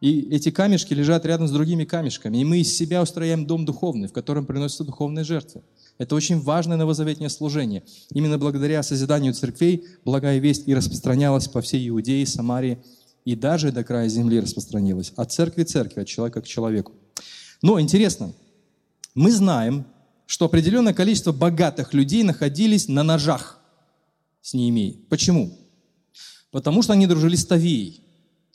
и 0.00 0.30
эти 0.30 0.50
камешки 0.50 0.94
лежат 0.94 1.26
рядом 1.26 1.48
с 1.48 1.50
другими 1.50 1.84
камешками, 1.84 2.38
и 2.38 2.44
мы 2.44 2.60
из 2.60 2.74
себя 2.74 3.02
устрояем 3.02 3.46
дом 3.46 3.66
духовный, 3.66 4.08
в 4.08 4.12
котором 4.14 4.46
приносятся 4.46 4.84
духовные 4.84 5.24
жертвы. 5.24 5.62
Это 5.98 6.14
очень 6.14 6.40
важное 6.40 6.78
новозаветнее 6.78 7.28
служение. 7.28 7.82
Именно 8.10 8.38
благодаря 8.38 8.82
созиданию 8.82 9.34
церквей 9.34 9.84
благая 10.04 10.38
весть 10.38 10.66
и 10.66 10.74
распространялась 10.74 11.46
по 11.46 11.60
всей 11.60 11.86
Иудее, 11.90 12.26
Самарии 12.26 12.78
и 13.26 13.34
даже 13.34 13.70
до 13.70 13.84
края 13.84 14.08
земли 14.08 14.40
распространилась. 14.40 15.12
От 15.16 15.30
церкви 15.30 15.64
к 15.64 15.68
церкви, 15.68 16.00
от 16.00 16.06
человека 16.06 16.40
к 16.40 16.46
человеку. 16.46 16.92
Но 17.60 17.78
интересно, 17.78 18.32
мы 19.14 19.32
знаем, 19.32 19.86
что 20.26 20.44
определенное 20.44 20.92
количество 20.92 21.32
богатых 21.32 21.94
людей 21.94 22.22
находились 22.22 22.88
на 22.88 23.02
ножах 23.02 23.58
с 24.42 24.54
Неемией. 24.54 25.06
Почему? 25.08 25.58
Потому 26.50 26.82
что 26.82 26.92
они 26.92 27.06
дружили 27.06 27.36
с 27.36 27.46
Тавией. 27.46 28.02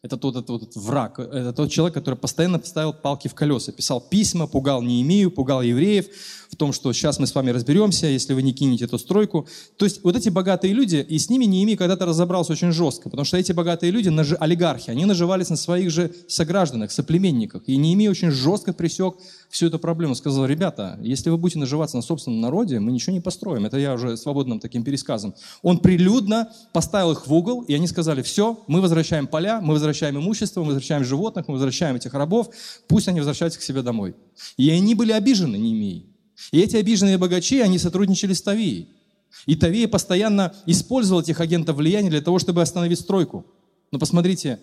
Это 0.04 0.18
тот, 0.18 0.36
этот, 0.36 0.48
тот 0.48 0.76
враг, 0.76 1.18
это 1.18 1.54
тот 1.54 1.72
человек, 1.72 1.94
который 1.94 2.16
постоянно 2.16 2.62
ставил 2.62 2.92
палки 2.92 3.30
в 3.30 3.34
колеса, 3.34 3.72
писал 3.72 4.02
письма, 4.02 4.48
пугал 4.48 4.82
Неемию, 4.82 5.32
пугал 5.32 5.62
евреев 5.62 6.08
в 6.52 6.58
том, 6.58 6.74
что 6.74 6.92
сейчас 6.92 7.20
мы 7.20 7.26
с 7.26 7.34
вами 7.34 7.52
разберемся, 7.52 8.08
если 8.08 8.34
вы 8.34 8.42
не 8.42 8.52
кинете 8.52 8.84
эту 8.84 9.00
стройку. 9.00 9.48
То 9.78 9.86
есть 9.86 10.04
вот 10.04 10.18
эти 10.18 10.28
богатые 10.28 10.74
люди, 10.74 10.98
и 10.98 11.18
с 11.18 11.30
ними 11.30 11.46
Неемия 11.46 11.78
когда-то 11.78 12.06
разобрался 12.06 12.52
очень 12.52 12.74
жестко, 12.74 13.10
потому 13.10 13.24
что 13.24 13.38
эти 13.38 13.54
богатые 13.54 13.92
люди, 13.92 14.10
олигархи, 14.40 14.90
они 14.90 15.06
наживались 15.06 15.50
на 15.50 15.56
своих 15.56 15.90
же 15.90 16.14
согражданах, 16.28 16.92
соплеменниках. 16.92 17.64
И 17.68 17.78
Неемия 17.78 18.12
очень 18.12 18.30
жестко 18.30 18.74
пресек 18.74 19.16
всю 19.54 19.68
эту 19.68 19.78
проблему. 19.78 20.16
Сказал, 20.16 20.48
ребята, 20.48 20.98
если 21.02 21.30
вы 21.30 21.38
будете 21.38 21.60
наживаться 21.60 21.96
на 21.96 22.02
собственном 22.02 22.42
народе, 22.42 22.80
мы 22.80 22.92
ничего 22.92 23.14
не 23.14 23.20
построим. 23.20 23.66
Это 23.66 23.78
я 23.78 23.94
уже 23.94 24.18
свободным 24.18 24.60
таким 24.60 24.84
пересказом. 24.84 25.36
Он 25.62 25.78
прилюдно 25.78 26.52
поставил 26.72 27.12
их 27.12 27.28
в 27.28 27.34
угол, 27.34 27.62
и 27.62 27.74
они 27.76 27.86
сказали, 27.86 28.24
все, 28.24 28.60
мы 28.66 28.82
возвращаем 28.82 29.28
поля, 29.28 29.62
мы 29.62 29.76
возвращаем 29.76 30.18
имущество, 30.18 30.62
мы 30.62 30.68
возвращаем 30.68 31.04
животных, 31.04 31.48
мы 31.48 31.54
возвращаем 31.54 31.96
этих 31.96 32.16
рабов, 32.16 32.50
пусть 32.88 33.08
они 33.08 33.20
возвращаются 33.20 33.60
к 33.60 33.62
себе 33.62 33.84
домой. 33.84 34.16
И 34.58 34.72
они 34.72 34.96
были 34.96 35.12
обижены 35.12 35.56
Неемией. 35.56 36.08
И 36.52 36.60
эти 36.60 36.76
обиженные 36.76 37.20
богачи, 37.20 37.60
они 37.60 37.78
сотрудничали 37.78 38.34
с 38.34 38.42
Тавией. 38.42 38.90
И 39.46 39.56
Тавия 39.56 39.88
постоянно 39.88 40.54
использовал 40.66 41.22
этих 41.22 41.40
агентов 41.40 41.76
влияния 41.76 42.10
для 42.10 42.22
того, 42.22 42.40
чтобы 42.40 42.64
остановить 42.64 43.00
стройку. 43.00 43.46
Но 43.92 44.00
посмотрите, 44.00 44.60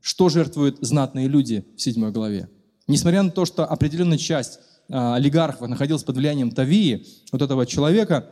что 0.00 0.28
жертвуют 0.28 0.78
знатные 0.80 1.26
люди 1.26 1.64
в 1.76 1.82
седьмой 1.82 2.12
главе. 2.12 2.48
Несмотря 2.92 3.22
на 3.22 3.30
то, 3.30 3.46
что 3.46 3.64
определенная 3.64 4.18
часть 4.18 4.60
а, 4.90 5.14
олигархов 5.14 5.66
находилась 5.66 6.02
под 6.02 6.16
влиянием 6.16 6.50
Тавии, 6.50 7.06
вот 7.32 7.40
этого 7.40 7.64
человека, 7.64 8.26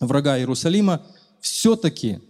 врага 0.00 0.38
Иерусалима, 0.38 1.02
все-таки 1.42 2.20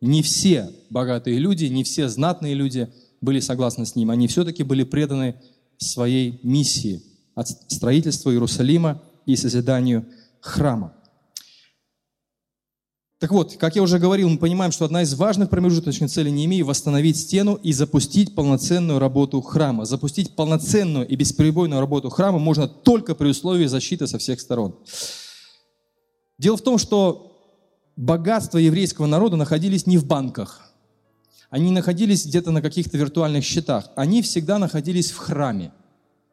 не 0.00 0.22
все 0.22 0.70
богатые 0.88 1.38
люди, 1.38 1.66
не 1.66 1.84
все 1.84 2.08
знатные 2.08 2.54
люди 2.54 2.88
были 3.20 3.40
согласны 3.40 3.84
с 3.84 3.96
ним. 3.96 4.10
Они 4.10 4.28
все-таки 4.28 4.62
были 4.62 4.82
преданы 4.82 5.36
своей 5.76 6.40
миссии 6.42 7.02
от 7.34 7.48
строительства 7.48 8.30
Иерусалима 8.30 9.02
и 9.26 9.36
созиданию 9.36 10.06
храма. 10.40 10.94
Так 13.20 13.32
вот, 13.32 13.56
как 13.58 13.76
я 13.76 13.82
уже 13.82 13.98
говорил, 13.98 14.30
мы 14.30 14.38
понимаем, 14.38 14.72
что 14.72 14.86
одна 14.86 15.02
из 15.02 15.12
важных 15.12 15.50
промежуточных 15.50 16.10
целей 16.10 16.30
Неемии– 16.30 16.62
восстановить 16.64 17.18
стену 17.18 17.54
и 17.54 17.70
запустить 17.74 18.34
полноценную 18.34 18.98
работу 18.98 19.42
храма. 19.42 19.84
Запустить 19.84 20.34
полноценную 20.34 21.06
и 21.06 21.16
бесперебойную 21.16 21.80
работу 21.80 22.08
храма 22.08 22.38
можно 22.38 22.66
только 22.66 23.14
при 23.14 23.28
условии 23.28 23.66
защиты 23.66 24.06
со 24.06 24.16
всех 24.16 24.40
сторон. 24.40 24.74
Дело 26.38 26.56
в 26.56 26.62
том, 26.62 26.78
что 26.78 27.30
богатства 27.94 28.56
еврейского 28.56 29.04
народа 29.04 29.36
находились 29.36 29.86
не 29.86 29.98
в 29.98 30.06
банках. 30.06 30.72
Они 31.50 31.70
находились 31.72 32.24
где-то 32.24 32.52
на 32.52 32.62
каких-то 32.62 32.96
виртуальных 32.96 33.44
счетах. 33.44 33.90
Они 33.96 34.22
всегда 34.22 34.58
находились 34.58 35.10
в 35.10 35.18
храме. 35.18 35.72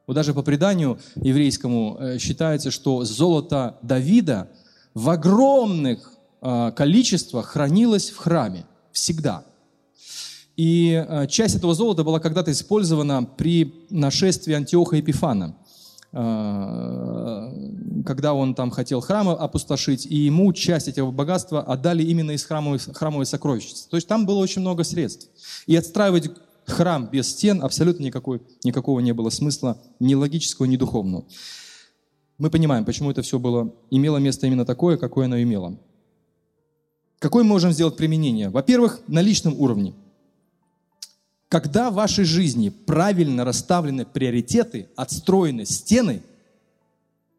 Вот 0.06 0.14
даже 0.14 0.34
по 0.34 0.42
преданию 0.42 1.00
еврейскому 1.16 1.98
э, 2.00 2.18
считается, 2.18 2.72
что 2.72 3.04
золото 3.04 3.78
Давида 3.82 4.50
в 4.94 5.10
огромных 5.10 6.17
количество 6.42 7.44
хранилось 7.44 8.10
в 8.10 8.18
храме 8.18 8.66
всегда. 8.92 9.44
И 10.58 11.06
э, 11.08 11.28
часть 11.28 11.56
этого 11.56 11.76
золота 11.76 12.04
была 12.04 12.20
когда-то 12.20 12.52
использована 12.52 13.24
при 13.24 13.86
нашествии 13.92 14.54
Антиоха 14.54 14.96
Епифана, 14.96 15.56
э, 16.12 18.04
когда 18.04 18.34
он 18.34 18.56
там 18.56 18.72
хотел 18.72 19.00
храмы 19.02 19.34
опустошить, 19.34 20.08
и 20.08 20.16
ему 20.16 20.52
часть 20.54 20.88
этого 20.88 21.12
богатства 21.12 21.62
отдали 21.62 22.04
именно 22.04 22.32
из 22.32 22.44
храмовой, 22.44 22.80
храмовой 22.80 23.28
сокровищницы. 23.28 23.88
То 23.88 23.98
есть 23.98 24.08
там 24.08 24.26
было 24.26 24.40
очень 24.40 24.62
много 24.62 24.84
средств. 24.84 25.30
И 25.68 25.76
отстраивать 25.76 26.32
храм 26.66 27.08
без 27.08 27.30
стен 27.30 27.64
абсолютно 27.64 28.04
никакой, 28.04 28.42
никакого 28.64 29.00
не 29.00 29.14
было 29.14 29.30
смысла, 29.30 29.78
ни 30.00 30.16
логического, 30.16 30.66
ни 30.66 30.76
духовного. 30.76 31.26
Мы 32.40 32.50
понимаем, 32.50 32.84
почему 32.84 33.12
это 33.12 33.22
все 33.22 33.38
было, 33.38 33.76
имело 33.92 34.18
место 34.18 34.48
именно 34.48 34.66
такое, 34.66 34.98
какое 34.98 35.26
оно 35.26 35.40
имело. 35.40 35.78
Какое 37.20 37.44
мы 37.44 37.50
можем 37.50 37.72
сделать 37.72 37.98
применение? 37.98 38.50
Во-первых, 38.50 39.02
на 39.08 39.22
личном 39.22 39.60
уровне. 39.60 39.94
Когда 41.50 41.90
в 41.90 41.96
вашей 41.96 42.26
жизни 42.26 42.70
правильно 42.70 43.46
расставлены 43.46 44.06
приоритеты, 44.06 44.90
отстроены 44.96 45.66
стены, 45.66 46.22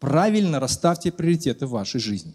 правильно 0.01 0.61
расставьте 0.61 1.13
приоритеты 1.13 1.67
в 1.67 1.71
вашей 1.71 2.01
жизни. 2.01 2.35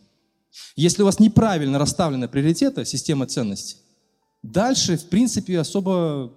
Если 0.75 1.01
у 1.01 1.05
вас 1.05 1.19
неправильно 1.19 1.79
расставлены 1.79 2.27
приоритеты, 2.27 2.85
система 2.85 3.25
ценностей, 3.25 3.77
дальше, 4.43 4.97
в 4.97 5.09
принципе, 5.09 5.59
особо 5.59 6.31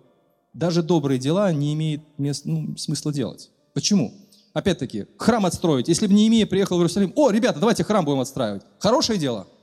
даже 0.55 0.83
добрые 0.83 1.19
дела 1.19 1.53
не 1.53 1.75
имеет 1.75 2.01
мест, 2.17 2.47
ну, 2.47 2.77
смысла 2.79 3.13
делать. 3.13 3.51
Почему? 3.75 4.15
Опять-таки, 4.55 5.05
храм 5.19 5.45
отстроить. 5.45 5.87
Если 5.87 6.07
бы 6.07 6.15
Неемия 6.15 6.47
приехал 6.47 6.79
в 6.79 6.81
Иерусалим, 6.81 7.13
о, 7.15 7.31
ребята, 7.31 7.61
давайте 7.61 7.85
храм 7.85 8.07
будем 8.07 8.21
отстраивать. 8.21 8.63
Хорошее 8.79 9.19
дело– 9.19 9.47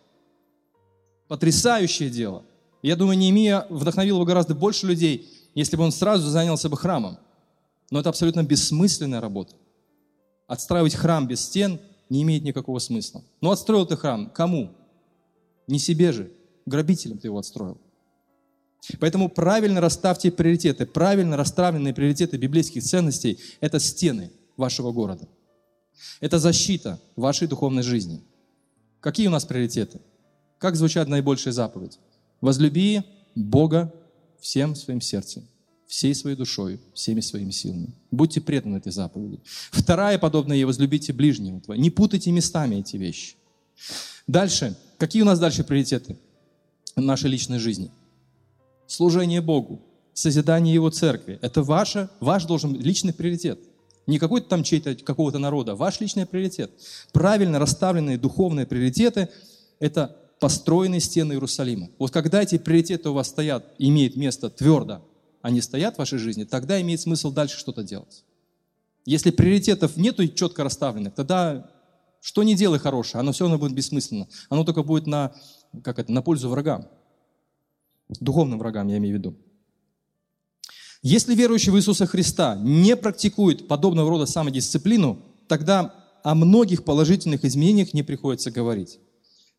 Потрясающее 1.28 2.10
дело. 2.10 2.44
Я 2.82 2.96
думаю, 2.96 3.18
Неемия 3.18 3.66
вдохновил 3.70 4.20
бы 4.20 4.26
гораздо 4.26 4.56
больше 4.56 4.88
людей, 4.88 5.30
если 5.56 5.78
бы 5.78 5.84
он 5.84 5.92
сразу 5.92 6.30
занялся 6.30 6.70
бы 6.70 6.78
храмом. 6.78 7.18
Но 7.90 8.00
это 8.00 8.10
абсолютно 8.10 8.44
бессмысленная 8.44 9.22
работа. 9.22 9.56
Отстраивать 10.48 10.96
храм 10.96 11.28
без 11.28 11.42
стен 11.42 11.80
не 12.10 12.24
имеет 12.24 12.44
никакого 12.44 12.80
смысла. 12.80 13.24
Но 13.42 13.52
отстроил 13.52 13.86
ты 13.86 13.96
храм 13.96 14.30
кому? 14.30 14.76
Не 15.68 15.80
себе 15.80 16.12
же. 16.12 16.32
Грабителям 16.66 17.18
ты 17.18 17.28
его 17.28 17.40
отстроил. 17.40 17.78
Поэтому 19.00 19.30
правильно 19.30 19.80
расставьте 19.80 20.32
приоритеты. 20.32 20.86
Правильно 20.86 21.38
расставленные 21.38 21.94
приоритеты 21.94 22.38
библейских 22.38 22.84
ценностей– 22.84 23.40
это 23.62 23.80
стены 23.80 24.32
вашего 24.58 24.92
города. 24.92 25.28
Это 26.20 26.40
защита 26.40 27.00
вашей 27.16 27.48
духовной 27.48 27.84
жизни. 27.84 28.22
Какие 29.00 29.28
у 29.28 29.32
нас 29.32 29.46
приоритеты? 29.46 30.02
Как 30.64 30.78
звучат 30.78 31.10
наибольшие 31.10 31.52
заповеди? 31.52 31.98
Возлюби 32.40 33.04
Бога 33.36 33.94
всем 34.40 34.76
своим 34.76 35.02
сердцем, 35.02 35.46
всей 35.88 36.16
своей 36.16 36.38
душой, 36.38 36.80
всеми 36.94 37.20
своими 37.20 37.52
силами. 37.52 37.94
Будьте 38.12 38.40
преданы 38.40 38.78
этой 38.78 38.94
заповеди. 38.94 39.42
Вторая, 39.72 40.18
подобная 40.18 40.56
ей, 40.56 40.64
возлюбите 40.64 41.12
ближнего 41.12 41.60
твоего. 41.60 41.84
Не 41.84 41.90
путайте 41.90 42.32
местами 42.32 42.78
эти 42.78 42.96
вещи. 42.96 43.36
Дальше. 44.26 44.78
Какие 44.98 45.24
у 45.24 45.26
нас 45.26 45.38
дальше 45.38 45.66
приоритеты 45.66 46.18
нашей 46.96 47.30
личной 47.30 47.60
жизни? 47.60 47.92
Служение 48.88 49.42
Богу, 49.42 49.82
созидание 50.14 50.74
Его 50.74 50.92
церкви. 50.92 51.40
Это 51.42 51.62
ваше, 51.62 52.10
ваш 52.22 52.46
должен 52.46 52.72
быть 52.72 52.84
личный 52.84 53.12
приоритет. 53.12 53.60
Не 54.08 54.18
какой-то 54.18 54.48
там 54.48 54.64
чей-то, 54.64 54.96
какого-то 54.96 55.40
народа, 55.40 55.76
ваш 55.76 56.00
личный 56.00 56.26
приоритет. 56.26 56.72
Правильно 57.12 57.60
расставленные 57.60 58.18
духовные 58.18 58.66
приоритеты– 58.66 59.28
это 59.82 60.23
построены 60.40 61.00
стены 61.00 61.34
Иерусалима. 61.34 61.90
Вот 62.00 62.12
когда 62.12 62.42
эти 62.42 62.58
приоритеты 62.58 63.10
у 63.10 63.14
вас 63.14 63.30
стоят, 63.30 63.74
имеют 63.78 64.16
место 64.16 64.50
твердо, 64.50 65.02
они 65.42 65.62
стоят 65.62 65.96
в 65.96 66.00
вашей 66.00 66.20
жизни, 66.20 66.44
тогда 66.44 66.80
имеет 66.82 67.02
смысл 67.02 67.32
дальше 67.32 67.58
что-то 67.58 67.84
делать. 67.84 68.24
Если 69.06 69.32
приоритетов 69.32 69.98
нету 69.98 70.28
четко 70.28 70.64
расставленных, 70.64 71.14
тогда 71.14 71.70
что 72.24 72.44
не 72.44 72.56
делай 72.56 72.80
хорошее, 72.80 73.20
оно 73.20 73.34
все 73.34 73.44
равно 73.44 73.58
будет 73.58 73.74
бессмысленно. 73.74 74.30
Оно 74.48 74.64
только 74.64 74.82
будет 74.82 75.08
на, 75.08 75.34
как 75.84 76.00
это, 76.00 76.10
на 76.14 76.22
пользу 76.22 76.48
врагам. 76.48 76.88
Духовным 78.08 78.60
врагам, 78.60 78.88
я 78.88 78.98
имею 78.98 79.16
в 79.16 79.18
виду. 79.18 79.36
Если 81.02 81.36
верующий 81.36 81.74
в 81.74 81.76
Иисуса 81.76 82.06
Христа 82.06 82.56
не 82.56 82.96
практикует 82.96 83.68
подобного 83.68 84.10
рода 84.10 84.26
самодисциплину, 84.26 85.20
тогда 85.50 85.94
о 86.24 86.34
многих 86.34 86.86
положительных 86.86 87.44
изменениях 87.44 87.94
не 87.94 88.04
приходится 88.04 88.52
говорить. 88.52 89.00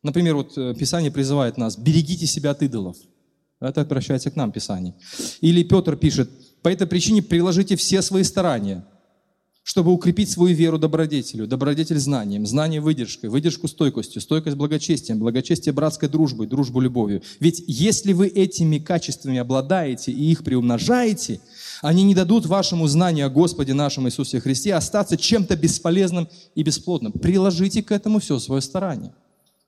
Например, 0.05 0.35
вот 0.35 0.55
э, 0.55 0.75
Писание 0.77 1.09
призывает 1.09 1.57
нас, 1.57 1.79
берегите 1.79 2.27
себя 2.27 2.51
от 2.51 2.61
идолов. 2.61 2.95
Это 3.59 3.81
обращается 3.81 4.29
к 4.29 4.35
нам 4.35 4.51
Писание. 4.51 4.93
Или 5.41 5.63
Петр 5.63 5.95
пишет, 5.95 6.29
по 6.61 6.69
этой 6.69 6.85
причине 6.85 7.23
приложите 7.23 7.75
все 7.75 8.03
свои 8.03 8.21
старания, 8.21 8.85
чтобы 9.63 9.91
укрепить 9.91 10.29
свою 10.29 10.55
веру 10.55 10.77
добродетелю, 10.77 11.47
добродетель 11.47 11.97
знанием, 11.97 12.45
знание 12.45 12.81
выдержкой, 12.81 13.31
выдержку 13.31 13.67
стойкостью, 13.67 14.21
стойкость 14.21 14.55
благочестием, 14.55 15.17
благочестие 15.17 15.73
братской 15.73 16.07
дружбой, 16.07 16.45
дружбу 16.45 16.81
любовью. 16.81 17.23
Ведь 17.39 17.63
если 17.65 18.13
вы 18.13 18.27
этими 18.27 18.77
качествами 18.77 19.39
обладаете 19.39 20.11
и 20.11 20.31
их 20.31 20.43
приумножаете, 20.43 21.39
они 21.81 22.03
не 22.03 22.13
дадут 22.13 22.45
вашему 22.45 22.85
знанию 22.85 23.25
о 23.25 23.31
Господе 23.31 23.73
нашем 23.73 24.07
Иисусе 24.07 24.39
Христе 24.39 24.75
остаться 24.75 25.17
чем-то 25.17 25.55
бесполезным 25.55 26.29
и 26.53 26.61
бесплодным. 26.61 27.11
Приложите 27.11 27.81
к 27.81 27.91
этому 27.91 28.19
все 28.19 28.37
свое 28.37 28.61
старание. 28.61 29.11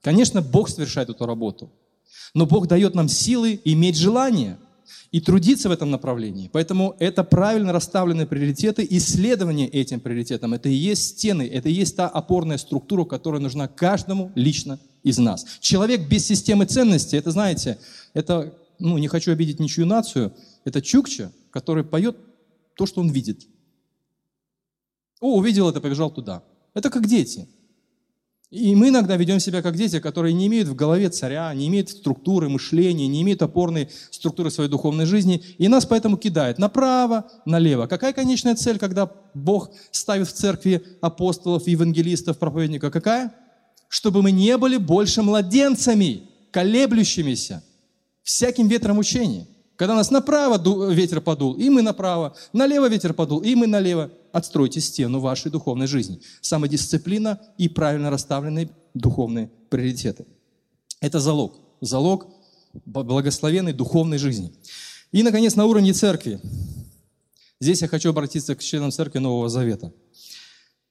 Конечно, 0.07 0.41
Бог 0.41 0.69
совершает 0.69 1.09
эту 1.09 1.25
работу, 1.25 1.69
но 2.33 2.45
Бог 2.45 2.67
дает 2.67 2.95
нам 2.95 3.09
силы 3.09 3.59
иметь 3.65 3.97
желание 3.97 4.57
и 5.11 5.19
трудиться 5.19 5.67
в 5.67 5.73
этом 5.73 5.91
направлении. 5.91 6.49
Поэтому 6.53 6.95
это 6.99 7.25
правильно 7.25 7.73
расставленные 7.73 8.25
приоритеты, 8.25 8.87
исследование 8.89 9.67
этим 9.67 9.99
приоритетам. 9.99 10.53
Это 10.53 10.69
и 10.69 10.73
есть 10.73 11.17
стены, 11.17 11.45
это 11.45 11.67
и 11.67 11.73
есть 11.73 11.97
та 11.97 12.07
опорная 12.07 12.57
структура, 12.57 13.03
которая 13.03 13.41
нужна 13.41 13.67
каждому 13.67 14.31
лично 14.33 14.79
из 15.03 15.17
нас. 15.17 15.45
Человек 15.59 16.07
без 16.07 16.25
системы 16.25 16.63
ценностей, 16.63 17.17
это, 17.17 17.31
знаете, 17.31 17.77
это, 18.13 18.53
ну, 18.79 18.97
не 18.97 19.09
хочу 19.09 19.33
обидеть 19.33 19.59
ничью 19.59 19.85
нацию, 19.85 20.31
это 20.63 20.81
чукча, 20.81 21.33
который 21.51 21.83
поет 21.83 22.15
то, 22.77 22.85
что 22.85 23.01
он 23.01 23.09
видит. 23.09 23.45
О, 25.19 25.35
увидел 25.35 25.69
это, 25.69 25.81
побежал 25.81 26.09
туда. 26.11 26.43
Это 26.73 26.89
как 26.89 27.07
дети. 27.07 27.49
И 28.49 28.75
мы 28.75 28.89
иногда 28.89 29.17
ведем 29.17 29.41
себя 29.41 29.61
как 29.61 29.75
дети, 29.75 29.99
которые 29.99 30.33
не 30.33 30.47
имеют 30.47 30.69
в 30.69 30.75
голове 30.75 31.09
царя, 31.09 31.53
не 31.53 31.67
имеют 31.67 31.89
структуры 31.89 32.47
мышления, 32.47 33.05
не 33.07 33.21
имеют 33.21 33.41
опорной 33.41 33.89
структуры 34.09 34.51
своей 34.51 34.69
духовной 34.69 35.05
жизни, 35.05 35.43
и 35.57 35.67
нас 35.67 35.85
поэтому 35.85 36.15
кидает 36.15 36.57
направо, 36.57 37.29
налево. 37.45 37.87
Какая 37.87 38.13
конечная 38.13 38.55
цель, 38.55 38.79
когда 38.79 39.11
Бог 39.33 39.71
ставит 39.91 40.29
в 40.29 40.33
церкви 40.33 40.81
апостолов, 41.01 41.67
евангелистов, 41.67 42.37
проповедников? 42.37 42.93
Какая? 42.93 43.33
Чтобы 43.89 44.21
мы 44.21 44.31
не 44.31 44.57
были 44.57 44.77
больше 44.77 45.23
младенцами, 45.23 46.21
колеблющимися, 46.51 47.63
всяким 48.23 48.69
ветром 48.69 48.97
учения. 48.97 49.45
Когда 49.75 49.93
нас 49.93 50.09
направо 50.09 50.89
ветер 50.91 51.19
подул, 51.19 51.53
и 51.53 51.69
мы 51.69 51.81
направо, 51.81 52.35
налево 52.53 52.87
ветер 52.87 53.13
подул, 53.13 53.39
и 53.39 53.55
мы 53.55 53.67
налево. 53.67 54.09
Отстройте 54.37 54.81
стену 54.81 55.19
вашей 55.19 55.49
духовной 55.49 55.87
жизни. 55.87 56.21
Самодисциплина 56.41 57.41
и 57.57 57.67
правильно 57.67 58.11
расставленные 58.11 58.69
духовные 58.93 59.49
приоритеты. 59.71 60.27
Это 61.01 61.19
залог. 61.19 61.59
Залог 61.81 62.27
благословенной 62.85 63.73
духовной 63.73 64.19
жизни. 64.19 64.53
И, 65.11 65.23
наконец, 65.23 65.55
на 65.55 65.65
уровне 65.65 65.91
церкви. 65.91 66.39
Здесь 67.59 67.81
я 67.81 67.87
хочу 67.87 68.11
обратиться 68.11 68.55
к 68.55 68.61
членам 68.61 68.91
церкви 68.91 69.17
Нового 69.17 69.49
Завета. 69.49 69.91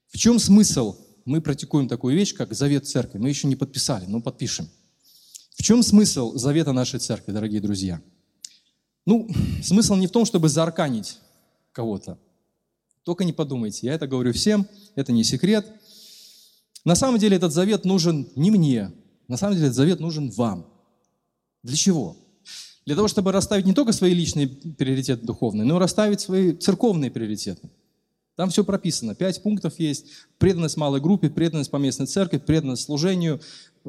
В 0.08 0.18
чем 0.18 0.40
смысл? 0.40 0.96
Мы 1.24 1.40
практикуем 1.40 1.86
такую 1.86 2.16
вещь, 2.16 2.34
как 2.34 2.52
завет 2.52 2.88
церкви. 2.88 3.18
Мы 3.18 3.28
еще 3.28 3.46
не 3.46 3.54
подписали, 3.54 4.06
но 4.06 4.20
подпишем. 4.20 4.68
В 5.56 5.62
чем 5.62 5.84
смысл 5.84 6.34
завета 6.34 6.72
нашей 6.72 6.98
церкви, 6.98 7.30
дорогие 7.30 7.60
друзья? 7.60 8.02
Ну, 9.06 9.28
смысл 9.62 9.94
не 9.94 10.08
в 10.08 10.10
том, 10.10 10.24
чтобы 10.24 10.48
заарканить 10.48 11.20
кого-то. 11.70 12.18
Только 13.06 13.22
не 13.22 13.32
подумайте, 13.32 13.86
я 13.86 13.94
это 13.94 14.08
говорю 14.08 14.32
всем, 14.32 14.66
это 14.96 15.12
не 15.12 15.22
секрет. 15.22 15.64
На 16.84 16.96
самом 16.96 17.20
деле 17.20 17.36
этот 17.36 17.52
завет 17.52 17.84
нужен 17.84 18.28
не 18.34 18.50
мне, 18.50 18.90
на 19.28 19.36
самом 19.36 19.54
деле 19.54 19.66
этот 19.66 19.76
завет 19.76 20.00
нужен 20.00 20.28
вам. 20.30 20.66
Для 21.62 21.76
чего? 21.76 22.16
Для 22.84 22.96
того, 22.96 23.06
чтобы 23.06 23.30
расставить 23.30 23.64
не 23.64 23.74
только 23.74 23.92
свои 23.92 24.12
личные 24.12 24.48
приоритеты 24.48 25.24
духовные, 25.24 25.64
но 25.64 25.76
и 25.76 25.78
расставить 25.78 26.20
свои 26.20 26.52
церковные 26.52 27.12
приоритеты. 27.12 27.70
Там 28.34 28.50
все 28.50 28.64
прописано. 28.64 29.14
Пять 29.14 29.40
пунктов 29.40 29.78
есть. 29.78 30.06
Преданность 30.38 30.76
малой 30.76 31.00
группе, 31.00 31.30
преданность 31.30 31.70
поместной 31.70 32.06
церкви, 32.06 32.38
преданность 32.38 32.82
служению, 32.82 33.40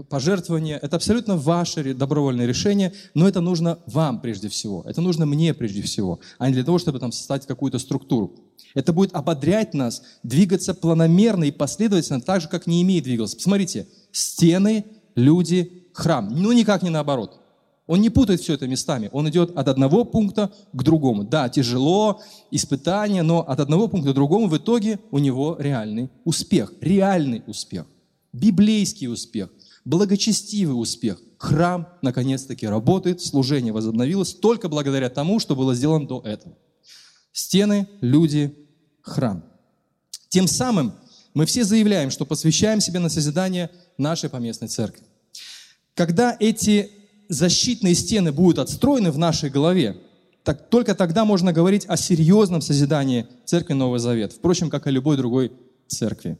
пожертвование. 0.03 0.79
Это 0.81 0.95
абсолютно 0.95 1.37
ваше 1.37 1.93
добровольное 1.93 2.45
решение, 2.45 2.93
но 3.13 3.27
это 3.27 3.41
нужно 3.41 3.79
вам 3.85 4.21
прежде 4.21 4.49
всего. 4.49 4.83
Это 4.85 5.01
нужно 5.01 5.25
мне 5.25 5.53
прежде 5.53 5.81
всего, 5.81 6.19
а 6.37 6.47
не 6.47 6.53
для 6.53 6.63
того, 6.63 6.77
чтобы 6.77 6.99
там 6.99 7.11
создать 7.11 7.45
какую-то 7.45 7.79
структуру. 7.79 8.35
Это 8.73 8.93
будет 8.93 9.15
ободрять 9.15 9.73
нас 9.73 10.03
двигаться 10.23 10.73
планомерно 10.73 11.45
и 11.45 11.51
последовательно, 11.51 12.21
так 12.21 12.41
же, 12.41 12.47
как 12.47 12.67
не 12.67 12.81
имеет 12.81 13.05
двигался. 13.05 13.35
Посмотрите, 13.35 13.87
стены, 14.11 14.85
люди, 15.15 15.87
храм. 15.93 16.29
Ну, 16.29 16.51
никак 16.51 16.83
не 16.83 16.89
наоборот. 16.89 17.39
Он 17.87 18.01
не 18.01 18.09
путает 18.09 18.41
все 18.41 18.53
это 18.53 18.67
местами. 18.67 19.09
Он 19.13 19.29
идет 19.29 19.57
от 19.57 19.67
одного 19.69 20.03
пункта 20.03 20.51
к 20.73 20.83
другому. 20.83 21.23
Да, 21.23 21.47
тяжело, 21.47 22.21
испытание, 22.51 23.23
но 23.23 23.39
от 23.39 23.59
одного 23.61 23.87
пункта 23.87 24.11
к 24.11 24.13
другому 24.13 24.47
в 24.47 24.57
итоге 24.57 24.99
у 25.09 25.19
него 25.19 25.55
реальный 25.57 26.09
успех. 26.25 26.73
Реальный 26.81 27.43
успех. 27.47 27.85
Библейский 28.33 29.07
успех. 29.07 29.49
Благочестивый 29.87 30.73
успех. 30.73 31.17
Храм 31.37 31.87
наконец-таки 32.01 32.67
работает, 32.67 33.21
служение 33.21 33.71
возобновилось 33.71 34.33
только 34.33 34.67
благодаря 34.67 35.09
тому, 35.09 35.39
что 35.39 35.55
было 35.55 35.73
сделано 35.73 36.05
до 36.05 36.21
этого. 36.25 36.57
Стены, 37.31 37.87
люди, 38.01 38.53
храм. 39.01 39.45
Тем 40.27 40.45
самым 40.49 40.91
мы 41.33 41.45
все 41.45 41.63
заявляем, 41.63 42.11
что 42.11 42.25
посвящаем 42.25 42.81
себя 42.81 42.99
на 42.99 43.07
созидание 43.07 43.71
нашей 43.97 44.29
поместной 44.29 44.67
церкви. 44.67 45.05
Когда 45.93 46.35
эти 46.37 46.91
защитные 47.29 47.95
стены 47.95 48.33
будут 48.33 48.59
отстроены 48.59 49.09
в 49.09 49.17
нашей 49.17 49.49
голове, 49.49 50.01
так 50.43 50.67
только 50.69 50.95
тогда 50.95 51.23
можно 51.23 51.53
говорить 51.53 51.85
о 51.87 51.95
серьезном 51.95 52.59
созидании 52.59 53.27
церкви 53.45 53.71
Новый 53.71 54.01
Завет, 54.01 54.33
впрочем, 54.33 54.69
как 54.69 54.85
и 54.85 54.91
любой 54.91 55.15
другой 55.15 55.53
церкви. 55.87 56.37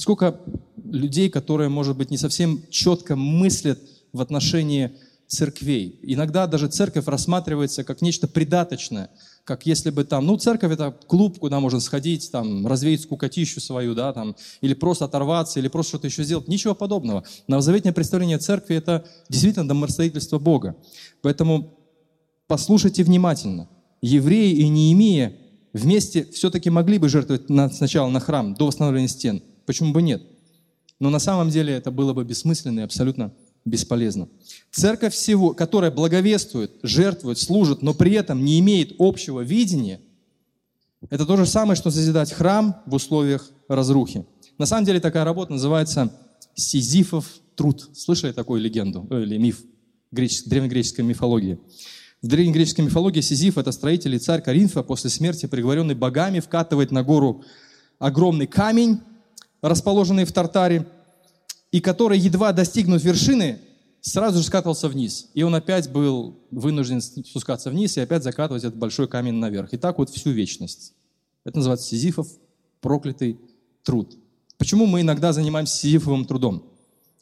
Сколько 0.00 0.40
людей, 0.82 1.28
которые, 1.28 1.68
может 1.68 1.94
быть, 1.94 2.10
не 2.10 2.16
совсем 2.16 2.62
четко 2.70 3.16
мыслят 3.16 3.78
в 4.14 4.22
отношении 4.22 4.92
церквей. 5.26 5.98
Иногда 6.02 6.46
даже 6.46 6.68
церковь 6.68 7.06
рассматривается 7.06 7.84
как 7.84 8.00
нечто 8.00 8.26
придаточное, 8.26 9.10
как 9.44 9.66
если 9.66 9.90
бы 9.90 10.04
там, 10.04 10.24
ну, 10.24 10.38
церковь 10.38 10.72
это 10.72 10.96
клуб, 11.06 11.38
куда 11.38 11.60
можно 11.60 11.80
сходить, 11.80 12.32
там, 12.32 12.66
развеять 12.66 13.02
скукотищу 13.02 13.60
свою, 13.60 13.94
да, 13.94 14.14
там, 14.14 14.36
или 14.62 14.72
просто 14.72 15.04
оторваться, 15.04 15.60
или 15.60 15.68
просто 15.68 15.90
что-то 15.90 16.06
еще 16.06 16.24
сделать. 16.24 16.48
Ничего 16.48 16.74
подобного. 16.74 17.22
Новозаветное 17.46 17.92
представление 17.92 18.38
церкви 18.38 18.76
это 18.76 19.04
действительно 19.28 19.68
домостроительство 19.68 20.38
Бога. 20.38 20.76
Поэтому 21.20 21.78
послушайте 22.46 23.04
внимательно. 23.04 23.68
Евреи 24.00 24.54
и 24.54 24.68
Неемия 24.68 25.36
вместе 25.74 26.24
все-таки 26.32 26.70
могли 26.70 26.96
бы 26.96 27.10
жертвовать 27.10 27.50
на, 27.50 27.68
сначала 27.68 28.08
на 28.08 28.18
храм, 28.18 28.54
до 28.54 28.66
восстановления 28.66 29.08
стен. 29.08 29.42
Почему 29.70 29.92
бы 29.92 30.02
нет? 30.02 30.20
Но 30.98 31.10
на 31.10 31.20
самом 31.20 31.48
деле 31.48 31.72
это 31.72 31.92
было 31.92 32.12
бы 32.12 32.24
бессмысленно 32.24 32.80
и 32.80 32.82
абсолютно 32.82 33.32
бесполезно. 33.64 34.28
Церковь 34.72 35.14
всего, 35.14 35.54
которая 35.54 35.92
благовествует, 35.92 36.72
жертвует, 36.82 37.38
служит, 37.38 37.80
но 37.80 37.94
при 37.94 38.14
этом 38.14 38.44
не 38.44 38.58
имеет 38.58 38.96
общего 38.98 39.42
видения, 39.42 40.00
это 41.08 41.24
то 41.24 41.36
же 41.36 41.46
самое, 41.46 41.76
что 41.76 41.92
созидать 41.92 42.32
храм 42.32 42.82
в 42.84 42.96
условиях 42.96 43.48
разрухи. 43.68 44.26
На 44.58 44.66
самом 44.66 44.86
деле 44.86 44.98
такая 44.98 45.22
работа 45.22 45.52
называется 45.52 46.12
Сизифов 46.56 47.26
труд. 47.54 47.90
Слышали 47.94 48.32
такую 48.32 48.60
легенду 48.60 49.06
э, 49.08 49.22
или 49.22 49.36
миф 49.36 49.62
гречес... 50.10 50.42
древнегреческой 50.46 51.04
мифологии? 51.04 51.60
В 52.22 52.26
древнегреческой 52.26 52.86
мифологии 52.86 53.20
Сизиф– 53.20 53.56
это 53.56 53.70
строитель 53.70 54.16
и 54.16 54.18
царь 54.18 54.42
Коринфа, 54.42 54.82
после 54.82 55.10
смерти, 55.10 55.46
приговоренный 55.46 55.94
богами, 55.94 56.40
вкатывает 56.40 56.90
на 56.90 57.04
гору 57.04 57.44
огромный 58.00 58.48
камень, 58.48 59.02
расположенный 59.62 60.24
в 60.24 60.32
Тартаре, 60.32 60.86
и 61.72 61.80
который, 61.80 62.18
едва 62.18 62.52
достигнув 62.52 63.02
вершины, 63.02 63.60
сразу 64.00 64.38
же 64.38 64.44
скатывался 64.44 64.88
вниз. 64.88 65.28
И 65.34 65.42
он 65.42 65.54
опять 65.54 65.90
был 65.90 66.38
вынужден 66.50 67.00
спускаться 67.00 67.70
вниз 67.70 67.96
и 67.96 68.00
опять 68.00 68.24
закатывать 68.24 68.64
этот 68.64 68.78
большой 68.78 69.08
камень 69.08 69.34
наверх. 69.34 69.72
И 69.72 69.76
так 69.76 69.98
вот 69.98 70.10
всю 70.10 70.30
вечность. 70.30 70.94
Это 71.44 71.58
называется 71.58 71.88
Сизифов 71.88 72.28
проклятый 72.80 73.38
труд. 73.82 74.16
Почему 74.58 74.86
мы 74.86 75.00
иногда 75.02 75.32
занимаемся 75.32 75.76
сизифовым 75.76 76.24
трудом? 76.24 76.64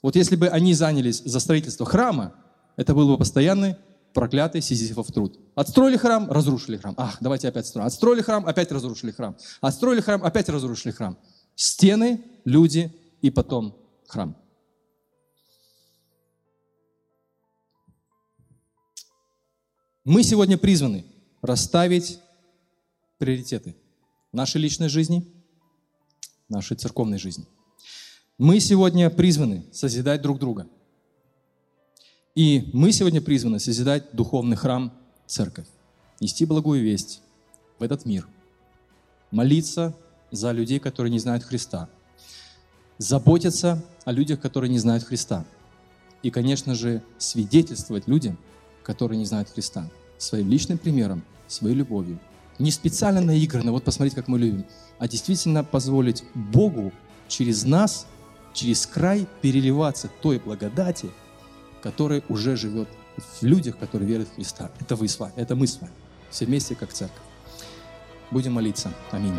Вот 0.02 0.16
если 0.16 0.36
бы 0.36 0.48
они 0.48 0.74
занялись 0.74 1.22
за 1.24 1.40
строительство 1.40 1.86
храма, 1.86 2.34
это 2.76 2.94
был 2.94 3.08
бы 3.08 3.18
постоянный 3.18 3.76
проклятый 4.14 4.60
сизифов 4.60 5.08
труд. 5.12 5.38
Отстроили 5.54 5.96
храм, 5.96 6.30
разрушили 6.30 6.76
храм. 6.76 6.94
Ах, 6.96 7.18
давайте 7.20 7.48
опять 7.48 7.66
строим. 7.66 7.86
Отстроили 7.86 8.22
храм, 8.22 8.46
опять 8.46 8.72
разрушили 8.72 9.12
храм. 9.12 9.36
Отстроили 9.60 10.00
храм, 10.00 10.24
опять 10.24 10.48
разрушили 10.48 10.92
храм. 10.92 11.16
Стены, 11.60 12.22
люди 12.44 12.92
и 13.20 13.30
потом 13.30 13.76
храм. 14.06 14.36
Мы 20.04 20.22
сегодня 20.22 20.56
призваны 20.56 21.04
расставить 21.42 22.20
приоритеты 23.18 23.74
нашей 24.30 24.60
личной 24.60 24.88
жизни, 24.88 25.26
нашей 26.48 26.76
церковной 26.76 27.18
жизни. 27.18 27.44
Мы 28.38 28.60
сегодня 28.60 29.10
призваны 29.10 29.66
созидать 29.72 30.22
друг 30.22 30.38
друга. 30.38 30.68
И 32.36 32.70
мы 32.72 32.92
сегодня 32.92 33.20
призваны 33.20 33.58
созидать 33.58 34.12
духовный 34.12 34.56
храм, 34.56 34.96
церковь, 35.26 35.66
нести 36.20 36.44
благую 36.44 36.84
весть 36.84 37.20
в 37.80 37.82
этот 37.82 38.04
мир, 38.04 38.28
молиться 39.32 39.96
за 40.30 40.52
людей, 40.52 40.78
которые 40.78 41.10
не 41.10 41.18
знают 41.18 41.44
Христа, 41.44 41.88
заботиться 42.98 43.82
о 44.04 44.12
людях, 44.12 44.40
которые 44.40 44.70
не 44.70 44.78
знают 44.78 45.04
Христа, 45.04 45.44
и, 46.22 46.30
конечно 46.30 46.74
же, 46.74 47.02
свидетельствовать 47.18 48.08
людям, 48.08 48.38
которые 48.82 49.18
не 49.18 49.24
знают 49.24 49.48
Христа, 49.48 49.88
своим 50.18 50.48
личным 50.48 50.78
примером, 50.78 51.22
своей 51.46 51.76
любовью. 51.76 52.18
Не 52.58 52.72
специально 52.72 53.20
наигранно, 53.20 53.70
вот 53.70 53.84
посмотрите, 53.84 54.16
как 54.16 54.26
мы 54.26 54.38
любим, 54.38 54.64
а 54.98 55.06
действительно 55.06 55.62
позволить 55.62 56.24
Богу 56.34 56.92
через 57.28 57.64
нас, 57.64 58.06
через 58.52 58.86
край 58.86 59.28
переливаться 59.42 60.10
той 60.20 60.38
благодати, 60.40 61.10
которая 61.82 62.22
уже 62.28 62.56
живет 62.56 62.88
в 63.16 63.42
людях, 63.44 63.78
которые 63.78 64.08
верят 64.08 64.28
в 64.28 64.34
Христа. 64.34 64.70
Это 64.80 64.96
вы 64.96 65.06
с 65.06 65.18
вами, 65.18 65.34
это 65.36 65.54
мы 65.54 65.66
с 65.66 65.80
вами. 65.80 65.92
Все 66.30 66.46
вместе, 66.46 66.74
как 66.74 66.92
церковь. 66.92 67.22
Будем 68.30 68.54
молиться. 68.54 68.92
Аминь. 69.12 69.38